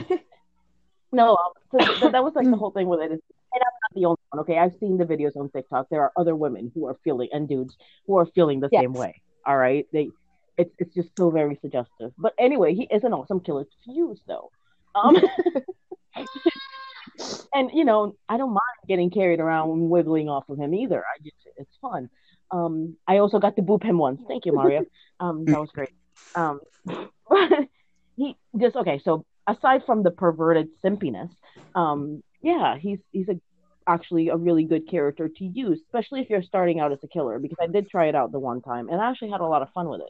no, 1.12 1.32
um, 1.32 1.38
so 1.72 1.78
th- 1.80 2.12
that 2.12 2.24
was 2.24 2.34
like 2.36 2.50
the 2.50 2.56
whole 2.58 2.72
thing 2.72 2.88
with 2.88 3.00
it. 3.02 3.12
And 3.12 3.22
I'm 3.54 3.60
not 3.62 3.96
the 3.96 4.06
only 4.06 4.18
one. 4.30 4.40
Okay, 4.42 4.60
I've 4.60 4.76
seen 4.80 4.98
the 4.98 5.06
videos 5.06 5.36
on 5.36 5.50
TikTok. 5.50 5.88
There 5.90 6.02
are 6.04 6.12
other 6.16 6.36
women 6.36 6.72
who 6.76 6.86
are 6.88 6.98
feeling 7.04 7.30
and 7.32 7.48
dudes 7.50 7.76
who 8.06 8.18
are 8.18 8.28
feeling 8.28 8.60
the 8.60 8.70
Yes. 8.72 8.84
same 8.84 8.94
way. 8.94 9.22
All 9.46 9.58
right, 9.58 9.88
they. 9.92 10.10
It's 10.58 10.72
it's 10.78 10.94
just 10.94 11.10
so 11.18 11.32
very 11.32 11.58
suggestive. 11.62 12.12
But 12.18 12.34
anyway, 12.38 12.76
he 12.76 12.84
is 12.92 13.04
an 13.04 13.14
awesome 13.14 13.40
killer 13.40 13.64
to 13.64 13.92
use 13.92 14.22
though. 14.28 14.52
Um. 14.94 15.18
and 17.54 17.70
you 17.74 17.86
know, 17.86 18.16
I 18.28 18.38
don't 18.38 18.50
mind 18.50 18.62
getting 18.88 19.10
carried 19.10 19.40
around 19.40 19.72
and 19.72 19.90
wiggling 19.90 20.30
off 20.30 20.50
of 20.50 20.58
him 20.58 20.74
either. 20.74 21.00
I 21.04 21.22
just 21.24 21.36
it's 21.58 21.78
fun. 21.82 22.10
Um, 22.52 22.98
I 23.08 23.18
also 23.18 23.40
got 23.40 23.56
to 23.58 23.62
boop 23.62 23.84
him 23.84 23.98
once. 23.98 24.22
Thank 24.28 24.46
you, 24.46 24.54
Mario. 24.54 24.86
Um, 25.22 25.44
that 25.44 25.60
was 25.60 25.70
great. 25.72 25.90
Um, 26.34 26.62
he 28.16 28.38
just 28.58 28.78
okay. 28.78 29.02
So 29.04 29.26
aside 29.46 29.82
from 29.86 30.02
the 30.02 30.12
perverted 30.12 30.70
simpiness, 30.82 31.30
um, 31.76 32.24
yeah, 32.42 32.78
he's 32.78 33.00
he's 33.12 33.28
a 33.28 33.38
actually 33.86 34.30
a 34.30 34.38
really 34.38 34.64
good 34.64 34.90
character 34.90 35.28
to 35.28 35.44
use, 35.44 35.82
especially 35.86 36.22
if 36.22 36.30
you're 36.30 36.42
starting 36.42 36.80
out 36.80 36.94
as 36.94 37.00
a 37.04 37.08
killer. 37.10 37.38
Because 37.38 37.58
I 37.60 37.68
did 37.68 37.90
try 37.90 38.08
it 38.08 38.16
out 38.16 38.32
the 38.32 38.40
one 38.40 38.62
time, 38.62 38.88
and 38.88 39.02
I 39.02 39.10
actually 39.10 39.32
had 39.32 39.42
a 39.42 39.46
lot 39.46 39.62
of 39.62 39.70
fun 39.74 39.90
with 39.90 40.00
it. 40.00 40.10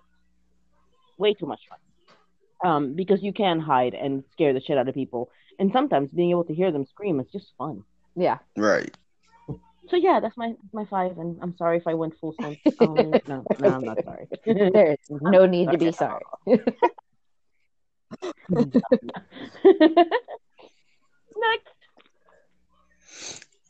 Way 1.17 1.33
too 1.33 1.47
much 1.47 1.61
fun. 1.67 1.79
Um, 2.71 2.93
because 2.93 3.23
you 3.23 3.33
can 3.33 3.59
hide 3.59 3.95
and 3.95 4.23
scare 4.33 4.53
the 4.53 4.61
shit 4.61 4.77
out 4.77 4.87
of 4.87 4.93
people, 4.93 5.31
and 5.59 5.71
sometimes 5.71 6.11
being 6.11 6.31
able 6.31 6.45
to 6.45 6.53
hear 6.53 6.71
them 6.71 6.85
scream 6.85 7.19
is 7.19 7.27
just 7.31 7.53
fun. 7.57 7.83
yeah. 8.15 8.39
Right. 8.57 8.95
So 9.89 9.95
yeah, 9.95 10.19
that's 10.19 10.37
my 10.37 10.53
my 10.71 10.85
five, 10.85 11.17
and 11.17 11.37
I'm 11.41 11.57
sorry 11.57 11.77
if 11.77 11.87
I 11.87 11.95
went 11.95 12.17
full 12.19 12.33
sense. 12.41 12.59
Um, 12.79 13.11
no, 13.27 13.45
no, 13.59 13.69
I'm 13.69 13.83
not 13.83 14.03
sorry. 14.03 14.27
There's 14.45 14.99
no 15.09 15.45
need 15.45 15.71
to 15.71 15.77
be 15.77 15.91
sorry. 15.91 16.21
Next. 16.45 16.71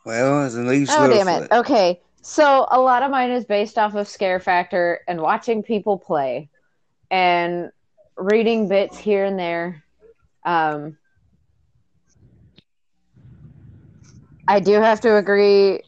Well, 0.06 0.44
as 0.44 0.58
at 0.58 0.66
least 0.66 0.92
Oh 0.96 1.08
damn 1.08 1.28
it. 1.28 1.50
Littlefoot. 1.50 1.60
Okay. 1.60 2.02
So 2.22 2.68
a 2.70 2.80
lot 2.80 3.02
of 3.04 3.12
mine 3.12 3.32
is 3.32 3.46
based 3.46 3.78
off 3.78 3.96
of 3.96 4.08
scare 4.08 4.40
factor 4.40 5.02
and 5.08 5.22
watching 5.22 5.64
people 5.64 5.98
play 5.98 6.50
and 7.10 7.72
reading 8.18 8.68
bits 8.68 8.98
here 8.98 9.26
and 9.26 9.40
there. 9.40 9.84
Um 10.46 10.98
I 14.50 14.62
do 14.62 14.74
have 14.82 15.02
to 15.02 15.18
agree 15.18 15.84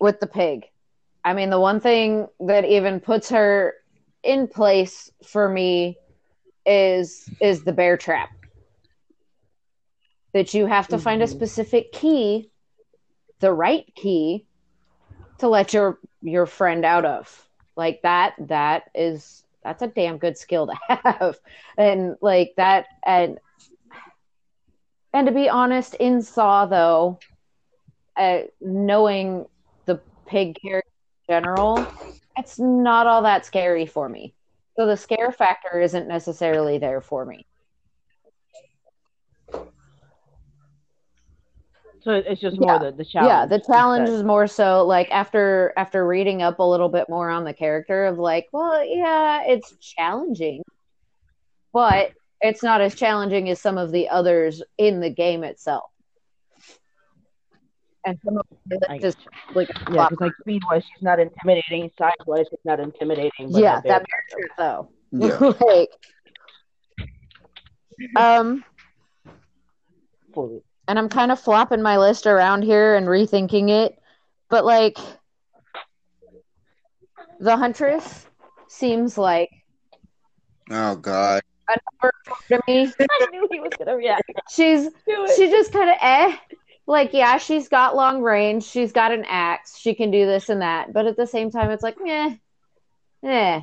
with 0.00 0.20
the 0.20 0.26
pig. 0.26 0.66
I 1.24 1.34
mean, 1.34 1.50
the 1.50 1.60
one 1.60 1.80
thing 1.80 2.28
that 2.40 2.64
even 2.64 3.00
puts 3.00 3.30
her 3.30 3.74
in 4.24 4.48
place 4.48 5.10
for 5.26 5.48
me 5.48 6.00
is 6.66 7.30
is 7.40 7.64
the 7.64 7.72
bear 7.72 7.96
trap. 7.98 8.30
That 10.34 10.54
you 10.54 10.66
have 10.66 10.88
to 10.90 10.98
find 10.98 11.22
a 11.22 11.26
Mhm. 11.26 11.28
specific 11.28 11.92
key, 11.92 12.50
the 13.40 13.52
right 13.52 13.84
key, 13.96 14.46
to 15.38 15.48
let 15.48 15.74
your 15.74 15.98
your 16.22 16.46
friend 16.46 16.84
out 16.84 17.04
of. 17.06 17.48
Like 17.76 18.00
that 18.02 18.34
that 18.48 18.84
is 18.94 19.44
that's 19.64 19.82
a 19.82 19.88
damn 19.88 20.18
good 20.18 20.38
skill 20.38 20.68
to 20.68 20.74
have. 21.04 21.38
And 21.78 22.16
like 22.22 22.52
that 22.56 22.86
and 23.06 23.38
and 25.12 25.26
to 25.26 25.32
be 25.32 25.48
honest, 25.48 25.94
in 25.94 26.22
Saw 26.22 26.66
though, 26.66 27.20
uh, 28.18 28.40
knowing 28.60 29.46
the 29.86 30.00
pig 30.26 30.56
character 30.60 30.90
in 31.28 31.34
general, 31.34 31.86
it's 32.36 32.58
not 32.58 33.06
all 33.06 33.22
that 33.22 33.46
scary 33.46 33.86
for 33.86 34.08
me. 34.08 34.34
So 34.78 34.86
the 34.86 34.96
scare 34.96 35.32
factor 35.32 35.80
isn't 35.80 36.08
necessarily 36.08 36.78
there 36.78 37.00
for 37.00 37.24
me. 37.24 37.46
So 42.00 42.12
it's 42.12 42.40
just 42.40 42.58
more 42.60 42.74
Yeah. 42.74 42.78
the 42.78 42.92
the 42.92 43.04
challenge. 43.04 43.30
yeah 43.30 43.46
the 43.46 43.60
challenge 43.60 44.08
is 44.08 44.22
more 44.22 44.46
so 44.46 44.86
like 44.86 45.10
after 45.10 45.72
after 45.76 46.06
reading 46.06 46.42
up 46.42 46.58
a 46.60 46.62
little 46.62 46.88
bit 46.88 47.08
more 47.08 47.28
on 47.28 47.44
the 47.44 47.52
character 47.52 48.06
of 48.06 48.18
like 48.18 48.46
well 48.52 48.84
yeah 48.84 49.42
it's 49.46 49.74
challenging 49.80 50.62
but 51.72 52.12
it's 52.40 52.62
not 52.62 52.80
as 52.80 52.94
challenging 52.94 53.48
as 53.50 53.60
some 53.60 53.76
of 53.78 53.90
the 53.90 54.08
others 54.08 54.62
in 54.78 55.00
the 55.00 55.10
game 55.10 55.42
itself 55.44 55.90
and 58.08 58.18
some 58.24 58.38
of 58.38 58.46
them 58.66 58.78
I- 58.88 58.98
just 58.98 59.18
like 59.54 59.68
Yeah, 59.92 60.08
because 60.08 60.20
like 60.20 60.32
speed 60.40 60.62
wise, 60.70 60.82
she's 60.84 61.02
not 61.02 61.20
intimidating. 61.20 61.90
Size 61.98 62.12
wise, 62.26 62.46
she's 62.50 62.58
not 62.64 62.80
intimidating. 62.80 63.52
but 63.52 63.60
yeah 63.60 63.76
her 63.76 63.82
that 63.82 64.06
bear- 64.06 64.06
bear 64.08 64.24
trap 64.30 64.50
though 64.58 64.88
Yeah. 65.12 65.52
like 65.66 65.90
um 68.16 68.64
fully. 70.34 70.62
and 70.86 70.98
I'm 70.98 71.08
kind 71.08 71.32
of 71.32 71.40
flopping 71.40 71.82
my 71.82 71.98
list 71.98 72.26
around 72.26 72.62
here 72.62 72.94
and 72.96 73.06
rethinking 73.06 73.70
it, 73.70 73.98
but 74.48 74.64
like 74.64 74.96
the 77.40 77.56
Huntress 77.56 78.26
seems 78.68 79.16
like 79.18 79.50
Oh 80.70 80.96
God. 80.96 81.40
a 81.70 81.76
number 82.02 82.12
to 82.50 82.60
me. 82.68 82.92
I 83.00 83.26
knew 83.30 83.48
he 83.50 83.60
was 83.60 83.70
gonna 83.78 83.96
react 83.96 84.22
She's 84.50 84.88
she 85.36 85.50
just 85.50 85.72
kind 85.72 85.88
of 85.90 85.96
eh. 86.00 86.36
Like 86.88 87.12
yeah, 87.12 87.36
she's 87.36 87.68
got 87.68 87.94
long 87.94 88.22
range, 88.22 88.64
she's 88.64 88.92
got 88.92 89.12
an 89.12 89.26
axe, 89.28 89.78
she 89.78 89.94
can 89.94 90.10
do 90.10 90.24
this 90.24 90.48
and 90.48 90.62
that, 90.62 90.94
but 90.94 91.06
at 91.06 91.18
the 91.18 91.26
same 91.26 91.50
time, 91.50 91.70
it's 91.70 91.82
like 91.82 91.98
eh, 92.04 92.34
eh. 93.22 93.60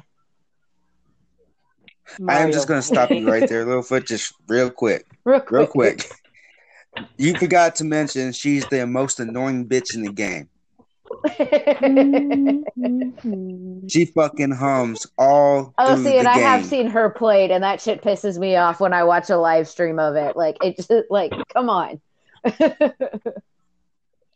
I 2.30 2.38
am 2.38 2.52
just 2.52 2.68
gonna 2.68 2.84
stop 2.84 3.10
you 3.10 3.28
right 3.28 3.50
there, 3.50 3.66
Littlefoot, 3.66 4.06
just 4.06 4.36
real 4.48 4.70
quick. 4.70 5.08
Real 5.24 5.40
quick. 5.40 5.52
Real 5.52 5.66
quick. 5.66 6.12
You 7.18 7.36
forgot 7.36 7.76
to 7.78 7.84
mention 7.84 8.32
she's 8.32 8.64
the 8.68 8.86
most 8.86 9.20
annoying 9.20 9.68
bitch 9.68 9.96
in 9.96 10.04
the 10.04 10.14
game. 10.14 10.48
She 13.88 14.06
fucking 14.06 14.52
hums 14.52 15.08
all 15.18 15.74
Oh, 15.78 16.04
see, 16.04 16.18
and 16.18 16.28
I 16.28 16.38
have 16.38 16.66
seen 16.66 16.88
her 16.88 17.10
played, 17.10 17.52
and 17.52 17.64
that 17.64 17.82
shit 17.82 18.04
pisses 18.04 18.38
me 18.38 18.56
off 18.56 18.80
when 18.80 18.94
I 18.94 19.04
watch 19.04 19.30
a 19.30 19.38
live 19.38 19.68
stream 19.68 20.00
of 20.00 20.16
it. 20.16 20.36
Like, 20.36 20.58
it 20.64 20.78
just, 20.78 20.92
like, 21.10 21.32
come 21.54 21.70
on. 21.70 22.02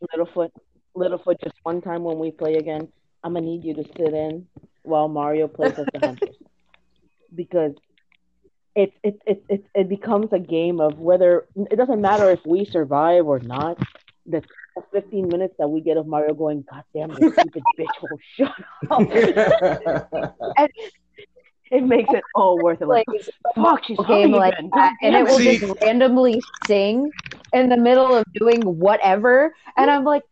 Littlefoot, 0.03 0.51
Littlefoot, 0.95 1.35
just 1.43 1.55
one 1.63 1.81
time 1.81 2.03
when 2.03 2.19
we 2.19 2.31
play 2.31 2.55
again, 2.55 2.87
I'm 3.23 3.33
gonna 3.33 3.45
need 3.45 3.63
you 3.65 3.73
to 3.75 3.83
sit 3.97 4.13
in 4.13 4.47
while 4.83 5.07
Mario 5.07 5.47
plays 5.47 5.73
as 5.77 5.87
the 5.93 5.99
huntress, 6.05 6.35
because 7.35 7.73
it 8.75 8.93
it, 9.03 9.21
it 9.25 9.43
it 9.49 9.63
it 9.75 9.89
becomes 9.89 10.31
a 10.31 10.39
game 10.39 10.79
of 10.79 10.97
whether 10.99 11.45
it 11.69 11.75
doesn't 11.75 12.01
matter 12.01 12.29
if 12.31 12.39
we 12.45 12.65
survive 12.65 13.25
or 13.27 13.39
not. 13.39 13.77
the 14.25 14.41
15 14.93 15.27
minutes 15.27 15.55
that 15.59 15.67
we 15.67 15.81
get 15.81 15.97
of 15.97 16.07
Mario 16.07 16.33
going, 16.33 16.63
God 16.71 16.83
damn 16.93 17.09
this 17.09 17.33
stupid 17.37 17.63
bitch 17.79 17.87
will 18.01 18.17
shut 18.35 18.53
up. 18.89 19.01
it 21.71 21.83
makes 21.83 22.13
it 22.13 22.23
all 22.33 22.57
worth 22.57 22.81
it. 22.81 22.87
Like, 22.87 23.07
like 23.09 23.55
fuck, 23.55 23.83
she's 23.85 23.97
game 24.07 24.31
like 24.31 24.55
that, 24.73 24.93
and 25.01 25.15
it 25.15 25.23
will 25.27 25.37
See- 25.37 25.57
just 25.59 25.73
randomly 25.81 26.41
sing 26.65 27.11
in 27.53 27.69
the 27.69 27.77
middle 27.77 28.15
of 28.15 28.25
doing 28.33 28.61
whatever, 28.61 29.53
and 29.77 29.89
I'm 29.89 30.03
like, 30.03 30.23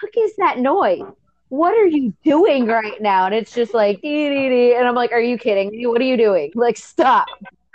"Fuck 0.00 0.10
is 0.16 0.34
that 0.36 0.58
noise? 0.58 1.02
What 1.48 1.74
are 1.74 1.86
you 1.86 2.14
doing 2.24 2.66
right 2.66 3.00
now?" 3.00 3.26
And 3.26 3.34
it's 3.34 3.52
just 3.52 3.74
like 3.74 4.00
dee 4.00 4.28
dee 4.28 4.48
dee, 4.48 4.74
and 4.74 4.86
I'm 4.86 4.94
like, 4.94 5.12
"Are 5.12 5.20
you 5.20 5.38
kidding 5.38 5.70
me? 5.70 5.86
What 5.86 6.00
are 6.00 6.04
you 6.04 6.16
doing? 6.16 6.52
Like, 6.54 6.76
stop! 6.76 7.26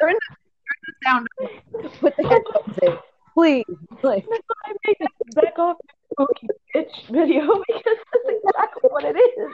Turn 0.01 0.13
the, 0.13 0.35
turn 0.65 0.79
the 0.87 0.93
sound, 1.05 1.27
off. 1.41 1.99
put 1.99 2.17
the 2.17 2.27
headphones 2.27 2.77
in, 2.81 2.97
please." 3.33 3.65
Like, 4.01 4.25
I 4.65 4.73
made 4.85 4.97
this 4.99 5.33
back 5.35 5.57
off 5.59 5.77
spooky 6.13 6.47
bitch 6.75 7.09
video 7.11 7.61
because 7.67 7.97
that's 8.11 8.37
exactly 8.43 8.89
what 8.89 9.03
it 9.05 9.17
is. 9.17 9.53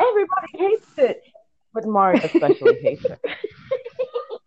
Everybody 0.00 0.48
hates 0.54 0.98
it. 0.98 1.22
But 1.72 1.86
Mario 1.86 2.22
especially 2.22 2.80
hates 2.82 3.04
it. 3.04 3.20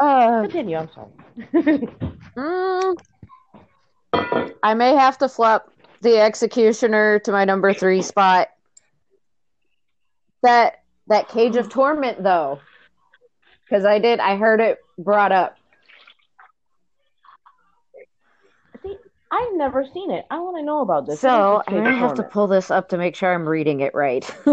uh, 0.00 0.42
Continue, 0.42 0.76
I'm 0.76 0.90
sorry. 0.94 1.10
mm, 2.36 2.96
I 4.62 4.74
may 4.74 4.94
have 4.94 5.18
to 5.18 5.28
flop 5.28 5.72
the 6.00 6.18
executioner 6.18 7.18
to 7.20 7.32
my 7.32 7.44
number 7.44 7.72
three 7.72 8.02
spot. 8.02 8.48
That 10.42 10.82
that 11.08 11.28
cage 11.28 11.56
of 11.56 11.68
torment 11.68 12.22
though, 12.22 12.60
because 13.68 13.84
I 13.84 13.98
did 13.98 14.20
I 14.20 14.36
heard 14.36 14.60
it 14.60 14.78
brought 14.98 15.32
up. 15.32 15.56
See, 18.82 18.96
I've 19.30 19.52
never 19.54 19.84
seen 19.92 20.10
it. 20.10 20.24
I 20.30 20.38
want 20.38 20.56
to 20.56 20.62
know 20.62 20.80
about 20.80 21.06
this. 21.06 21.20
So 21.20 21.62
I'm 21.66 21.74
gonna 21.74 21.96
have 21.96 22.14
to 22.14 22.22
pull 22.22 22.46
this 22.46 22.70
up 22.70 22.88
to 22.90 22.98
make 22.98 23.16
sure 23.16 23.32
I'm 23.32 23.46
reading 23.46 23.80
it 23.80 23.94
right. 23.94 24.24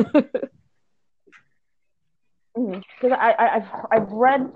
because 2.57 3.11
I, 3.17 3.31
I 3.31 3.55
I've 3.55 3.67
I've 3.91 4.11
read 4.11 4.51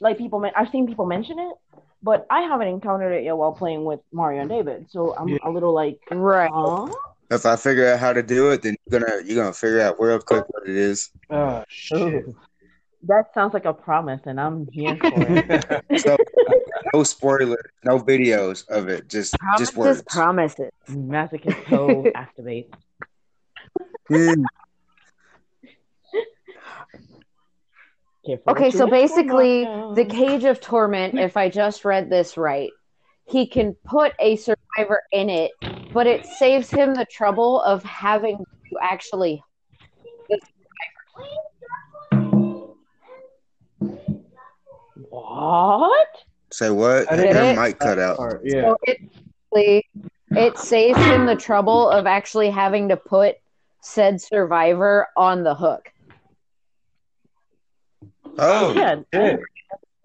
like 0.00 0.18
people 0.18 0.38
men- 0.40 0.52
I've 0.56 0.70
seen 0.70 0.86
people 0.86 1.06
mention 1.06 1.38
it, 1.38 1.54
but 2.02 2.26
I 2.30 2.42
haven't 2.42 2.68
encountered 2.68 3.12
it 3.12 3.24
yet 3.24 3.36
while 3.36 3.52
playing 3.52 3.84
with 3.84 4.00
Mario 4.12 4.40
and 4.40 4.50
David. 4.50 4.86
So 4.90 5.14
I'm 5.16 5.28
Yeah. 5.28 5.38
a 5.44 5.50
little 5.50 5.72
like, 5.74 5.98
right. 6.10 6.50
huh? 6.52 6.88
If 7.30 7.44
I 7.44 7.56
figure 7.56 7.86
out 7.92 7.98
how 7.98 8.12
to 8.12 8.22
do 8.22 8.50
it, 8.52 8.62
then 8.62 8.74
you're 8.86 9.00
gonna 9.00 9.22
you're 9.24 9.36
gonna 9.36 9.52
figure 9.52 9.80
out 9.82 10.00
real 10.00 10.18
quick 10.18 10.44
what 10.48 10.68
it 10.68 10.76
is. 10.76 11.10
oh 11.30 11.62
shit. 11.68 11.98
Ooh. 12.00 12.36
That 13.04 13.32
sounds 13.32 13.54
like 13.54 13.64
a 13.64 13.72
promise, 13.72 14.22
and 14.24 14.40
I'm 14.40 14.66
here 14.72 14.96
for 14.96 15.12
it. 15.14 15.84
So 15.98 16.16
no 16.94 17.02
spoilers, 17.04 17.58
no 17.84 17.98
videos 17.98 18.66
of 18.68 18.88
it, 18.88 19.08
just 19.08 19.36
just 19.58 19.76
words. 19.76 20.02
Promises, 20.08 20.70
promises. 20.88 21.42
Masochist 21.44 21.64
toe 21.68 22.10
activate. 22.14 22.72
Hmm. 24.08 24.44
Okay, 28.48 28.70
so 28.70 28.86
basically, 28.86 29.64
the 29.94 30.06
cage 30.08 30.44
of 30.44 30.60
torment. 30.60 31.18
If 31.18 31.36
I 31.36 31.48
just 31.48 31.84
read 31.84 32.10
this 32.10 32.36
right, 32.36 32.70
he 33.26 33.46
can 33.46 33.74
put 33.84 34.12
a 34.18 34.36
survivor 34.36 35.02
in 35.12 35.30
it, 35.30 35.52
but 35.92 36.06
it 36.06 36.26
saves 36.26 36.70
him 36.70 36.94
the 36.94 37.06
trouble 37.10 37.62
of 37.62 37.82
having 37.82 38.38
to 38.38 38.78
actually 38.82 39.42
what? 45.10 46.08
Say 46.50 46.70
what? 46.70 47.10
I 47.10 47.16
didn't 47.16 47.36
Her 47.36 47.42
get 47.42 47.56
it. 47.56 47.60
mic 47.60 47.78
cut 47.78 47.98
out. 47.98 48.16
Part, 48.16 48.42
yeah. 48.44 48.62
So 48.62 48.76
it, 48.84 49.84
it 50.32 50.58
saves 50.58 50.98
him 50.98 51.26
the 51.26 51.36
trouble 51.36 51.88
of 51.90 52.06
actually 52.06 52.50
having 52.50 52.88
to 52.88 52.96
put 52.96 53.36
said 53.80 54.20
survivor 54.20 55.08
on 55.16 55.44
the 55.44 55.54
hook. 55.54 55.90
Oh, 58.38 58.68
oh, 58.68 58.72
Yeah, 58.74 58.96
shit. 59.12 59.40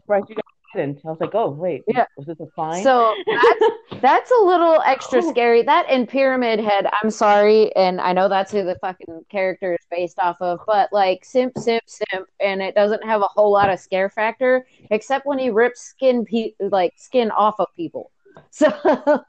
right. 0.08 0.24
You 0.28 0.36
guys 0.36 0.44
didn't. 0.76 1.02
I 1.06 1.10
was 1.10 1.20
like, 1.20 1.36
oh 1.36 1.52
wait, 1.52 1.84
Yeah. 1.88 2.06
was 2.18 2.26
this 2.26 2.40
a 2.40 2.48
fine? 2.56 2.82
So 2.84 3.14
that's, 3.28 3.66
that's 4.02 4.32
a 4.32 4.44
little 4.44 4.82
extra 4.86 5.22
oh. 5.24 5.32
scary. 5.32 5.62
That 5.62 5.88
in 5.90 6.08
Pyramid 6.08 6.60
Head, 6.60 6.88
I'm 7.04 7.12
sorry, 7.12 7.74
and 7.76 8.02
I 8.02 8.12
know 8.14 8.28
that's 8.28 8.52
who 8.52 8.64
the 8.64 8.76
fucking 8.82 9.26
character 9.30 9.74
is 9.74 9.86
based 9.92 10.18
off 10.20 10.38
of, 10.42 10.60
but 10.66 10.90
like 10.92 11.24
simp, 11.26 11.58
simp, 11.60 11.84
simp, 11.86 12.28
and 12.40 12.62
it 12.62 12.74
doesn't 12.74 13.04
have 13.04 13.22
a 13.22 13.28
whole 13.28 13.52
lot 13.52 13.70
of 13.70 13.80
scare 13.80 14.10
factor 14.10 14.66
except 14.90 15.28
when 15.28 15.38
he 15.38 15.52
rips 15.52 15.82
skin, 15.82 16.26
pe- 16.26 16.54
like 16.60 16.94
skin 16.98 17.30
off 17.32 17.56
of 17.60 17.68
people. 17.76 18.12
So 18.50 18.66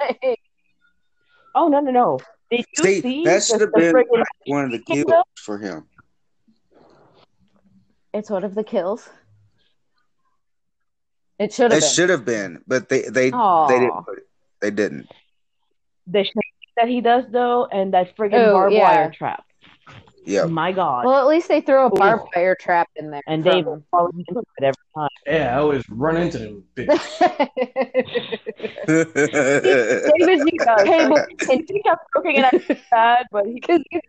like, 0.00 0.40
oh 1.54 1.68
no 1.68 1.80
no 1.80 1.90
no! 1.90 2.18
Did 2.50 2.64
you 2.78 2.84
See, 2.84 3.00
see, 3.02 3.24
that 3.24 3.34
the- 3.34 3.40
should 3.42 3.60
have 3.60 3.72
the 3.72 3.80
been 3.92 4.22
one 4.46 4.64
of 4.64 4.70
the 4.70 4.78
Kingdom? 4.78 5.10
kills 5.10 5.24
for 5.36 5.58
him. 5.58 5.86
It's 8.14 8.30
one 8.30 8.44
of 8.44 8.54
the 8.54 8.64
kills. 8.64 9.08
It 11.38 11.52
should 11.52 11.72
have 11.72 11.78
It 11.78 11.82
been. 11.82 11.90
should 11.90 12.08
have 12.10 12.24
been, 12.24 12.62
but 12.66 12.88
they 12.88 13.02
they 13.02 13.30
Aw. 13.32 13.66
they 13.66 13.80
didn't 13.80 14.04
put 14.06 14.18
it. 14.18 14.24
They 14.62 14.70
didn't. 14.70 15.08
the 16.06 16.22
shit 16.24 16.34
that 16.76 16.88
he 16.88 17.00
does 17.00 17.24
though, 17.30 17.66
and 17.66 17.92
that 17.92 18.16
friggin' 18.16 18.34
Oh, 18.48 18.52
barbed 18.52 18.72
yeah. 18.74 18.82
wire 18.82 19.10
trap. 19.10 19.44
Yeah. 20.26 20.46
My 20.46 20.72
God! 20.72 21.04
Well, 21.04 21.20
at 21.20 21.26
least 21.26 21.48
they 21.48 21.60
throw 21.60 21.86
a 21.86 21.88
Ooh. 21.88 21.96
barbed 21.96 22.28
wire 22.34 22.54
trap 22.58 22.88
in 22.96 23.10
there. 23.10 23.20
and 23.26 23.42
from- 23.42 23.52
Dave 23.52 23.64
falling 23.90 24.24
into 24.26 24.40
it 24.40 24.64
every 24.64 24.74
time. 24.96 25.08
Yeah, 25.26 25.54
I 25.56 25.58
always 25.60 25.82
run 25.90 26.16
into 26.16 26.38
them. 26.38 26.64
bitch. 26.74 26.88
David, 28.86 30.38
you 30.38 30.58
hey, 30.84 31.08
but 31.08 31.28
And 31.50 31.64
he 31.68 31.82
kept 31.82 32.04
looking 32.14 32.36
and 32.36 32.46
I 32.46 32.50
felt 32.58 32.78
bad, 32.90 33.26
but 33.32 33.46
he 33.46 33.54
because 33.60 33.80
you 33.90 34.00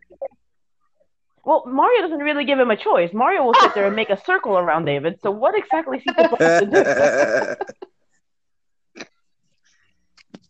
well, 1.45 1.63
Mario 1.67 2.01
doesn't 2.01 2.19
really 2.19 2.43
give 2.43 2.59
him 2.59 2.71
a 2.71 2.75
choice. 2.75 3.13
Mario 3.13 3.43
will 3.43 3.53
sit 3.53 3.73
there 3.75 3.85
and 3.85 3.95
make 3.95 4.09
a 4.09 4.19
circle 4.25 4.57
around 4.57 4.85
David. 4.85 5.19
So 5.21 5.31
what 5.31 5.55
exactly 5.55 5.97
is 5.97 6.03
he 6.03 6.11
supposed 6.13 6.39
to 6.39 7.55
do? 7.65 7.65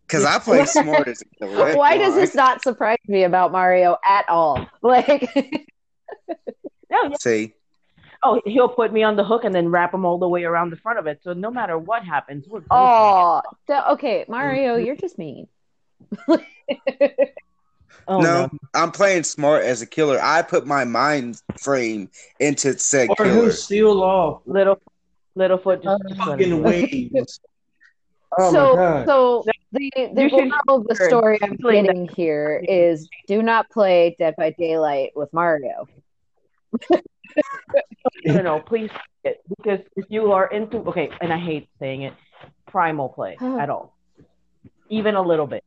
Because 0.07 0.23
I 0.23 0.37
play 0.37 0.63
smart 0.65 1.07
as 1.07 1.23
a 1.23 1.25
killer. 1.39 1.75
Why 1.75 1.97
does 1.97 2.13
this 2.13 2.35
not 2.35 2.61
surprise 2.61 2.99
me 3.07 3.23
about 3.23 3.51
Mario 3.51 3.97
at 4.07 4.29
all? 4.29 4.67
Like, 4.83 5.27
No, 5.35 7.09
yeah. 7.09 7.15
See, 7.19 7.53
Oh, 8.23 8.39
he'll 8.45 8.69
put 8.69 8.93
me 8.93 9.03
on 9.03 9.15
the 9.15 9.23
hook 9.23 9.43
and 9.43 9.53
then 9.53 9.69
wrap 9.69 9.93
him 9.93 10.05
all 10.05 10.17
the 10.17 10.29
way 10.29 10.43
around 10.43 10.69
the 10.69 10.77
front 10.77 10.99
of 10.99 11.07
it. 11.07 11.21
So 11.23 11.33
no 11.33 11.51
matter 11.51 11.77
what 11.77 12.03
happens, 12.05 12.47
we're 12.47 12.61
oh, 12.71 13.41
okay, 13.69 14.25
Mario, 14.27 14.75
you're 14.77 14.95
just 14.95 15.17
mean. 15.17 15.47
Oh, 18.07 18.21
no, 18.21 18.49
I'm 18.73 18.91
playing 18.91 19.23
smart 19.23 19.63
as 19.63 19.81
a 19.81 19.85
killer. 19.85 20.19
I 20.21 20.41
put 20.43 20.67
my 20.67 20.83
mind 20.83 21.41
frame 21.59 22.09
into 22.39 22.77
said 22.77 23.09
Or 23.09 23.15
killer. 23.15 23.29
he'll 23.31 23.51
steal 23.51 24.03
off 24.03 24.41
little 24.45 24.79
Littlefoot 25.37 25.83
just, 25.83 26.03
just 26.07 26.21
fucking 26.21 26.61
waves. 26.63 27.39
Oh 28.37 28.51
so, 28.51 28.75
my 28.75 28.81
god. 28.81 29.05
so 29.07 29.43
the 29.71 29.91
the 30.13 30.27
moral 30.27 30.81
of 30.81 30.87
the 30.87 30.95
story 30.95 31.39
I'm 31.41 31.57
Play 31.57 31.81
that. 31.81 31.87
getting 31.87 32.09
here 32.17 32.61
is: 32.67 33.07
do 33.27 33.41
not 33.41 33.69
play 33.69 34.13
Dead 34.19 34.33
by 34.37 34.49
Daylight 34.59 35.11
with 35.15 35.31
Mario. 35.31 35.87
no, 38.25 38.41
no, 38.41 38.59
please 38.59 38.89
it 39.23 39.41
because 39.57 39.79
if 39.95 40.05
you 40.09 40.33
are 40.33 40.47
into 40.47 40.77
okay, 40.79 41.09
and 41.21 41.31
I 41.31 41.37
hate 41.37 41.69
saying 41.79 42.01
it, 42.01 42.13
primal 42.67 43.07
play 43.07 43.37
at 43.41 43.69
all, 43.69 43.95
even 44.89 45.15
a 45.15 45.21
little 45.21 45.47
bit. 45.47 45.63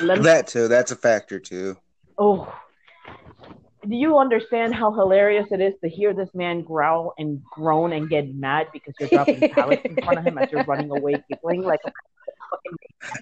Let 0.00 0.22
That 0.22 0.46
too. 0.46 0.68
That's 0.68 0.90
a 0.90 0.96
factor 0.96 1.38
too. 1.38 1.76
oh, 2.18 2.52
do 3.88 3.96
you 3.96 4.18
understand 4.18 4.74
how 4.74 4.92
hilarious 4.92 5.48
it 5.50 5.60
is 5.60 5.74
to 5.82 5.88
hear 5.88 6.14
this 6.14 6.28
man 6.34 6.62
growl 6.62 7.14
and 7.18 7.42
groan 7.44 7.92
and 7.92 8.08
get 8.08 8.32
mad 8.34 8.68
because 8.72 8.94
you're 9.00 9.08
dropping 9.08 9.40
pallets 9.54 9.82
in 9.84 9.96
front 9.96 10.18
of 10.20 10.24
him 10.24 10.38
as 10.38 10.50
you're 10.52 10.64
running 10.64 10.90
away, 10.90 11.22
giggling 11.28 11.62
like 11.62 11.80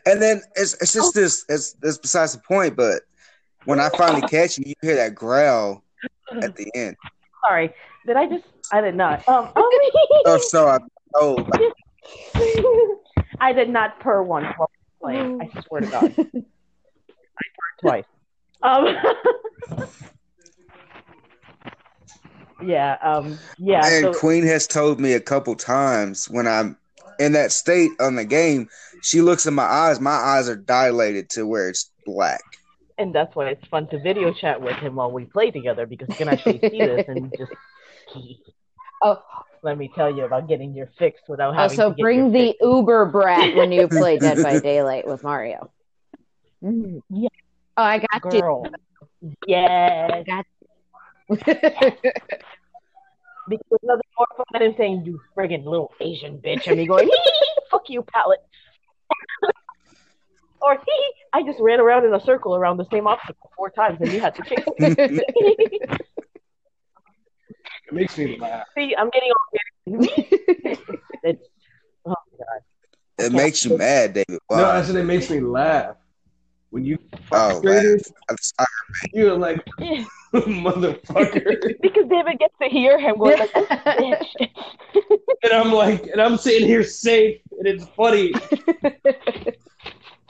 And 0.04 0.20
then 0.20 0.42
it's 0.54 0.74
it's 0.74 0.92
just 0.92 1.14
this. 1.14 1.44
It's 1.48 1.76
it's 1.82 1.98
besides 1.98 2.34
the 2.34 2.42
point. 2.42 2.76
But 2.76 3.02
when 3.64 3.80
I 3.80 3.88
finally 3.88 4.22
catch 4.28 4.58
you, 4.58 4.64
you 4.66 4.74
hear 4.82 4.96
that 4.96 5.14
growl 5.14 5.82
at 6.42 6.54
the 6.56 6.70
end. 6.74 6.96
sorry. 7.46 7.72
Did 8.06 8.16
I 8.16 8.26
just? 8.26 8.44
I 8.72 8.80
did 8.82 8.94
not. 8.94 9.26
Um, 9.28 9.48
oh, 9.56 10.22
Or 10.26 10.38
so 10.38 10.68
I 10.68 10.78
oh 11.16 11.46
I 13.40 13.52
did 13.54 13.70
not 13.70 13.98
purr 14.00 14.22
once 14.22 14.46
while 14.56 14.70
playing. 15.00 15.40
I 15.40 15.60
swear 15.62 15.80
to 15.80 15.86
God. 15.86 16.14
I 17.84 17.88
twice. 17.88 18.04
Um, 18.62 19.88
yeah, 22.62 22.96
um, 23.02 23.38
yeah. 23.58 23.86
And 23.86 24.14
So, 24.14 24.14
Queen 24.14 24.44
has 24.44 24.66
told 24.66 25.00
me 25.00 25.14
a 25.14 25.20
couple 25.20 25.54
times 25.54 26.28
when 26.28 26.46
I'm 26.46 26.76
in 27.18 27.32
that 27.32 27.52
state 27.52 27.90
on 28.00 28.16
the 28.16 28.24
game, 28.24 28.68
she 29.02 29.20
looks 29.20 29.46
in 29.46 29.54
my 29.54 29.64
eyes. 29.64 30.00
My 30.00 30.10
eyes 30.10 30.48
are 30.48 30.56
dilated 30.56 31.30
to 31.30 31.46
where 31.46 31.68
it's 31.68 31.90
black. 32.06 32.40
and 32.98 33.14
that's 33.14 33.34
why 33.34 33.48
it's 33.48 33.66
fun 33.68 33.86
to 33.88 33.98
video 33.98 34.32
chat 34.32 34.60
with 34.60 34.76
him 34.76 34.96
while 34.96 35.10
we 35.10 35.24
play 35.24 35.50
together 35.50 35.86
because 35.86 36.08
you 36.10 36.16
can 36.16 36.28
actually 36.28 36.60
see 36.70 36.80
this 36.80 37.04
and 37.08 37.32
just 37.36 37.52
Oh, 39.02 39.22
let 39.62 39.78
me 39.78 39.90
tell 39.94 40.14
you 40.14 40.24
about 40.24 40.46
getting 40.48 40.74
your 40.74 40.90
fix 40.98 41.20
without 41.26 41.54
oh 41.54 41.58
having 41.58 41.76
so 41.76 41.88
to 41.90 41.94
get 41.94 42.02
bring 42.02 42.18
your 42.18 42.30
the 42.32 42.48
fix. 42.48 42.58
Uber 42.62 43.06
brat 43.06 43.56
when 43.56 43.72
you 43.72 43.88
play 43.88 44.18
Dead 44.20 44.42
by 44.42 44.58
Daylight 44.58 45.06
with 45.06 45.22
Mario. 45.22 45.70
Mm, 46.62 47.00
yeah, 47.08 47.28
Oh, 47.80 47.82
I 47.82 47.96
got 47.98 48.20
girl. 48.20 48.70
Yes. 49.46 50.26
Got 50.26 50.44
you. 50.60 51.36
Because 53.48 53.78
nothing 53.82 54.02
more 54.18 54.26
fun 54.36 54.44
than 54.52 54.62
him 54.62 54.74
saying, 54.76 55.04
"You 55.06 55.18
friggin' 55.34 55.64
little 55.64 55.90
Asian 55.98 56.42
bitch," 56.44 56.66
and 56.66 56.76
me 56.76 56.86
going, 56.86 57.08
"Fuck 57.70 57.84
you, 57.88 58.02
pallet." 58.02 58.40
or 60.60 60.74
he, 60.74 61.12
I 61.32 61.42
just 61.42 61.58
ran 61.58 61.80
around 61.80 62.04
in 62.04 62.12
a 62.12 62.20
circle 62.20 62.54
around 62.54 62.76
the 62.76 62.86
same 62.92 63.06
obstacle 63.06 63.50
four 63.56 63.70
times, 63.70 63.96
and 64.02 64.12
you 64.12 64.20
had 64.20 64.34
to 64.34 64.42
chase. 64.42 64.58
me. 64.78 65.80
It 67.88 67.94
makes 67.94 68.16
me 68.18 68.38
laugh. 68.38 68.66
See, 68.76 68.94
I'm 68.96 69.10
getting 69.10 69.30
all 69.32 69.46
it's 71.24 71.48
oh 72.04 72.14
god. 72.38 72.60
It 73.18 73.32
makes 73.32 73.64
you 73.64 73.76
mad, 73.76 74.12
David. 74.12 74.38
No, 74.50 74.64
I 74.64 74.82
said 74.82 74.96
it 74.96 75.04
makes 75.04 75.28
me 75.30 75.40
laugh. 75.40 75.96
When 76.70 76.84
you 76.84 76.98
Oh, 77.32 77.60
frustrated, 77.60 78.02
I'm 78.28 78.36
sorry. 78.40 78.68
you're 79.12 79.36
like, 79.36 79.64
motherfucker. 80.34 81.74
because 81.82 82.08
David 82.08 82.38
gets 82.38 82.54
to 82.62 82.68
hear 82.68 82.98
him 82.98 83.18
going 83.18 83.38
like, 83.38 83.52
"Bitch." 83.86 84.26
and 85.42 85.52
I'm 85.52 85.72
like, 85.72 86.06
and 86.06 86.20
I'm 86.20 86.36
sitting 86.36 86.66
here 86.68 86.84
safe, 86.84 87.40
and 87.58 87.66
it's 87.66 87.84
funny. 87.96 88.32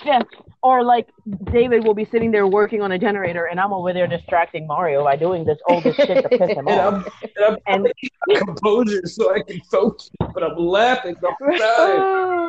yeah. 0.04 0.22
Or 0.62 0.82
like 0.82 1.08
David 1.52 1.84
will 1.84 1.94
be 1.94 2.04
sitting 2.06 2.30
there 2.30 2.46
working 2.46 2.80
on 2.80 2.92
a 2.92 2.98
generator, 2.98 3.46
and 3.46 3.60
I'm 3.60 3.72
over 3.72 3.92
there 3.92 4.06
distracting 4.06 4.66
Mario 4.66 5.04
by 5.04 5.16
doing 5.16 5.44
this 5.44 5.58
oldest 5.66 5.98
shit 5.98 6.22
to 6.22 6.28
piss 6.30 6.50
him 6.50 6.68
And 6.68 6.80
off. 6.80 6.94
I'm, 6.94 7.04
and 7.22 7.44
I'm 7.46 7.56
And 7.66 7.92
and 8.28 8.38
composure 8.38 9.06
so 9.06 9.34
I 9.34 9.40
can 9.42 9.60
focus, 9.70 10.10
but 10.32 10.42
I'm 10.42 10.56
laughing 10.56 11.16
the 11.20 11.32
whole 11.38 12.48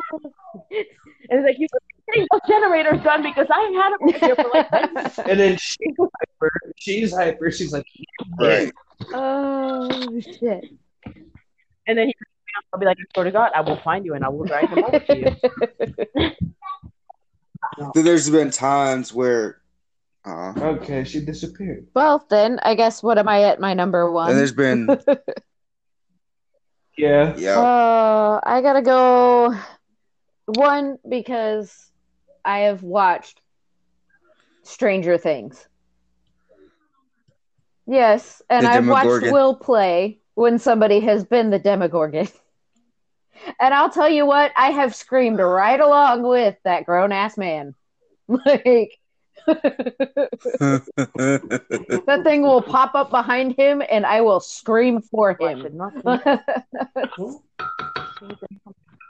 And 1.32 1.38
it's 1.40 1.46
like 1.46 1.58
you 1.58 1.66
getting 2.12 2.26
those 2.30 2.40
generators 2.46 3.02
done 3.02 3.22
because 3.22 3.46
I 3.50 3.60
had 3.74 3.92
it 4.00 4.20
here 4.22 4.36
for 4.36 4.50
like 4.52 5.18
And 5.28 5.40
then 5.40 5.56
she's 5.58 5.94
hyper. 5.98 6.50
She's 6.76 7.14
hyper. 7.14 7.50
She's 7.50 7.72
like, 7.72 7.86
Right. 8.38 8.70
oh 9.14 10.20
shit. 10.20 10.64
and 11.86 11.96
then 11.98 12.08
he 12.08 12.14
I'll 12.74 12.78
be 12.80 12.84
like, 12.84 12.98
I 13.00 13.04
swear 13.14 13.24
to 13.24 13.30
God, 13.30 13.50
I 13.54 13.62
will 13.62 13.80
find 13.82 14.04
you 14.04 14.12
and 14.12 14.22
I 14.22 14.28
will 14.28 14.44
drive 14.44 14.68
him 14.68 14.84
over 14.84 14.98
to 14.98 15.16
you. 15.16 16.32
There's 18.02 18.28
been 18.28 18.50
times 18.50 19.14
where, 19.14 19.62
uh, 20.26 20.52
okay, 20.58 21.02
she 21.04 21.20
disappeared. 21.24 21.86
Well, 21.94 22.26
then 22.28 22.60
I 22.62 22.74
guess 22.74 23.02
what 23.02 23.16
am 23.16 23.26
I 23.28 23.44
at 23.44 23.58
my 23.58 23.72
number 23.72 24.10
one? 24.10 24.28
and 24.30 24.38
there's 24.38 24.52
been, 24.52 24.86
Yeah. 26.98 27.34
yeah, 27.38 27.58
Uh, 27.58 28.40
I 28.44 28.60
gotta 28.60 28.82
go 28.82 29.54
one 30.46 30.98
because 31.08 31.90
I 32.44 32.60
have 32.60 32.82
watched 32.82 33.40
Stranger 34.62 35.18
Things. 35.18 35.66
Yes, 37.86 38.42
and 38.48 38.66
The 38.66 38.70
I've 38.70 38.86
watched 38.86 39.22
Will 39.32 39.56
play 39.56 40.20
when 40.34 40.58
somebody 40.58 41.00
has 41.00 41.24
been 41.24 41.50
the 41.50 41.58
Demogorgon. 41.58 42.28
And 43.58 43.74
I'll 43.74 43.90
tell 43.90 44.08
you 44.08 44.24
what, 44.24 44.52
I 44.56 44.70
have 44.70 44.94
screamed 44.94 45.38
right 45.40 45.80
along 45.80 46.22
with 46.22 46.54
that 46.64 46.86
grown 46.86 47.10
ass 47.10 47.36
man. 47.36 47.74
Like 48.28 48.98
that 49.46 50.80
thing 52.22 52.42
will 52.42 52.62
pop 52.62 52.94
up 52.94 53.10
behind 53.10 53.56
him 53.56 53.82
and 53.90 54.06
I 54.06 54.20
will 54.20 54.38
scream 54.38 55.02
for 55.02 55.36
him. 55.40 55.66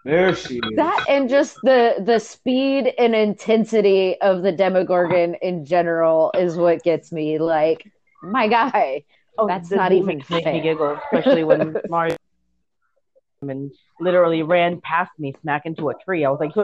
Not 0.05 0.11
There 0.11 0.35
she 0.35 0.57
is. 0.57 0.77
that 0.77 1.05
and 1.09 1.29
just 1.29 1.57
the 1.63 1.97
the 2.05 2.19
speed 2.19 2.93
and 2.99 3.15
intensity 3.15 4.21
of 4.21 4.43
the 4.43 4.53
demogorgon 4.53 5.35
in 5.43 5.65
general 5.65 6.33
is 6.39 6.57
what 6.57 6.83
gets 6.83 7.13
me 7.13 7.39
like 7.39 7.91
my 8.23 8.49
guy 8.49 9.05
Oh, 9.39 9.47
That's 9.47 9.71
not 9.71 9.93
even 9.93 10.19
gimmicks 10.19 10.31
make 10.31 10.45
me 10.45 10.61
giggle, 10.61 10.99
especially 11.11 11.45
when 11.45 11.77
Mario 11.89 12.17
and 13.43 13.73
literally 13.99 14.43
ran 14.43 14.81
past 14.83 15.11
me, 15.19 15.35
smack 15.41 15.63
into 15.65 15.89
a 15.89 15.95
tree. 16.05 16.25
I 16.25 16.31
was 16.31 16.39
like, 16.39 16.55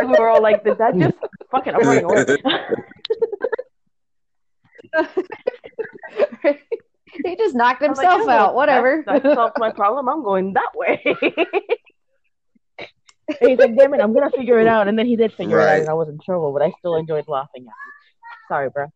we 0.00 0.06
were 0.06 0.28
all 0.28 0.40
like, 0.40 0.64
did 0.64 0.78
that 0.78 0.96
just 0.96 1.16
fucking? 1.50 1.74
I'm 1.74 1.80
running 1.82 2.04
away. 2.04 2.24
he 7.24 7.36
just 7.36 7.54
knocked 7.54 7.82
I 7.82 7.88
was 7.88 7.98
like, 7.98 8.08
himself 8.08 8.28
oh, 8.28 8.30
out 8.30 8.54
whatever 8.54 9.02
That, 9.06 9.22
that 9.22 9.34
solves 9.34 9.54
my 9.58 9.70
problem. 9.70 10.08
I'm 10.08 10.22
going 10.22 10.54
that 10.54 10.70
way. 10.74 11.00
and 13.28 13.50
he's 13.50 13.58
like, 13.58 13.76
damn 13.76 13.94
it, 13.94 14.00
I'm 14.00 14.12
gonna 14.12 14.30
figure 14.30 14.58
it 14.58 14.66
out. 14.66 14.88
And 14.88 14.98
then 14.98 15.06
he 15.06 15.16
did 15.16 15.32
figure 15.32 15.60
it 15.60 15.68
out, 15.68 15.80
and 15.80 15.88
I 15.88 15.94
was 15.94 16.08
in 16.08 16.18
trouble, 16.24 16.52
but 16.52 16.62
I 16.62 16.72
still 16.78 16.96
enjoyed 16.96 17.26
laughing 17.28 17.62
at 17.62 17.68
him. 17.68 17.72
Sorry, 18.48 18.70
bro. 18.70 18.86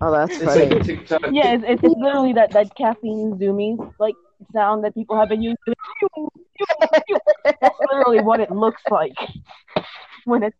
oh 0.00 0.12
that's 0.12 0.36
It's 0.36 0.44
funny 0.44 0.66
like 0.66 1.32
Yeah, 1.32 1.54
it's, 1.54 1.64
it's 1.66 1.82
just 1.82 1.96
literally 1.96 2.32
that 2.34 2.52
that 2.52 2.74
caffeine 2.76 3.38
zoomies 3.38 3.92
like 3.98 4.14
sound 4.52 4.84
that 4.84 4.94
people 4.94 5.18
have 5.18 5.28
been 5.28 5.42
using. 5.42 5.58
That's 7.44 7.78
literally 7.90 8.20
what 8.20 8.40
it 8.40 8.50
looks 8.50 8.82
like 8.90 9.14
when 10.24 10.42
it's. 10.42 10.56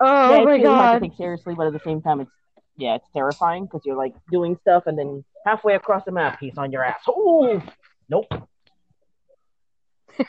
oh 0.00 0.30
yeah, 0.30 0.36
it's 0.36 0.44
my 0.44 0.50
really 0.52 0.64
hard 0.64 1.02
to 1.02 1.08
god 1.08 1.10
take 1.10 1.16
seriously, 1.16 1.54
but 1.54 1.66
at 1.66 1.72
the 1.72 1.80
same 1.84 2.00
time, 2.02 2.20
it's 2.20 2.30
yeah, 2.78 2.94
it's 2.94 3.06
terrifying 3.12 3.64
because 3.64 3.82
you're 3.84 3.96
like 3.96 4.14
doing 4.30 4.56
stuff 4.62 4.86
and 4.86 4.96
then 4.98 5.24
halfway 5.44 5.74
across 5.74 6.04
the 6.04 6.12
map, 6.12 6.38
he's 6.40 6.56
on 6.56 6.70
your 6.72 6.84
ass. 6.84 7.00
Oh, 7.08 7.60
nope. 8.08 8.26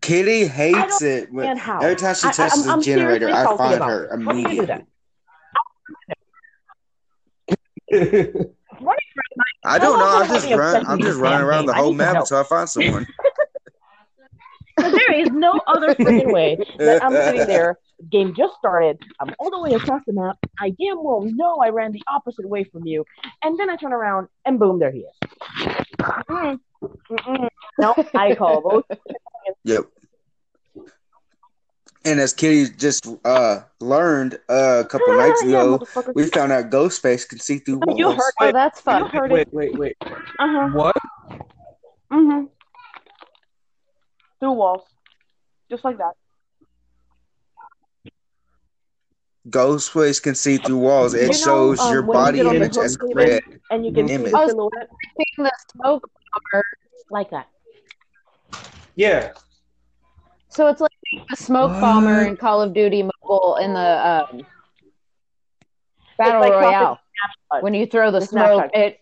Kitty 0.00 0.46
hates 0.46 1.02
it. 1.02 1.32
When, 1.32 1.56
every 1.56 1.94
time 1.96 2.14
she 2.16 2.26
I- 2.26 2.30
I- 2.30 2.32
touches 2.32 2.66
I'm- 2.66 2.72
I'm 2.72 2.78
the 2.80 2.84
generator, 2.84 3.30
I 3.30 3.56
find 3.56 3.82
her 3.82 4.04
it. 4.04 4.10
How 4.10 4.16
do 4.16 4.24
do 4.24 4.40
immediately. 4.48 4.84
I 9.64 9.78
don't 9.78 9.98
know. 9.98 10.08
I'm 10.08 10.28
just 10.28 10.50
run. 10.50 10.84
I'm 10.86 11.00
just 11.00 11.18
running 11.18 11.46
around 11.46 11.66
the 11.66 11.74
whole 11.74 11.92
map 11.92 12.16
until 12.16 12.38
I 12.38 12.42
find 12.42 12.68
someone. 12.68 13.06
there 14.76 15.12
is 15.14 15.30
no 15.30 15.60
other 15.66 15.94
freaking 15.94 16.32
way 16.32 16.58
that 16.78 17.02
I'm 17.04 17.12
sitting 17.12 17.46
there. 17.46 17.78
Game 18.10 18.34
just 18.34 18.54
started. 18.58 18.98
I'm 19.20 19.34
all 19.38 19.50
the 19.50 19.60
way 19.60 19.74
across 19.74 20.02
the 20.06 20.12
map. 20.12 20.36
I 20.60 20.70
damn 20.70 21.02
well 21.02 21.22
know 21.22 21.56
I 21.56 21.70
ran 21.70 21.92
the 21.92 22.02
opposite 22.08 22.48
way 22.48 22.64
from 22.64 22.86
you, 22.86 23.04
and 23.42 23.58
then 23.58 23.68
I 23.70 23.76
turn 23.76 23.92
around 23.92 24.28
and 24.44 24.58
boom, 24.58 24.78
there 24.78 24.92
he 24.92 25.00
is. 25.00 25.14
Mm-mm. 25.98 26.60
Mm-mm. 26.82 27.48
No, 27.80 27.94
I 28.14 28.34
call 28.34 28.84
those. 28.88 28.98
Yep. 29.64 29.84
And 32.04 32.20
as 32.20 32.32
Kitty 32.32 32.70
just 32.76 33.06
uh, 33.24 33.60
learned 33.80 34.38
uh, 34.48 34.82
a 34.82 34.88
couple 34.88 35.14
nights 35.14 35.42
ago, 35.42 35.78
motherfucker. 35.78 36.14
we 36.14 36.26
found 36.26 36.52
out 36.52 36.70
Ghostface 36.70 37.28
can 37.28 37.38
see 37.38 37.58
through 37.58 37.80
walls. 37.84 37.98
You 37.98 38.12
heard 38.12 38.32
oh 38.40 38.52
that's 38.52 38.78
You 38.78 38.82
fun 38.82 39.10
heard 39.10 39.32
it. 39.32 39.48
wait, 39.52 39.74
wait, 39.74 39.78
wait. 39.78 39.96
Uh 40.00 40.14
huh. 40.38 40.68
What? 40.72 40.96
Mm-hmm. 42.12 42.44
Through 44.40 44.52
walls, 44.52 44.82
just 45.70 45.84
like 45.84 45.98
that. 45.98 46.12
Ghostface 49.50 50.22
can 50.22 50.34
see 50.34 50.56
through 50.58 50.78
walls. 50.78 51.14
It 51.14 51.22
You 51.22 51.26
know, 51.28 51.34
shows 51.34 51.80
um, 51.80 51.92
your 51.92 52.02
when 52.02 52.18
you 52.18 52.24
body 52.24 52.38
get 52.38 52.44
the 52.44 52.56
image 52.56 52.76
as 52.78 52.98
red. 53.14 53.42
And 53.70 53.84
you 53.84 53.92
can 53.92 54.08
see 54.08 54.14
Image. 54.14 54.32
the 54.32 54.46
silhouette 54.48 54.88
the 55.36 55.52
smoke 55.72 56.10
bomber 56.52 56.64
like 57.10 57.30
that. 57.30 57.48
Yeah. 58.96 59.32
so 60.48 60.66
it's 60.66 60.80
like 60.80 60.90
the 61.30 61.36
smoke 61.36 61.70
bomber 61.80 62.24
in 62.24 62.36
call 62.36 62.60
of 62.60 62.74
duty 62.74 63.02
mobile 63.02 63.56
in 63.56 63.74
the 63.74 64.06
um, 64.06 64.46
battle 66.18 66.40
like 66.40 66.52
royale 66.52 66.98
when 67.60 67.74
you 67.74 67.86
throw 67.86 68.10
the, 68.10 68.18
The 68.20 68.26
smoke 68.26 68.70
it 68.74 68.98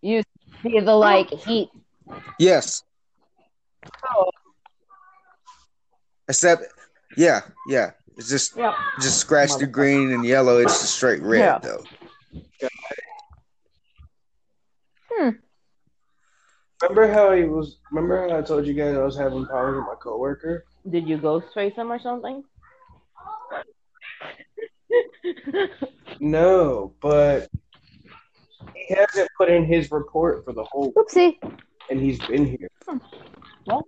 you 0.00 0.22
see 0.62 0.80
the 0.80 0.94
like 0.94 1.28
heat 1.28 1.68
Yes. 2.38 2.82
Oh. 4.10 4.30
Except, 6.28 6.62
yeah, 7.16 7.40
yeah. 7.68 7.92
It's 8.18 8.28
just 8.28 8.56
Yep. 8.56 8.74
just 9.00 9.18
scratch 9.20 9.56
the 9.58 9.66
green 9.66 10.10
and 10.10 10.24
yellow. 10.24 10.58
It's 10.58 10.80
just 10.80 10.96
straight 10.96 11.22
red 11.22 11.38
Yeah. 11.38 11.58
though. 11.58 11.84
Hmm. 15.12 15.30
Remember 16.82 17.12
how 17.12 17.32
he 17.32 17.44
was? 17.44 17.78
Remember 17.92 18.28
how 18.28 18.36
I 18.38 18.42
told 18.42 18.66
you 18.66 18.74
guys 18.74 18.96
I 18.96 19.02
was 19.04 19.16
having 19.16 19.46
problems 19.46 19.76
with 19.78 19.86
my 19.86 19.94
coworker? 20.02 20.64
Did 20.90 21.08
you 21.08 21.16
ghost 21.16 21.46
face 21.54 21.74
him 21.76 21.90
or 21.92 22.00
something? 22.00 22.42
No, 26.20 26.94
but 27.00 27.48
he 28.74 28.92
hasn't 28.94 29.28
put 29.36 29.48
in 29.48 29.64
his 29.66 29.92
report 29.92 30.44
for 30.44 30.52
the 30.52 30.64
whole, 30.64 30.92
oopsie 30.94 31.36
and 31.90 32.00
he's 32.00 32.18
been 32.26 32.44
here. 32.44 32.68
Hmm. 32.88 32.96
Well 33.66 33.86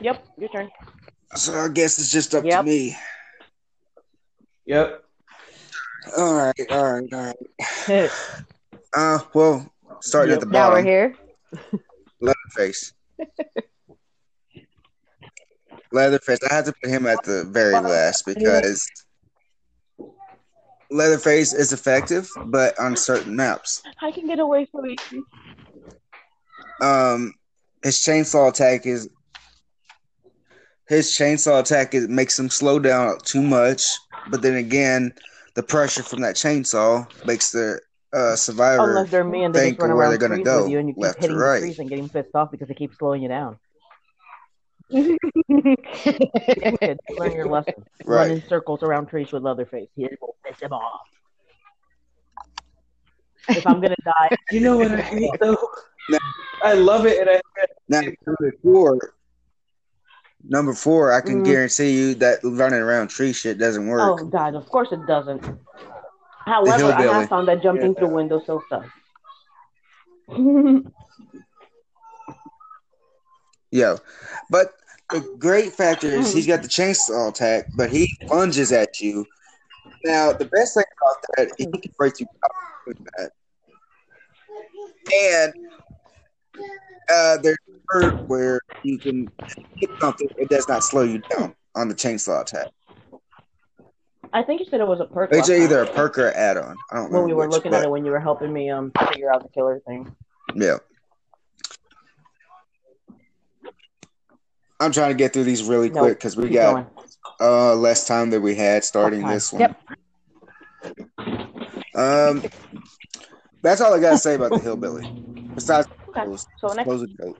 Yep, 0.00 0.24
your 0.38 0.48
turn. 0.48 0.70
So 1.34 1.54
I 1.58 1.68
guess 1.68 1.98
it's 1.98 2.10
just 2.10 2.34
up 2.34 2.44
Yep. 2.44 2.60
to 2.60 2.66
me. 2.66 2.96
Yep. 4.66 5.04
All 6.16 6.34
right, 6.34 6.66
all 6.70 6.92
right, 6.92 7.12
all 7.12 7.34
right. 7.90 8.10
Uh, 8.96 9.18
well, 9.34 9.70
starting 10.00 10.32
at 10.32 10.40
the 10.40 10.46
bottom. 10.46 10.52
now 10.52 10.68
we're 10.70 10.82
bottom, 10.82 10.86
here 10.86 11.14
Leatherface. 12.22 12.94
Leatherface. 15.92 16.38
I 16.50 16.54
have 16.54 16.64
to 16.64 16.72
put 16.82 16.90
him 16.90 17.06
at 17.06 17.22
the 17.22 17.44
very 17.44 17.78
last 17.80 18.24
because 18.24 18.90
Leatherface 20.90 21.52
is 21.52 21.74
effective, 21.74 22.30
but 22.46 22.78
on 22.80 22.96
certain 22.96 23.36
maps. 23.36 23.82
I 24.00 24.10
can 24.10 24.26
get 24.26 24.38
away 24.38 24.66
from 24.72 24.86
it. 24.86 25.00
Um, 26.82 27.34
his 27.84 27.98
chainsaw 27.98 28.48
attack 28.48 28.86
is 28.86 29.10
his 30.88 31.16
chainsaw 31.16 31.60
attack 31.60 31.94
is, 31.94 32.08
makes 32.08 32.38
him 32.38 32.48
slow 32.48 32.78
down 32.78 33.18
too 33.24 33.42
much, 33.42 33.84
but 34.30 34.42
then 34.42 34.54
again, 34.54 35.12
the 35.54 35.62
pressure 35.62 36.02
from 36.02 36.20
that 36.22 36.34
chainsaw 36.34 37.06
makes 37.26 37.50
the 37.50 37.78
uh, 38.12 38.34
survivor 38.34 38.88
Unless 38.88 39.10
they're 39.10 39.24
me 39.24 39.44
and 39.44 39.54
they 39.54 39.60
think 39.60 39.76
just 39.76 39.82
run 39.82 39.90
where 39.90 40.06
around 40.06 40.10
they're 40.10 40.18
gonna 40.18 40.36
trees 40.36 40.46
go, 40.46 40.62
with 40.62 40.70
you 40.70 40.78
and 40.78 40.88
you 40.88 40.94
keep 40.94 41.02
left 41.02 41.16
to 41.16 41.20
hitting 41.22 41.36
the 41.36 41.42
right. 41.42 41.60
trees 41.60 41.78
and 41.78 41.88
getting 41.88 42.08
pissed 42.08 42.34
off 42.34 42.50
because 42.50 42.68
they 42.68 42.74
keep 42.74 42.94
slowing 42.94 43.22
you 43.22 43.28
down. 43.28 43.58
Kid, 44.90 45.18
learn 47.18 47.32
your 47.32 47.46
lesson. 47.46 47.84
Run 48.06 48.30
in 48.30 48.42
circles 48.48 48.82
around 48.82 49.08
trees 49.08 49.30
with 49.30 49.42
Leatherface. 49.42 49.88
He 49.94 50.08
will 50.22 50.36
piss 50.46 50.58
him 50.60 50.72
off. 50.72 51.02
If 53.50 53.66
I'm 53.66 53.80
gonna 53.80 53.96
die, 54.04 54.36
You 54.50 54.60
know 54.60 54.78
what 54.78 54.92
I 54.92 55.02
hate 55.02 55.30
though? 55.40 55.58
No. 56.08 56.18
I 56.62 56.72
love 56.72 57.04
it, 57.04 57.20
and 57.20 57.28
I 57.28 57.40
Now, 57.88 58.00
number 58.26 58.54
four, 58.62 58.98
number 60.48 60.72
four, 60.74 61.12
I 61.12 61.20
can 61.20 61.40
Mhm. 61.40 61.44
guarantee 61.44 61.90
you 61.90 62.14
that 62.16 62.40
running 62.42 62.80
around 62.80 63.08
tree 63.08 63.32
shit 63.32 63.58
doesn't 63.58 63.86
work. 63.86 64.20
oh 64.20 64.24
god, 64.26 64.54
of 64.54 64.68
course 64.68 64.88
it 64.90 65.06
doesn't. 65.06 65.44
However, 66.46 66.92
I 66.92 67.02
have 67.02 67.28
found 67.28 67.46
that 67.48 67.62
jumping 67.62 67.92
Yeah. 67.92 67.98
through 67.98 68.08
windows 68.14 68.42
still 68.44 68.62
does. 68.70 68.84
Yo, 73.70 73.98
but 74.50 74.72
the 75.10 75.20
great 75.38 75.72
factor 75.74 76.06
is 76.08 76.32
he's 76.32 76.46
got 76.46 76.62
the 76.62 76.68
chainsaw 76.78 77.28
attack, 77.28 77.66
but 77.76 77.90
he 77.90 78.10
lunges 78.30 78.72
at 78.72 79.00
you. 79.00 79.26
Now, 80.04 80.32
the 80.32 80.46
best 80.46 80.74
thing 80.74 80.84
about 81.02 81.16
that, 81.36 81.52
he 81.58 81.66
can 81.66 81.92
break 81.98 82.18
you 82.20 82.26
out 82.44 82.50
with 82.86 82.96
that. 83.16 83.30
And 85.12 85.52
uh, 87.10 87.36
there's 87.38 87.56
perk 87.88 88.28
where 88.28 88.60
you 88.82 88.98
can 88.98 89.30
hit 89.80 89.90
something, 90.00 90.28
it 90.36 90.48
does 90.48 90.68
not 90.68 90.84
slow 90.84 91.02
you 91.02 91.22
down 91.30 91.54
on 91.74 91.88
the 91.88 91.94
chainsaw 91.94 92.42
attack. 92.42 92.68
I 94.32 94.42
think 94.42 94.60
you 94.60 94.66
said 94.70 94.80
it 94.80 94.86
was 94.86 95.00
a 95.00 95.06
perk. 95.06 95.30
It's 95.32 95.48
time 95.48 95.62
either 95.62 95.82
a 95.82 95.86
perk 95.86 96.18
or 96.18 96.28
an 96.28 96.34
add-on. 96.36 96.76
I 96.90 96.96
don't 96.96 97.12
know 97.12 97.20
when 97.20 97.28
we 97.28 97.34
were 97.34 97.44
which, 97.44 97.50
looking 97.50 97.70
but, 97.70 97.78
at 97.78 97.84
it 97.84 97.90
when 97.90 98.04
you 98.04 98.10
were 98.10 98.20
helping 98.20 98.52
me 98.52 98.70
um 98.70 98.92
figure 99.08 99.32
out 99.32 99.42
the 99.42 99.48
killer 99.48 99.80
thing. 99.86 100.14
Yeah. 100.54 100.78
I'm 104.80 104.92
trying 104.92 105.10
to 105.10 105.16
get 105.16 105.32
through 105.32 105.44
these 105.44 105.64
really 105.64 105.90
quick 105.90 106.18
because 106.18 106.36
we 106.36 106.44
Keep 106.44 106.52
got 106.52 106.72
going. 106.74 106.86
uh 107.40 107.74
less 107.74 108.06
time 108.06 108.30
than 108.30 108.42
we 108.42 108.54
had 108.54 108.84
starting 108.84 109.22
time. 109.22 109.30
this 109.30 109.52
one. 109.52 109.60
Yep. 109.60 109.80
Um, 111.94 112.44
that's 113.62 113.80
all 113.80 113.92
I 113.92 113.98
gotta 113.98 114.18
say 114.18 114.34
about 114.34 114.52
the 114.52 114.60
hillbilly. 114.60 115.10
Besides, 115.54 115.88
Okay. 116.10 116.24
those 116.24 116.46
So 116.58 116.68
next 116.68 116.84
close 116.84 117.02
it 117.02 117.10
out. 117.26 117.36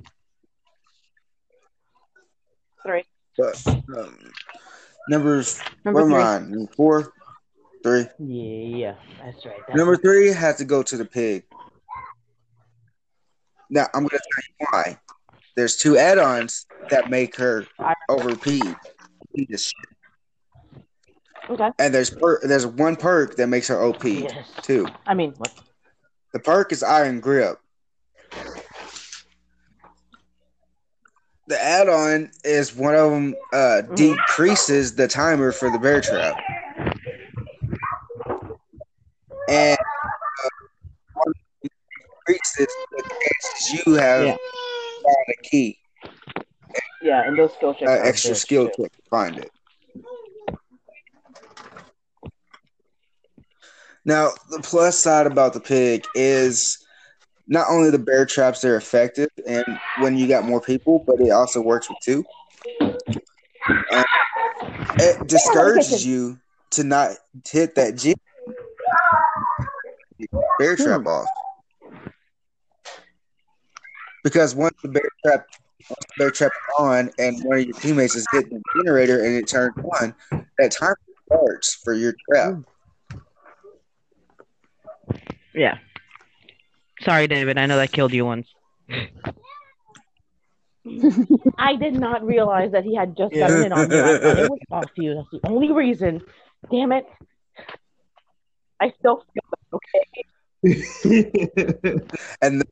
Three. 2.89 3.05
But 3.37 3.67
um, 3.97 4.19
numbers, 5.09 5.63
Number 5.85 6.03
where 6.05 6.11
three. 6.11 6.55
am 6.55 6.69
I? 6.71 6.75
Four, 6.77 7.13
three. 7.83 8.07
Yeah, 8.19 8.95
that's 9.23 9.45
right. 9.45 9.55
That's 9.67 9.77
Number 9.77 9.97
three 9.97 10.29
has 10.33 10.57
to 10.57 10.65
go 10.65 10.83
to 10.83 10.97
the 10.97 11.05
pig. 11.05 11.45
Now 13.71 13.87
I'm 13.95 14.01
gonna 14.05 14.11
tell 14.11 14.45
you 14.61 14.67
why. 14.71 14.99
There's 15.57 15.77
two 15.77 15.99
add-ons 15.99 16.67
that 16.91 17.11
make 17.11 17.37
her 17.37 17.67
overpeed. 18.11 18.75
This 19.35 19.73
okay. 21.51 21.71
And 21.79 21.95
there's 21.95 22.11
per- 22.11 22.41
there's 22.47 22.67
one 22.67 22.97
perk 22.97 23.37
that 23.37 23.49
makes 23.49 23.69
her 23.69 23.81
OP 23.83 24.05
Yes. 24.05 24.49
too. 24.63 24.89
I 25.07 25.13
mean, 25.15 25.35
what? 25.37 25.53
The 26.33 26.39
perk 26.41 26.73
is 26.73 26.83
Iron 26.83 27.21
Grip. 27.21 27.59
The 31.49 31.63
add-on 31.63 32.31
is 32.45 32.77
one 32.77 32.95
of 32.95 33.11
them 33.11 33.37
uh, 33.53 33.83
Mhm. 33.89 33.97
decreases 33.97 34.95
the 34.97 35.09
timer 35.09 35.53
for 35.53 35.71
the 35.71 35.79
bear 35.81 36.01
trap, 36.01 36.37
and 39.49 39.79
uh, 40.45 41.31
increases 42.27 42.77
the 42.91 43.03
chances 43.03 43.85
you 43.87 43.95
have 43.95 44.27
Yeah. 44.27 44.37
found 45.05 45.27
a 45.31 45.49
key, 45.51 45.79
Yeah, 47.03 47.23
and 47.27 47.39
those 47.39 47.53
skill 47.55 47.75
checks. 47.75 47.93
uh, 47.93 48.01
extra 48.05 48.35
skill 48.37 48.67
check 48.69 48.93
to 48.93 49.03
find 49.11 49.39
it. 49.39 49.51
Now, 54.05 54.31
the 54.51 54.61
plus 54.61 54.99
side 54.99 55.27
about 55.27 55.55
the 55.55 55.61
pig 55.61 56.07
is 56.15 56.79
not 57.47 57.67
only 57.71 57.91
the 57.91 57.99
bear 57.99 58.27
traps 58.27 58.61
they're 58.61 58.77
effective 58.77 59.29
and 59.47 59.65
when 60.01 60.17
you 60.17 60.29
got 60.29 60.45
more 60.45 60.61
people, 60.61 61.05
but 61.07 61.21
it 61.21 61.31
also 61.31 61.61
works 61.61 61.89
with 61.89 61.99
two. 62.01 62.25
Um, 63.93 64.05
it 65.01 65.27
discourages 65.27 66.05
you 66.07 66.39
to 66.71 66.85
not 66.85 67.13
hit 67.47 67.75
that 67.77 67.97
G 67.97 68.15
bear 70.59 70.77
trap 70.77 71.07
off. 71.07 71.29
Because 74.25 74.55
once 74.55 74.75
the 74.83 74.89
bear 74.89 75.09
trap 75.25 75.47
once 75.89 76.05
the 76.07 76.15
bear 76.19 76.31
trap 76.31 76.53
is 76.53 76.75
on 76.79 77.11
and 77.19 77.43
one 77.45 77.59
of 77.59 77.65
your 77.65 77.79
teammates 77.79 78.15
is 78.15 78.27
hitting 78.33 78.51
the 78.51 78.83
generator 78.83 79.25
and 79.25 79.35
it 79.35 79.47
turns 79.47 79.75
on, 80.01 80.15
that 80.59 80.73
time 80.73 80.95
starts 81.27 81.75
for 81.75 81.95
your 81.95 82.15
trap. 82.29 82.55
Yeah. 85.55 85.79
Sorry, 87.01 87.27
David. 87.27 87.59
I 87.59 87.67
know 87.67 87.77
that 87.77 87.93
killed 87.93 88.13
you 88.13 88.25
once. 88.25 88.49
I 91.59 91.77
did 91.77 91.95
not 91.95 92.25
realize 92.25 92.73
that 92.73 92.85
he 92.85 92.95
had 92.95 93.17
just 93.17 93.35
gotten 93.35 93.65
in 93.65 93.73
on 93.73 93.91
you. 93.91 93.99
I 94.03 94.19
thought 94.19 94.39
it 94.39 94.51
was 94.51 94.59
off 94.71 94.95
to 94.95 95.03
you. 95.03 95.15
That's 95.15 95.31
the 95.43 95.49
only 95.51 95.73
reason. 95.73 96.23
Damn 96.71 96.93
it. 96.93 97.05
I 98.81 98.93
still 98.99 99.25
feel 99.35 99.43
okay. 99.75 100.05
And 102.43 102.63
the 102.63 102.67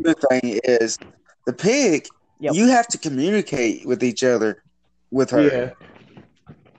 other 0.00 0.14
thing 0.30 0.60
is, 0.64 0.98
the 1.46 1.52
pig, 1.52 2.06
Yep. 2.40 2.54
you 2.54 2.66
have 2.68 2.88
to 2.88 2.98
communicate 2.98 3.86
with 3.86 4.02
each 4.02 4.24
other 4.24 4.62
with 5.12 5.30
her. 5.30 5.42
yeah. 5.42 5.70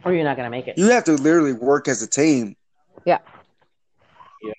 Or 0.03 0.13
you're 0.13 0.25
not 0.25 0.35
gonna 0.35 0.49
make 0.49 0.67
it. 0.67 0.77
You 0.77 0.89
have 0.89 1.05
to 1.05 1.13
literally 1.13 1.53
work 1.53 1.87
as 1.87 2.01
a 2.01 2.07
team. 2.07 2.57
Yeah. 3.05 3.19
Yeah. 4.41 4.53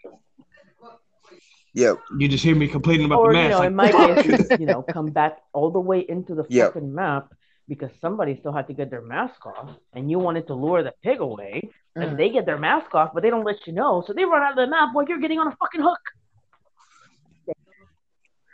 Yep. 1.74 1.98
You 2.18 2.28
just 2.28 2.44
hear 2.44 2.54
me 2.54 2.68
complaining 2.68 3.06
about 3.06 3.18
Or 3.18 3.32
the 3.32 3.38
you 3.38 3.44
match. 3.44 3.50
know, 3.50 3.58
like, 3.58 3.66
in 3.68 3.74
my 3.76 3.90
"Fuck." 3.90 4.24
case, 4.24 4.50
you 4.60 4.66
know, 4.66 4.82
come 4.82 5.10
back 5.10 5.38
all 5.52 5.70
the 5.70 5.80
way 5.80 6.00
into 6.08 6.34
the 6.34 6.44
Yep. 6.48 6.74
fucking 6.74 6.94
map 6.94 7.32
because 7.68 7.90
somebody 8.00 8.36
still 8.38 8.52
had 8.52 8.66
to 8.68 8.74
get 8.74 8.90
their 8.90 9.00
mask 9.02 9.44
off, 9.46 9.70
and 9.94 10.10
you 10.10 10.18
wanted 10.18 10.46
to 10.48 10.54
lure 10.54 10.82
the 10.82 10.92
pig 11.02 11.20
away, 11.20 11.68
and 11.96 12.12
Mm. 12.12 12.16
they 12.16 12.28
get 12.30 12.44
their 12.46 12.58
mask 12.58 12.94
off, 12.94 13.10
but 13.14 13.22
they 13.22 13.30
don't 13.30 13.44
let 13.44 13.66
you 13.66 13.72
know, 13.72 14.02
so 14.06 14.12
they 14.12 14.24
run 14.24 14.42
out 14.42 14.50
of 14.50 14.56
the 14.56 14.66
map 14.66 14.90
while 14.92 15.04
you're 15.08 15.18
getting 15.18 15.38
on 15.38 15.48
a 15.48 15.56
fucking 15.56 15.80
hook. 15.80 15.98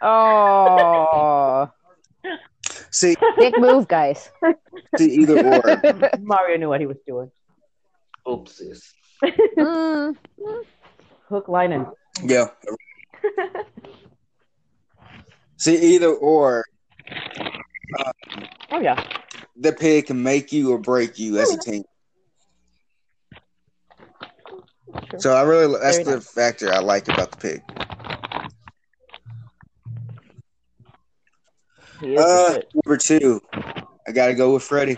Oh, 0.03 1.71
See, 2.91 3.17
big 3.39 3.59
move, 3.59 3.87
guys. 3.89 4.31
see 4.97 5.11
either 5.21 5.45
or. 5.45 5.83
Mario 6.23 6.57
knew 6.57 6.69
what 6.69 6.81
he 6.81 6.87
was 6.87 6.97
doing. 7.07 7.31
Oopsies. 8.27 8.81
Mm. 9.59 10.17
Hook, 11.29 11.49
line, 11.49 11.73
and 11.73 11.87
Yeah. 12.25 12.47
See 15.59 15.95
either 15.95 16.09
or. 16.09 16.65
oh 18.71 18.81
yeah, 18.81 19.03
The 19.57 19.73
pig 19.73 20.07
can 20.07 20.23
make 20.23 20.53
you 20.53 20.73
or 20.73 20.79
break 20.79 21.19
you 21.19 21.39
as 21.39 21.53
a 21.53 21.59
team. 21.59 21.85
True. 25.09 25.19
So 25.19 25.35
I 25.35 25.43
really 25.43 25.79
that's 25.81 25.99
Very 25.99 26.05
the 26.05 26.21
nice. 26.21 26.31
factor 26.35 26.73
I 26.73 26.79
like 26.81 27.09
about 27.09 27.33
the 27.33 27.37
pig. 27.37 27.63
he 32.01 32.15
is 32.15 32.25
the 32.25 32.37
Uh, 32.37 32.59
number 32.75 32.97
two, 32.97 33.41
I 34.09 34.13
got 34.13 34.29
to 34.29 34.35
go 34.35 34.55
with 34.55 34.63
Freddy 34.63 34.97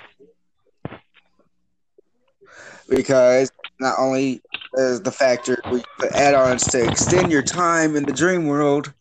because 2.88 3.50
not 3.80 3.98
only 3.98 4.42
is 4.74 5.00
the 5.00 5.12
factor 5.12 5.60
we 5.70 5.82
put 5.98 6.12
add-ons 6.12 6.64
to 6.68 6.88
extend 6.88 7.30
your 7.30 7.42
time 7.42 7.96
in 7.96 8.04
the 8.04 8.12
dream 8.12 8.46
world, 8.46 8.92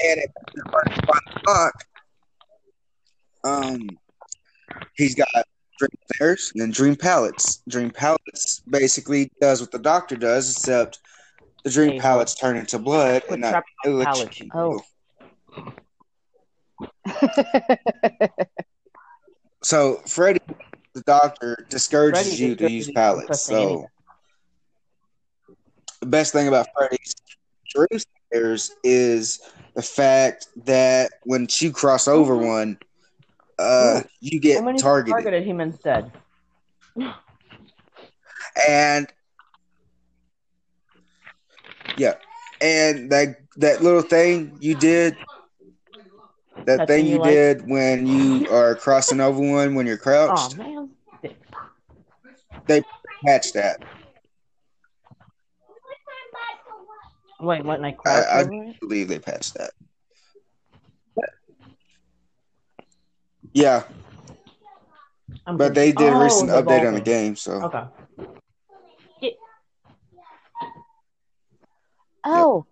and 0.00 0.20
at 0.20 0.28
the 0.54 0.62
clock, 1.44 1.84
um, 3.44 3.88
he's 4.94 5.14
got 5.14 5.28
dream 5.78 5.90
players 6.12 6.52
and 6.52 6.60
then 6.60 6.70
dream 6.70 6.94
pallets. 6.94 7.62
Dream 7.68 7.90
pallets 7.90 8.60
basically 8.68 9.30
does 9.40 9.60
what 9.60 9.70
the 9.70 9.78
doctor 9.78 10.16
does, 10.16 10.50
except 10.50 10.98
the 11.64 11.70
dream 11.70 11.92
Hey, 11.92 11.98
pallets 12.00 12.34
turn 12.34 12.56
into 12.56 12.78
blood 12.78 13.22
and 13.30 13.40
not 13.40 13.64
electrocute. 13.84 14.50
Oh. 14.54 14.82
So 19.62 19.96
Freddy, 20.06 20.40
the 20.94 21.02
doctor, 21.02 21.56
discourages 21.70 22.40
Freddy 22.40 22.42
you 22.42 22.56
to 22.56 22.70
use 22.70 22.90
pallets. 22.90 23.42
So 23.42 23.86
the 26.00 26.06
best 26.06 26.32
thing 26.32 26.48
about 26.48 26.66
Freddy's 26.76 27.14
dream 27.74 28.00
scares 28.32 28.70
is 28.82 29.40
the 29.74 29.82
fact 29.82 30.46
that 30.64 31.10
when 31.24 31.46
you 31.60 31.72
cross 31.72 32.08
over 32.08 32.36
Mhm. 32.36 32.46
one, 32.46 32.78
uh, 33.58 34.02
you 34.20 34.40
get 34.40 34.60
targeted. 34.78 35.12
targeted 35.12 35.44
him 35.44 35.60
instead? 35.60 36.10
and 38.68 39.06
yeah, 41.96 42.14
and 42.60 43.10
that 43.10 43.36
that 43.56 43.82
little 43.82 44.02
thing 44.02 44.56
you 44.60 44.74
did, 44.74 45.16
that 46.66 46.78
That 46.78 46.88
thing 46.88 47.00
thing 47.00 47.06
you 47.06 47.12
you 47.14 47.20
like? 47.20 47.34
did 47.34 47.68
when 47.68 48.06
you 48.06 48.48
are 48.50 48.74
crossing 48.74 49.20
over 49.20 49.40
one 49.40 49.74
when 49.74 49.86
you're 49.86 49.96
Oh 49.96 50.02
crouched—they 50.02 51.34
patched 53.24 53.54
that. 53.54 53.82
Wait, 57.40 57.64
what? 57.64 57.80
Like 57.80 57.96
I, 58.06 58.22
crouch 58.22 58.26
I 58.46 58.74
believe 58.80 59.08
they 59.08 59.18
patched 59.18 59.54
that. 59.54 59.70
Yeah, 63.52 63.82
I'm 65.46 65.56
but 65.56 65.74
they 65.74 65.90
did 65.90 66.12
a 66.12 66.16
oh, 66.16 66.24
recent 66.24 66.50
the 66.50 66.62
ball 66.62 66.78
update 66.78 66.86
on 66.86 66.94
the 66.94 67.00
game, 67.00 67.34
so 67.34 67.52
Okay. 67.64 67.84
Oh, 72.24 72.66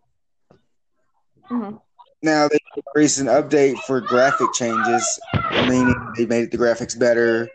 hmm 1.49 1.76
now 2.23 2.49
they 2.49 2.59
did 2.75 2.85
a 2.85 2.99
recent 2.99 3.29
update 3.29 3.79
for 3.81 4.01
graphic 4.01 4.53
changes, 4.53 5.21
meaning 5.69 5.95
they 6.16 6.27
made 6.27 6.51
the 6.51 6.59
graphics 6.59 6.99
better. 6.99 7.49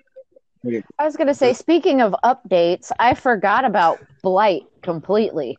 I 0.65 1.05
was 1.05 1.17
gonna 1.17 1.33
say. 1.33 1.53
Speaking 1.53 2.01
of 2.01 2.15
updates, 2.23 2.91
I 2.99 3.15
forgot 3.15 3.65
about 3.65 3.99
Blight 4.21 4.63
completely. 4.81 5.57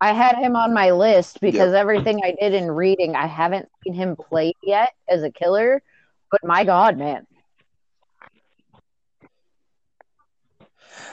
I 0.00 0.12
had 0.12 0.36
him 0.36 0.56
on 0.56 0.74
my 0.74 0.90
list 0.90 1.40
because 1.40 1.74
everything 1.74 2.20
I 2.24 2.34
did 2.38 2.54
in 2.54 2.70
reading, 2.70 3.14
I 3.14 3.26
haven't 3.26 3.68
seen 3.84 3.94
him 3.94 4.16
play 4.16 4.52
yet 4.62 4.92
as 5.08 5.22
a 5.22 5.30
killer. 5.30 5.80
But 6.30 6.40
my 6.44 6.64
God, 6.64 6.98
man, 6.98 7.24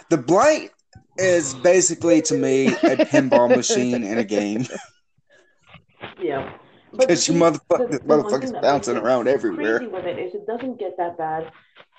The 0.10 0.18
blight 0.18 0.72
is 1.20 1.54
basically 1.54 2.22
to 2.24 2.34
me 2.34 2.70
a 2.70 2.96
pinball 2.98 3.56
machine 3.56 4.04
in 4.04 4.18
a 4.18 4.24
game 4.24 4.66
Yeah. 6.20 6.54
But 6.92 7.00
because 7.08 7.28
you 7.28 7.34
see, 7.36 7.40
motherfuckers, 7.40 7.92
the- 7.92 8.00
the 8.00 8.04
motherfuckers 8.06 8.62
bouncing 8.62 8.98
around 8.98 9.28
everywhere. 9.28 9.78
Crazy 9.80 9.92
with 9.92 10.06
it 10.06 10.18
is 10.20 10.34
it 10.34 10.48
doesn't 10.48 10.80
get 10.80 10.98
that 10.98 11.18
bad. 11.18 11.52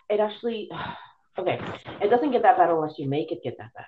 It 0.09 0.21
actually, 0.21 0.69
okay, 1.39 1.61
it 2.03 2.09
doesn't 2.11 2.33
get 2.33 2.43
that 2.43 2.57
bad 2.57 2.71
unless 2.71 2.95
you 2.99 3.09
make 3.09 3.31
it 3.33 3.43
get 3.43 3.57
that 3.59 3.73
bad. 3.75 3.87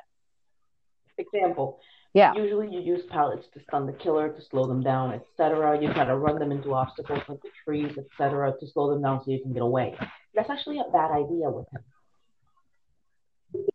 Example. 1.18 1.80
Yeah. 2.14 2.34
Usually 2.34 2.68
you 2.68 2.80
use 2.80 3.02
pallets 3.10 3.46
to 3.54 3.60
stun 3.62 3.86
the 3.86 3.92
killer, 3.94 4.28
to 4.28 4.42
slow 4.50 4.66
them 4.66 4.82
down, 4.82 5.12
etc. 5.14 5.80
You 5.80 5.92
try 5.92 6.04
to 6.04 6.16
run 6.16 6.38
them 6.38 6.52
into 6.52 6.74
obstacles 6.74 7.20
like 7.28 7.40
the 7.42 7.48
trees, 7.64 7.96
etc., 7.96 8.54
to 8.60 8.66
slow 8.66 8.90
them 8.90 9.02
down 9.02 9.24
so 9.24 9.30
you 9.30 9.40
can 9.40 9.52
get 9.52 9.62
away. 9.62 9.96
That's 10.34 10.50
actually 10.50 10.78
a 10.78 10.90
bad 10.92 11.10
idea 11.10 11.48
with 11.50 11.66
him. 11.72 11.82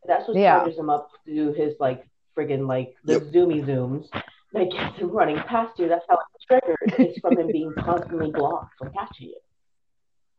That's 0.06 0.28
what 0.28 0.38
Yeah. 0.38 0.60
charges 0.60 0.78
him 0.78 0.90
up 0.90 1.10
to 1.26 1.34
do 1.34 1.52
his 1.54 1.76
like 1.80 2.08
friggin' 2.36 2.68
like 2.68 2.96
the 3.04 3.14
Yep. 3.14 3.22
zoomy 3.34 3.66
zooms 3.66 4.08
that 4.54 4.72
gets 4.72 4.98
him 4.98 5.10
running 5.12 5.38
past 5.40 5.78
you. 5.80 5.88
That's 5.88 6.06
how 6.08 6.18
it's 6.36 6.37
triggered. 6.48 6.78
It's 7.00 7.20
from 7.20 7.38
him 7.38 7.48
being 7.52 7.74
constantly 7.74 8.32
blocked 8.32 8.78
from 8.78 8.92
catching 8.94 9.30
it. 9.30 9.44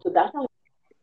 So 0.03 0.11
that's 0.11 0.33
how 0.35 0.47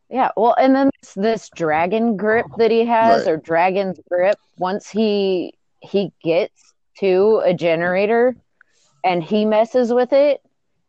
yeah. 0.10 0.30
Well, 0.38 0.56
and 0.60 0.76
then 0.76 0.90
this, 1.02 1.14
this 1.14 1.50
dragon 1.56 2.16
grip 2.16 2.46
that 2.58 2.72
he 2.72 2.86
has, 2.86 3.26
Right. 3.26 3.34
or 3.34 3.38
dragon's 3.38 4.00
grip, 4.10 4.38
once 4.58 4.90
he 4.90 5.54
he 5.82 6.12
gets 6.24 6.74
to 7.00 7.42
a 7.44 7.54
generator 7.54 8.36
and 9.04 9.24
he 9.24 9.46
messes 9.46 9.92
with 9.94 10.14
it, 10.14 10.42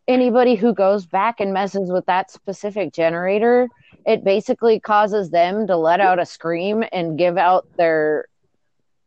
anybody 0.06 0.54
who 0.54 0.74
goes 0.74 1.06
back 1.06 1.40
and 1.40 1.52
messes 1.52 1.90
with 1.90 2.06
that 2.06 2.30
specific 2.30 2.92
generator, 2.92 3.68
it 4.06 4.22
basically 4.22 4.78
causes 4.78 5.30
them 5.30 5.66
to 5.66 5.76
let 5.76 6.00
out 6.00 6.18
a 6.18 6.26
scream 6.26 6.84
and 6.92 7.18
give 7.18 7.36
out 7.38 7.66
their 7.76 8.26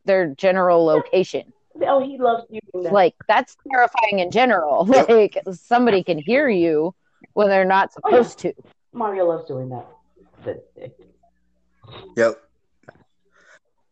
their 0.06 0.28
general 0.36 0.84
location. 0.86 1.54
Oh 1.88 2.02
he 2.02 2.18
loves 2.18 2.44
using 2.50 2.84
that. 2.84 2.94
Like 2.94 3.16
that's 3.28 3.56
terrifying 3.72 4.20
in 4.20 4.32
general. 4.32 4.86
Like 5.10 5.38
somebody 5.52 6.04
can 6.04 6.18
hear 6.18 6.48
you 6.50 6.94
when 7.34 7.50
they're 7.50 7.66
not 7.66 7.92
Oh, 8.04 8.10
yeah. 8.10 8.18
supposed 8.22 8.40
to. 8.40 8.54
Mario 8.94 9.26
loves 9.28 9.48
doing 9.48 9.70
that. 9.70 9.86
Yep. 12.16 12.42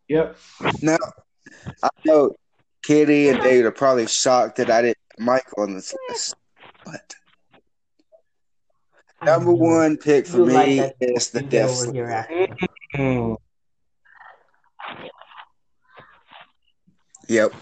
Yep. 0.08 0.36
Now, 0.82 0.96
I 1.82 1.88
know 2.04 2.34
Kitty 2.82 3.28
and 3.28 3.40
David 3.40 3.66
are 3.66 3.70
probably 3.70 4.06
shocked 4.06 4.56
that 4.56 4.70
I 4.70 4.82
didn't 4.82 4.96
put 5.16 5.24
Michael 5.24 5.62
on 5.64 5.74
this 5.74 5.94
list, 6.08 6.34
but 6.84 7.14
number 9.22 9.52
one 9.52 9.96
pick 9.98 10.26
for 10.26 10.38
You 10.38 10.46
like 10.46 10.68
me 10.68 10.76
that 10.78 10.94
is 11.00 11.30
the 11.30 11.42
You 11.42 11.48
Death 11.48 11.70
over 11.82 11.92
here 11.92 12.26
Slinger. 12.26 12.46
after. 12.46 12.46
Mm. 12.96 13.36
Yep. 17.28 17.52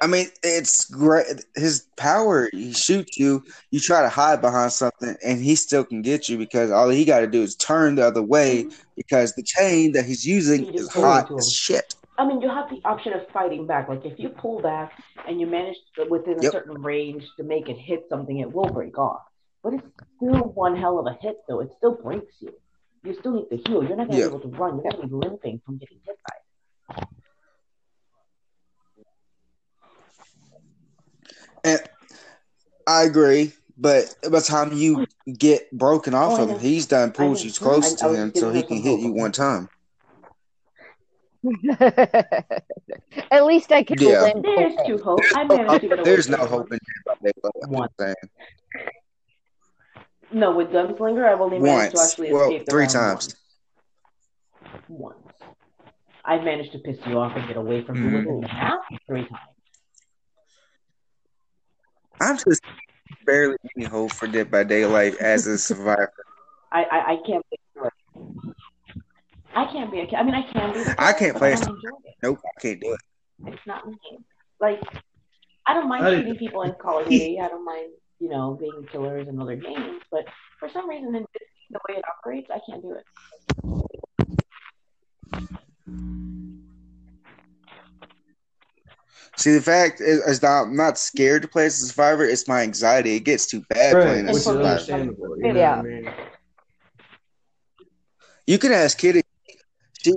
I 0.00 0.06
mean, 0.06 0.28
it's 0.42 0.84
great. 0.84 1.26
His 1.56 1.86
power, 1.96 2.48
he 2.52 2.72
shoots 2.72 3.18
you, 3.18 3.42
you 3.70 3.80
try 3.80 4.00
to 4.00 4.08
hide 4.08 4.40
behind 4.40 4.72
something, 4.72 5.16
and 5.24 5.40
he 5.42 5.56
still 5.56 5.84
can 5.84 6.02
get 6.02 6.28
you 6.28 6.38
because 6.38 6.70
all 6.70 6.88
he 6.88 7.04
got 7.04 7.20
to 7.20 7.26
do 7.26 7.42
is 7.42 7.56
turn 7.56 7.96
the 7.96 8.06
other 8.06 8.22
way 8.22 8.64
mm-hmm. 8.64 8.76
because 8.96 9.34
the 9.34 9.42
chain 9.42 9.92
that 9.92 10.04
he's 10.04 10.24
using 10.24 10.66
just 10.66 10.78
is 10.78 10.92
hot 10.92 11.30
as 11.36 11.52
shit. 11.52 11.94
I 12.16 12.26
mean, 12.26 12.40
you 12.40 12.48
have 12.48 12.68
the 12.70 12.80
option 12.84 13.12
of 13.12 13.28
fighting 13.32 13.66
back. 13.66 13.88
Like 13.88 14.04
if 14.04 14.18
you 14.18 14.28
pull 14.28 14.60
back 14.60 14.92
and 15.26 15.40
you 15.40 15.46
manage 15.46 15.76
to, 15.96 16.04
within 16.04 16.38
a 16.38 16.42
Yep. 16.42 16.52
certain 16.52 16.82
range 16.82 17.24
to 17.36 17.44
make 17.44 17.68
it 17.68 17.76
hit 17.76 18.04
something, 18.08 18.38
it 18.38 18.52
will 18.52 18.68
break 18.68 18.98
off. 18.98 19.22
But 19.62 19.74
it's 19.74 19.86
still 20.16 20.52
one 20.54 20.76
hell 20.76 20.98
of 20.98 21.06
a 21.06 21.16
hit, 21.20 21.36
though. 21.48 21.60
It 21.60 21.70
still 21.76 21.94
breaks 21.94 22.34
you. 22.40 22.52
You 23.04 23.14
still 23.14 23.32
need 23.32 23.48
to 23.50 23.56
heal. 23.68 23.84
You're 23.84 23.96
not 23.96 24.08
gonna 24.08 24.18
Yeah. 24.18 24.28
be 24.28 24.36
able 24.36 24.40
to 24.40 24.56
run. 24.56 24.80
You're 24.82 24.90
gonna 24.90 25.06
be 25.06 25.14
limping 25.14 25.60
from 25.64 25.78
getting 25.78 25.98
hit 26.04 26.18
by 26.28 26.96
it. 26.96 27.08
And 31.64 31.80
I 32.86 33.02
agree, 33.04 33.52
but 33.76 34.14
by 34.22 34.28
the 34.30 34.40
time 34.40 34.72
you 34.72 35.06
get 35.36 35.70
broken 35.72 36.14
off 36.14 36.38
Oh, 36.38 36.44
of 36.44 36.50
him, 36.50 36.58
he's 36.58 36.86
done 36.86 37.12
pulled 37.12 37.38
I 37.38 37.42
you 37.42 37.52
close 37.52 38.00
I- 38.02 38.08
to 38.08 38.14
him 38.14 38.32
so 38.34 38.50
he 38.50 38.62
can 38.62 38.78
hit 38.82 39.00
you 39.00 39.12
one 39.12 39.32
time. 39.32 39.68
At 43.30 43.44
least 43.46 43.70
I 43.72 43.82
can 43.84 43.96
Yeah. 44.00 44.22
limp 44.22 44.44
There's 44.44 44.74
two 44.86 44.98
hope. 44.98 45.20
I 45.36 45.42
Oh, 45.42 45.56
managed 45.56 45.80
to 45.82 45.88
get 45.88 45.98
away 46.00 46.04
there's 46.10 46.28
no 46.28 46.38
hope 46.38 46.72
in 46.72 46.78
Dead 46.78 46.80
by 47.06 47.14
Daylight. 47.22 47.52
I'm 47.62 47.70
One. 47.70 47.88
No, 50.32 50.54
with 50.56 50.68
Gunslinger, 50.68 51.24
I've 51.32 51.40
only 51.40 51.58
managed 51.58 51.92
to 51.92 51.96
Once. 51.98 52.10
actually 52.12 52.32
Well, 52.32 52.42
escape 52.50 52.66
the 52.66 52.70
three 52.72 52.80
round 52.82 52.92
times. 52.92 53.36
Once. 54.88 55.14
once. 55.14 55.16
I've 56.24 56.42
managed 56.42 56.72
to 56.72 56.78
piss 56.80 56.98
you 57.06 57.18
off 57.18 57.32
and 57.36 57.46
get 57.48 57.56
away 57.56 57.82
from 57.84 57.96
you 58.02 58.10
Mhm. 58.10 58.16
within 58.18 58.40
the 58.40 58.48
half 58.48 58.80
three 59.06 59.22
times. 59.28 59.57
I'm 62.28 62.36
just 62.36 62.60
barely 63.24 63.56
any 63.76 63.86
hope 63.86 64.12
for 64.12 64.26
Dead 64.26 64.50
by 64.50 64.62
Daylight 64.64 65.16
as 65.16 65.46
a 65.46 65.56
survivor. 65.56 66.12
I, 66.70 66.84
I, 66.84 67.12
I 67.12 67.16
can't 67.26 67.42
be 67.50 67.56
a 67.56 67.80
killer. 67.80 67.92
I 69.54 69.64
can't 69.72 69.90
be 69.90 70.00
a 70.00 70.06
killer. 70.06 70.18
I 70.18 70.22
mean, 70.24 70.34
I 70.34 70.42
can 70.42 70.72
be. 70.74 70.84
The 70.84 70.94
I 70.98 71.12
can't 71.14 71.36
play 71.36 71.50
I 71.50 71.52
as- 71.52 71.62
it. 71.66 71.72
Nope, 72.22 72.38
I 72.44 72.60
can't 72.60 72.80
do 72.82 72.92
it. 72.92 73.00
It's 73.46 73.66
not 73.66 73.88
me. 73.88 73.96
Like, 74.60 74.82
I 75.66 75.72
don't 75.72 75.88
mind 75.88 76.04
I- 76.04 76.16
shooting 76.16 76.36
people 76.36 76.62
in 76.62 76.72
Call 76.74 77.00
of 77.00 77.08
Duty. 77.08 77.40
I 77.40 77.48
don't 77.48 77.64
mind, 77.64 77.92
you 78.20 78.28
know, 78.28 78.58
being 78.60 78.86
killers 78.92 79.26
in 79.26 79.40
other 79.40 79.56
games. 79.56 80.02
But 80.10 80.26
for 80.60 80.68
some 80.68 80.86
reason, 80.88 81.14
in 81.14 81.22
this, 81.32 81.48
the 81.70 81.80
way 81.88 81.96
it 81.96 82.04
operates, 82.18 82.50
I 82.50 82.60
can't 82.68 82.82
do 82.82 82.92
it. 82.92 83.04
See, 89.38 89.54
the 89.54 89.62
fact 89.62 90.00
is, 90.00 90.18
is 90.26 90.40
that 90.40 90.62
I'm 90.64 90.74
not 90.74 90.98
scared 90.98 91.42
to 91.42 91.48
play 91.48 91.66
as 91.66 91.80
a 91.80 91.86
survivor. 91.86 92.24
It's 92.24 92.48
my 92.48 92.62
anxiety. 92.62 93.14
It 93.14 93.20
gets 93.20 93.46
too 93.46 93.62
bad 93.70 93.94
Right, 93.94 94.04
playing 94.04 94.24
which 94.26 94.34
as 94.34 94.40
a 94.40 94.42
survivor. 94.50 94.68
understandable. 94.68 95.38
You 95.38 95.52
know 95.52 95.60
Yeah. 95.60 95.76
what 95.76 95.86
I 95.86 95.88
mean? 95.88 96.12
You 98.48 98.58
can 98.58 98.72
ask 98.72 98.98
Kitty. 98.98 99.22
She 100.02 100.12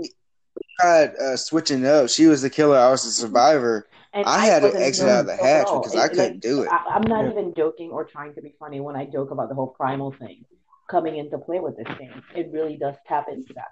tried 0.79 1.15
uh, 1.17 1.37
switching 1.37 1.85
up. 1.85 2.09
She 2.09 2.25
was 2.25 2.41
the 2.41 2.49
killer. 2.49 2.77
I 2.77 2.89
was 2.89 3.03
the 3.03 3.11
survivor. 3.11 3.87
And 4.13 4.25
I 4.25 4.39
had 4.45 4.63
to 4.63 4.73
exit 4.75 5.07
out 5.07 5.21
of 5.21 5.25
the 5.27 5.33
enjoying 5.33 5.39
myself 5.39 5.39
at 5.39 5.45
hatch 5.45 5.67
all. 5.67 5.79
because 5.81 5.95
I 5.95 6.07
couldn't 6.07 6.23
like, 6.33 6.39
do 6.41 6.61
it. 6.63 6.69
I, 6.71 6.93
I'm 6.95 7.03
not 7.07 7.25
Yeah. 7.25 7.31
even 7.31 7.53
joking 7.53 7.91
or 7.91 8.03
trying 8.05 8.33
to 8.35 8.41
be 8.41 8.55
funny 8.57 8.79
when 8.79 8.95
I 8.95 9.05
joke 9.05 9.29
about 9.31 9.49
the 9.49 9.55
whole 9.55 9.67
primal 9.67 10.11
thing 10.11 10.45
coming 10.89 11.17
into 11.17 11.37
play 11.37 11.59
with 11.59 11.77
this 11.77 11.87
game. 11.99 12.23
It 12.35 12.49
really 12.51 12.75
does 12.77 12.95
tap 13.07 13.27
into 13.31 13.53
that. 13.53 13.69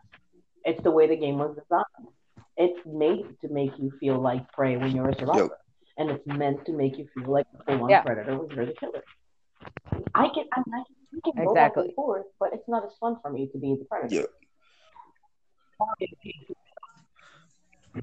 It's 0.63 0.81
the 0.83 0.91
way 0.91 1.07
the 1.07 1.17
game 1.17 1.39
was 1.39 1.55
designed. 1.55 2.13
It's 2.59 2.79
made 2.85 3.25
to 3.41 3.47
make 3.49 3.71
you 3.79 3.91
feel 4.01 4.19
like 4.21 4.51
prey 4.51 4.75
when 4.75 4.91
you're 4.91 5.09
a 5.09 5.15
survivor, 5.17 5.57
and 5.97 6.11
it's 6.11 6.27
meant 6.27 6.65
to 6.65 6.73
make 6.73 6.97
you 6.97 7.07
feel 7.15 7.31
like 7.31 7.47
the 7.53 7.63
full-on 7.63 7.89
Yeah. 7.89 8.01
predator 8.01 8.37
when 8.37 8.49
you're 8.55 8.65
the 8.65 8.73
killer. 8.73 9.03
I 10.13 10.27
can, 10.35 10.45
I, 10.53 10.59
mean, 10.59 10.73
I 10.73 10.83
can 10.83 10.95
we 11.13 11.21
can 11.21 11.45
go 11.45 11.53
back 11.53 11.77
and 11.77 11.93
forth, 11.95 12.25
but 12.39 12.51
it's 12.53 12.67
not 12.67 12.83
as 12.83 12.91
fun 12.99 13.15
for 13.21 13.31
me 13.31 13.47
to 13.47 13.57
be 13.57 13.75
the 13.79 13.85
predator. 13.85 14.27
Yeah. 15.79 15.85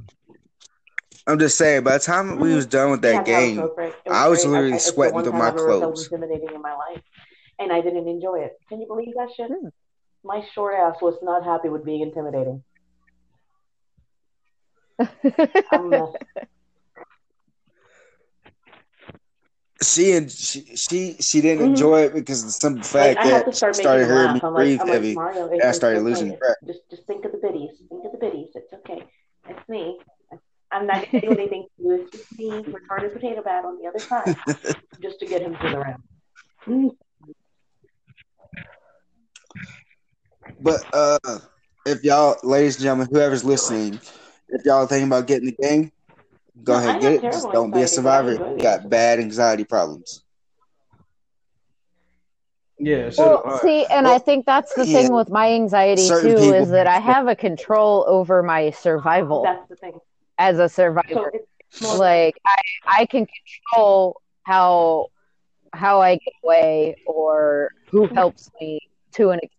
I'm 1.29 1.39
just 1.39 1.59
saying, 1.59 1.83
by 1.83 1.99
the 1.99 2.05
time 2.05 2.39
we 2.39 2.55
was 2.55 2.67
done 2.67 2.91
with 2.93 3.03
that 3.03 3.15
had 3.15 3.27
to 3.27 3.33
have 3.33 3.43
a 3.43 3.47
game, 3.47 3.55
smoke 3.57 3.75
break. 3.77 3.95
I 4.09 4.29
was 4.29 4.43
great. 4.43 4.51
literally 4.53 4.75
it's 4.77 4.87
the 4.87 4.93
sweating 4.93 5.23
through 5.23 5.33
time 5.33 5.39
my 5.41 5.49
I've 5.49 5.55
ever 5.55 5.67
clothes. 5.67 6.05
intimidating 6.05 6.55
in 6.55 6.63
my 6.63 6.73
life, 6.75 7.03
and 7.59 7.73
I 7.73 7.81
didn't 7.81 8.09
enjoy 8.09 8.41
it. 8.41 8.53
Can 8.69 8.81
you 8.81 8.87
believe 8.87 9.13
that 9.17 9.29
shit? 9.37 9.51
Hmm. 9.51 9.69
My 10.23 10.43
short 10.55 10.77
ass 10.79 10.97
was 11.03 11.19
not 11.23 11.45
happy 11.45 11.69
with 11.69 11.85
being 11.85 12.01
intimidating. 12.01 12.63
I'm 14.99 15.87
a 15.87 15.89
mess. 15.91 16.09
she 19.83 20.13
and 20.13 20.31
she 20.31 20.75
she, 20.75 21.17
she 21.21 21.41
didn't 21.43 21.65
Mhm. 21.65 21.69
enjoy 21.71 22.01
it 22.03 22.15
because 22.15 22.41
of 22.41 22.47
the 22.47 22.53
simple 22.53 22.79
Like, 22.79 23.17
fact 23.17 23.27
I 23.27 23.31
that 23.31 23.55
start 23.55 23.77
started 23.77 24.07
hearing 24.07 24.33
me 24.35 24.41
like, 24.41 24.55
breathe 24.55 24.79
like 24.81 24.89
heavy. 24.89 25.15
Mario. 25.15 25.51
I 25.63 25.73
started 25.73 26.03
losing 26.03 26.29
okay. 26.29 26.39
breath. 26.39 26.57
Just, 26.67 26.81
just 26.91 27.07
think 27.07 27.25
of 27.25 27.33
the 27.33 27.39
biddies. 27.39 27.71
Think 27.89 28.05
of 28.05 28.13
the 28.13 28.19
biddies. 28.19 28.49
It's 28.55 28.73
okay. 28.73 29.05
It's 29.49 29.69
me. 29.69 29.99
I'm 30.73 30.87
not 30.87 31.05
gonna 31.07 31.21
do 31.21 31.33
anything 31.33 31.67
to 31.77 31.83
you. 31.85 31.93
It's 32.03 32.11
just 32.11 32.39
me, 32.39 32.65
retarded 32.65 33.13
potato 33.13 33.43
bat 33.43 33.65
on 33.65 33.79
the 33.81 33.87
other 33.89 33.99
side, 34.01 34.35
just 35.03 35.21
to 35.21 35.27
get 35.27 35.43
him 35.43 35.55
to 35.57 35.69
the 35.69 35.79
round. 35.79 36.03
Mm. 36.67 36.97
But 40.61 40.85
uh, 40.93 41.19
if 41.85 42.03
y'all, 42.03 42.37
ladies 42.43 42.77
and 42.77 42.83
gentlemen, 42.83 43.09
whoever's 43.13 43.45
listening, 43.45 44.01
if 44.49 44.65
y'all 44.65 44.87
thinking 44.87 45.09
about 45.09 45.27
getting 45.27 45.47
the 45.47 45.57
game, 45.61 45.91
go 46.63 46.73
No, 46.75 46.79
ahead 46.79 47.01
get 47.01 47.13
it. 47.15 47.23
Just 47.23 47.51
don't 47.53 47.71
be 47.71 47.79
a 47.79 47.83
anxiety, 47.83 48.03
but 48.03 48.11
I 48.11 48.23
survivor. 48.23 48.57
You 48.57 48.63
got 48.63 48.89
bad 48.91 49.19
anxiety 49.19 49.65
problems. 49.65 50.23
Yeah. 52.79 53.11
So 53.11 53.43
well, 53.45 53.55
uh, 53.55 53.59
see, 53.61 53.87
and 53.87 54.07
I 54.07 54.19
think 54.19 54.45
that's 54.47 54.75
the 54.75 54.85
Yeah. 54.85 54.93
thing 55.03 55.13
with 55.13 55.31
my 55.31 55.53
anxiety 55.53 56.07
Certain 56.07 56.31
too 56.31 56.37
people- 56.37 56.53
is 56.53 56.71
that 56.71 56.87
I 56.87 56.99
have 57.13 57.27
a 57.27 57.35
control 57.37 58.05
over 58.07 58.43
my 58.43 58.71
survival 58.71 59.43
That's 59.45 59.69
the 59.69 59.77
thing. 59.77 59.99
as 60.39 60.59
a 60.59 60.69
survivor. 60.69 61.33
it's 61.33 61.81
more 61.81 61.97
like 61.97 62.37
I, 62.47 63.01
I 63.01 63.07
can 63.07 63.27
control 63.73 64.21
how 64.45 65.07
how 65.73 66.01
I 66.01 66.15
get 66.17 66.33
away 66.45 66.97
or 67.07 67.71
who 67.91 68.07
helps 68.15 68.51
me 68.61 68.79
to 69.15 69.31
an 69.31 69.39
extent. 69.43 69.53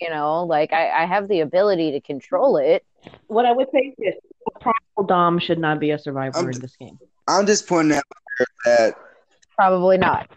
You 0.00 0.10
know, 0.10 0.42
like 0.42 0.72
I, 0.72 0.90
I 0.90 1.04
have 1.04 1.28
the 1.28 1.40
ability 1.40 1.92
to 1.92 2.00
control 2.00 2.56
it. 2.56 2.84
What 3.26 3.46
I 3.46 3.52
would 3.52 3.68
say 3.72 3.78
is 3.80 3.94
this: 3.98 4.14
a 4.54 4.58
primal 4.60 5.06
dom 5.06 5.38
should 5.38 5.58
not 5.58 5.80
be 5.80 5.90
a 5.90 5.98
survivor 5.98 6.38
I'm- 6.38 6.50
in 6.50 6.60
this 6.60 6.76
game. 6.76 6.98
I'm 7.26 7.46
just 7.46 7.66
pointing 7.66 7.96
out 7.96 8.04
that 8.66 8.94
Probably 9.56 9.96
not. 9.96 10.28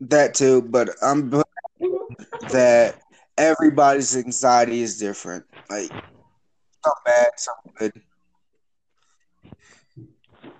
that 0.00 0.34
too, 0.34 0.62
but 0.62 0.90
I'm 1.02 1.30
that 2.50 2.96
everybody's 3.38 4.16
anxiety 4.16 4.80
is 4.82 4.98
different. 4.98 5.44
Like 5.70 5.90
some 5.90 6.92
bad, 7.04 7.28
some 7.36 7.54
good, 7.76 7.92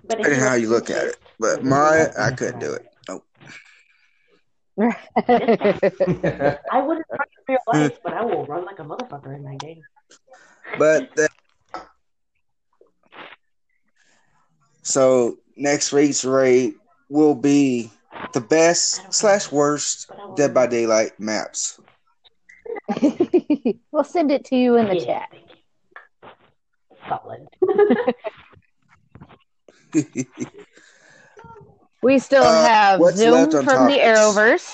But 0.07 0.18
depending 0.18 0.41
how 0.41 0.55
you 0.55 0.68
look 0.68 0.91
at 0.91 1.07
it. 1.07 1.16
But 1.41 1.64
my 1.64 2.09
I 2.18 2.31
couldn't 2.31 2.61
do 2.61 2.75
it. 2.75 2.87
Nope. 3.09 3.25
I 4.79 4.93
wouldn't 6.83 7.07
run 7.11 7.29
for 7.47 7.49
your 7.49 7.61
life, 7.72 7.99
but 8.03 8.12
I 8.12 8.25
will 8.25 8.45
run 8.47 8.64
like 8.64 8.79
a 8.79 8.85
motherfucker 8.85 9.35
in 9.35 9.43
that 9.45 9.59
game. 9.59 9.83
But 10.73 11.15
the, 11.17 11.29
so 14.83 15.39
next 15.57 15.93
week's 15.93 16.25
rate 16.25 16.75
will 17.09 17.35
be 17.35 17.91
the 18.33 18.41
best 18.41 19.01
slash 19.12 19.51
worst 19.53 20.09
But 20.09 20.19
I 20.19 20.27
will 20.27 20.35
Dead 20.35 20.55
by 20.55 20.67
Daylight 20.67 21.19
maps. 21.19 21.81
we'll 23.93 24.05
send 24.05 24.31
it 24.31 24.45
to 24.47 24.57
you 24.57 24.77
in 24.77 24.89
the 24.89 24.95
Yeah, 24.95 25.05
chat. 25.05 25.29
thank. 25.31 25.45
Solid. 27.09 27.49
We 32.03 32.19
still 32.19 32.45
Uh, 32.45 32.53
have 32.53 33.03
Zoom 33.07 33.51
from 33.65 33.67
on 33.77 33.87
the 33.87 33.99
topics? 33.99 34.01
Arrowverse, 34.01 34.71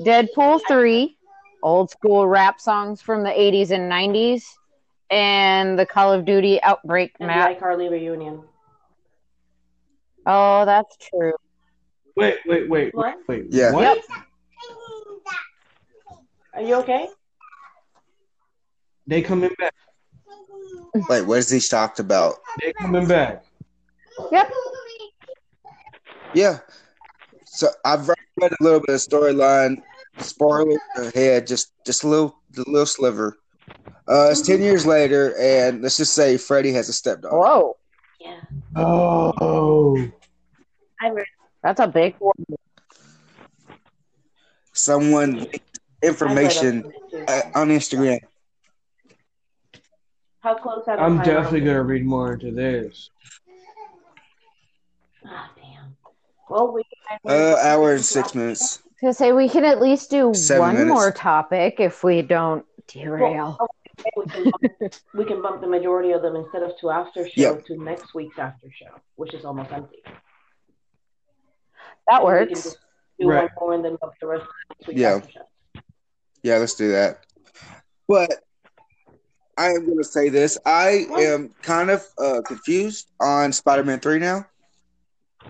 Deadpool 0.00 0.60
3, 0.68 1.16
old 1.62 1.90
school 1.90 2.26
rap 2.26 2.60
songs 2.60 3.00
from 3.00 3.22
the 3.22 3.30
80s 3.30 3.70
and 3.70 3.90
90s, 3.90 4.42
and 5.10 5.78
the 5.78 5.86
Call 5.86 6.12
of 6.12 6.24
Duty 6.24 6.60
Outbreak 6.62 7.12
and 7.20 7.28
map. 7.28 7.58
the 7.58 7.64
iCarly 7.64 7.90
reunion. 7.90 8.42
Oh, 10.26 10.64
that's 10.64 10.96
true. 10.96 11.32
wait, 12.16 12.36
wait, 12.46 12.68
wait, 12.68 12.94
What? 12.94 13.16
wait. 13.28 13.46
Yeah. 13.50 13.72
What? 13.72 13.96
Yep. 13.96 14.04
Are 16.54 16.62
you 16.62 16.74
okay? 16.76 17.08
They 19.06 19.22
coming 19.22 19.50
back. 19.58 19.74
Wait, 21.08 21.22
what 21.26 21.38
is 21.38 21.50
he 21.50 21.60
talked 21.60 22.00
about? 22.00 22.36
They 22.60 22.72
coming 22.72 23.06
back. 23.06 23.44
Yep. 24.32 24.50
Yeah. 26.34 26.58
So 27.44 27.68
I've 27.84 28.08
read 28.08 28.16
a 28.40 28.64
little 28.64 28.80
bit 28.80 28.94
of 28.94 29.00
storyline. 29.00 29.82
Spoiler 30.18 30.78
ahead, 30.96 31.46
just 31.46 31.72
just 31.84 32.02
a 32.02 32.08
little 32.08 32.38
a 32.56 32.60
little 32.70 32.86
sliver. 32.86 33.36
Uh, 34.08 34.28
it's 34.30 34.40
ten 34.42 34.62
years 34.62 34.86
later, 34.86 35.34
and 35.38 35.82
let's 35.82 35.96
just 35.96 36.14
say 36.14 36.36
Freddie 36.36 36.72
has 36.72 36.88
a 36.88 36.92
stepdaughter. 36.92 37.36
Whoa. 37.36 37.76
Yeah. 38.20 38.40
Oh. 38.76 39.96
I 41.00 41.10
read. 41.10 41.26
That's 41.62 41.80
a 41.80 41.88
big 41.88 42.14
one. 42.18 42.32
Someone 44.72 45.46
information 46.02 46.84
I 47.12 47.16
read 47.16 47.28
up 47.28 47.28
on 47.28 47.52
uh, 47.56 47.60
on 47.60 47.68
Instagram. 47.70 48.20
How 50.40 50.54
close 50.54 50.84
are 50.86 50.96
the 50.96 51.02
I'm 51.02 51.18
definitely 51.18 51.60
gonna 51.62 51.82
read 51.82 52.04
more 52.04 52.34
into 52.34 52.52
this. 52.52 53.10
Ah, 55.26 55.50
damn. 55.56 55.96
Well, 56.48 56.72
we. 56.72 56.84
Uh, 57.28 57.56
hour 57.60 57.94
and 57.94 58.04
six 58.04 58.34
minutes. 58.34 58.82
To 59.00 59.12
say 59.12 59.32
we 59.32 59.48
can 59.48 59.64
at 59.64 59.80
least 59.80 60.10
do 60.10 60.32
Seven 60.32 60.60
one 60.60 60.74
minutes. 60.74 60.94
more 60.94 61.10
topic 61.10 61.80
if 61.80 62.04
we 62.04 62.22
don't 62.22 62.64
derail. 62.86 63.56
Well, 63.58 63.70
we, 64.16 64.24
can 64.26 64.44
bump, 64.44 64.94
we 65.14 65.24
can 65.24 65.42
bump 65.42 65.60
the 65.60 65.66
majority 65.66 66.12
of 66.12 66.22
them 66.22 66.36
instead 66.36 66.62
of 66.62 66.72
to 66.80 66.90
after 66.90 67.24
show 67.28 67.54
Yep. 67.54 67.66
to 67.66 67.82
next 67.82 68.14
week's 68.14 68.38
after 68.38 68.68
show, 68.70 68.94
which 69.16 69.34
is 69.34 69.44
almost 69.44 69.70
empty. 69.72 70.02
that 72.08 72.22
And 72.22 72.24
we 72.24 72.46
can 72.46 72.54
works. 72.54 72.76
do 73.18 73.28
Right. 73.28 73.42
one 73.44 73.50
more 73.60 73.74
and 73.74 73.84
then 73.84 73.96
bump 74.00 74.12
the 74.20 74.26
rest 74.26 74.42
of 74.42 74.48
next 74.70 74.86
week's 74.88 75.00
Yeah. 75.00 75.20
Yeah, 76.42 76.58
let's 76.58 76.74
do 76.74 76.92
that. 76.92 77.24
But 78.08 78.30
I 79.58 79.70
am 79.70 79.84
going 79.86 79.98
to 79.98 80.04
say 80.04 80.28
this: 80.28 80.58
I 80.64 81.06
am 81.18 81.54
kind 81.62 81.90
of 81.90 82.06
uh, 82.18 82.42
confused 82.46 83.10
on 83.20 83.52
Spider-Man 83.52 83.98
Three 84.00 84.18
now. 84.18 84.46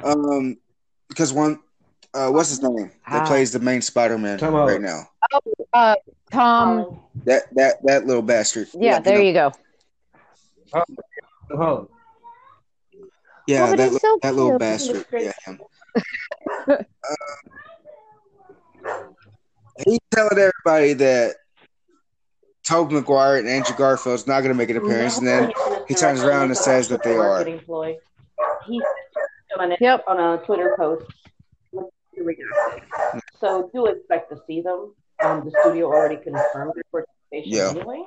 Um, 0.02 0.56
because 1.08 1.32
one, 1.32 1.60
uh, 2.14 2.30
what's 2.30 2.50
his 2.50 2.62
name 2.62 2.92
that 3.10 3.22
Ah. 3.22 3.26
plays 3.26 3.52
the 3.52 3.58
main 3.58 3.82
Spider-Man 3.82 4.38
right 4.40 4.80
now? 4.80 5.08
Uh, 5.72 5.96
Tom. 6.32 7.00
That 7.24 7.42
that 7.54 7.76
that 7.84 8.06
little 8.06 8.22
bastard. 8.22 8.68
Yeah, 8.74 9.00
there 9.00 9.20
you 9.22 9.32
go. 9.32 9.52
Oh, 11.50 11.88
Yeah, 13.46 13.68
Oh, 13.70 13.76
that 13.76 13.92
li- 13.92 13.98
so 13.98 14.18
that 14.22 14.34
little 14.34 14.58
bastard. 14.58 15.04
Yeah, 15.12 15.32
him. 15.44 15.60
uh, 16.68 16.76
he's 19.84 19.98
telling 20.12 20.38
everybody 20.38 20.92
that 20.94 21.36
Tobey 22.64 22.94
Maguire 22.96 23.36
and 23.36 23.48
Andrew 23.48 23.76
Garfield's 23.76 24.26
not 24.26 24.40
going 24.40 24.52
to 24.52 24.54
make 24.58 24.70
an 24.70 24.76
appearance, 24.76 25.18
and 25.18 25.26
then 25.26 25.52
he 25.88 25.94
turns 25.94 26.22
around 26.22 26.46
and 26.46 26.56
says 26.56 26.88
that 26.88 27.02
they 27.04 27.14
are. 27.16 27.28
Marketing 27.36 27.60
ploy. 27.64 27.96
He 28.66 28.80
said 28.80 29.60
on 29.62 29.72
a, 29.72 29.76
Yep. 29.80 30.04
on 30.08 30.18
a 30.20 30.44
Twitter 30.44 30.74
post. 30.76 31.04
Here 31.72 32.24
we 32.24 32.34
go. 32.34 33.20
So 33.40 33.70
do 33.72 33.86
expect 33.86 34.30
to 34.32 34.38
see 34.46 34.60
them. 34.62 34.94
Um, 35.22 35.44
the 35.44 35.50
studio 35.62 35.86
already 35.86 36.16
confirmed 36.16 36.72
their 36.74 36.84
participation 36.92 37.52
Yeah. 37.52 37.70
anyway. 37.70 38.02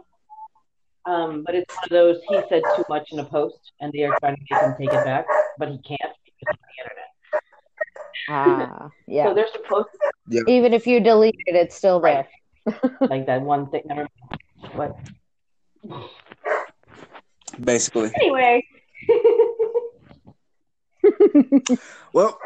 Um, 1.05 1.43
but 1.43 1.55
it's 1.55 1.73
one 1.75 1.83
of 1.85 1.89
those 1.89 2.21
he 2.29 2.39
said 2.49 2.61
too 2.75 2.83
much 2.89 3.11
in 3.11 3.19
a 3.19 3.25
post, 3.25 3.71
and 3.79 3.91
they 3.91 4.03
are 4.03 4.15
trying 4.19 4.35
to 4.35 4.41
make 4.49 4.61
him 4.61 4.75
take 4.79 4.93
it 4.93 5.03
back, 5.03 5.25
but 5.57 5.69
he 5.69 5.77
can't 5.79 6.13
because 6.25 6.53
of 6.53 6.59
the 6.69 6.75
internet. 6.83 7.09
Ah, 8.27 8.91
yeah. 9.07 9.23
So 9.25 9.33
they're 9.33 9.47
supposed 9.51 9.89
to 9.91 9.97
Even 10.47 10.73
if 10.73 10.85
you 10.85 10.99
delete 10.99 11.35
it, 11.47 11.55
it's 11.55 11.75
still 11.75 11.99
there. 11.99 12.27
like 13.01 13.25
that 13.25 13.41
one 13.41 13.67
thing. 13.71 13.81
Never 13.85 14.07
mind. 14.21 14.39
But 14.77 14.95
Basically. 17.63 18.11
anyway, 18.21 18.63
Well, 22.13 22.39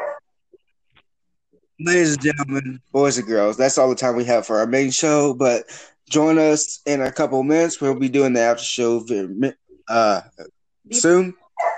ladies 1.80 2.14
and 2.14 2.22
gentlemen, 2.22 2.80
boys 2.92 3.18
and 3.18 3.26
girls, 3.26 3.56
that's 3.56 3.78
all 3.78 3.88
the 3.88 3.94
time 3.94 4.16
we 4.16 4.24
have 4.24 4.46
for 4.46 4.58
our 4.58 4.66
main 4.66 4.90
show. 4.90 5.34
But 5.34 5.64
join 6.08 6.38
us 6.38 6.80
in 6.86 7.00
a 7.02 7.10
couple 7.12 7.40
of 7.40 7.46
minutes. 7.46 7.80
We'll 7.80 7.98
be 7.98 8.08
doing 8.08 8.32
the 8.32 8.40
after 8.40 8.62
show 8.64 9.04
uh, 9.88 10.20
soon. 10.92 11.34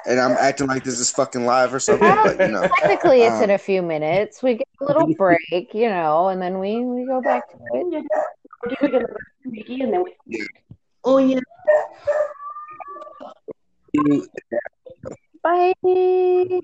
and 0.06 0.20
I'm 0.20 0.32
acting 0.32 0.66
like 0.68 0.84
this 0.84 0.98
is 0.98 1.10
fucking 1.10 1.44
live 1.44 1.72
or 1.74 1.80
something. 1.80 2.08
But 2.08 2.40
you 2.40 2.48
know, 2.48 2.68
Technically, 2.80 3.22
it's 3.22 3.36
in 3.40 3.50
Um, 3.50 3.54
a 3.54 3.58
few 3.58 3.82
minutes. 3.82 4.42
We 4.42 4.54
get 4.54 4.68
a 4.80 4.84
little 4.84 5.14
break, 5.18 5.74
you 5.74 5.88
know, 5.88 6.28
and 6.28 6.40
then 6.40 6.58
we 6.58 6.84
we 6.84 7.06
go 7.06 7.20
back 7.20 7.48
to 7.50 7.56
it. 7.74 7.86
Yeah, 7.92 8.00
we're 8.62 8.88
doing 8.88 8.94
another 8.96 9.16
wiki 9.44 9.80
and 9.82 9.92
then 9.92 10.02
we 10.04 10.46
Oh 11.04 11.18
yeah. 11.18 11.40
Bye. 15.42 16.60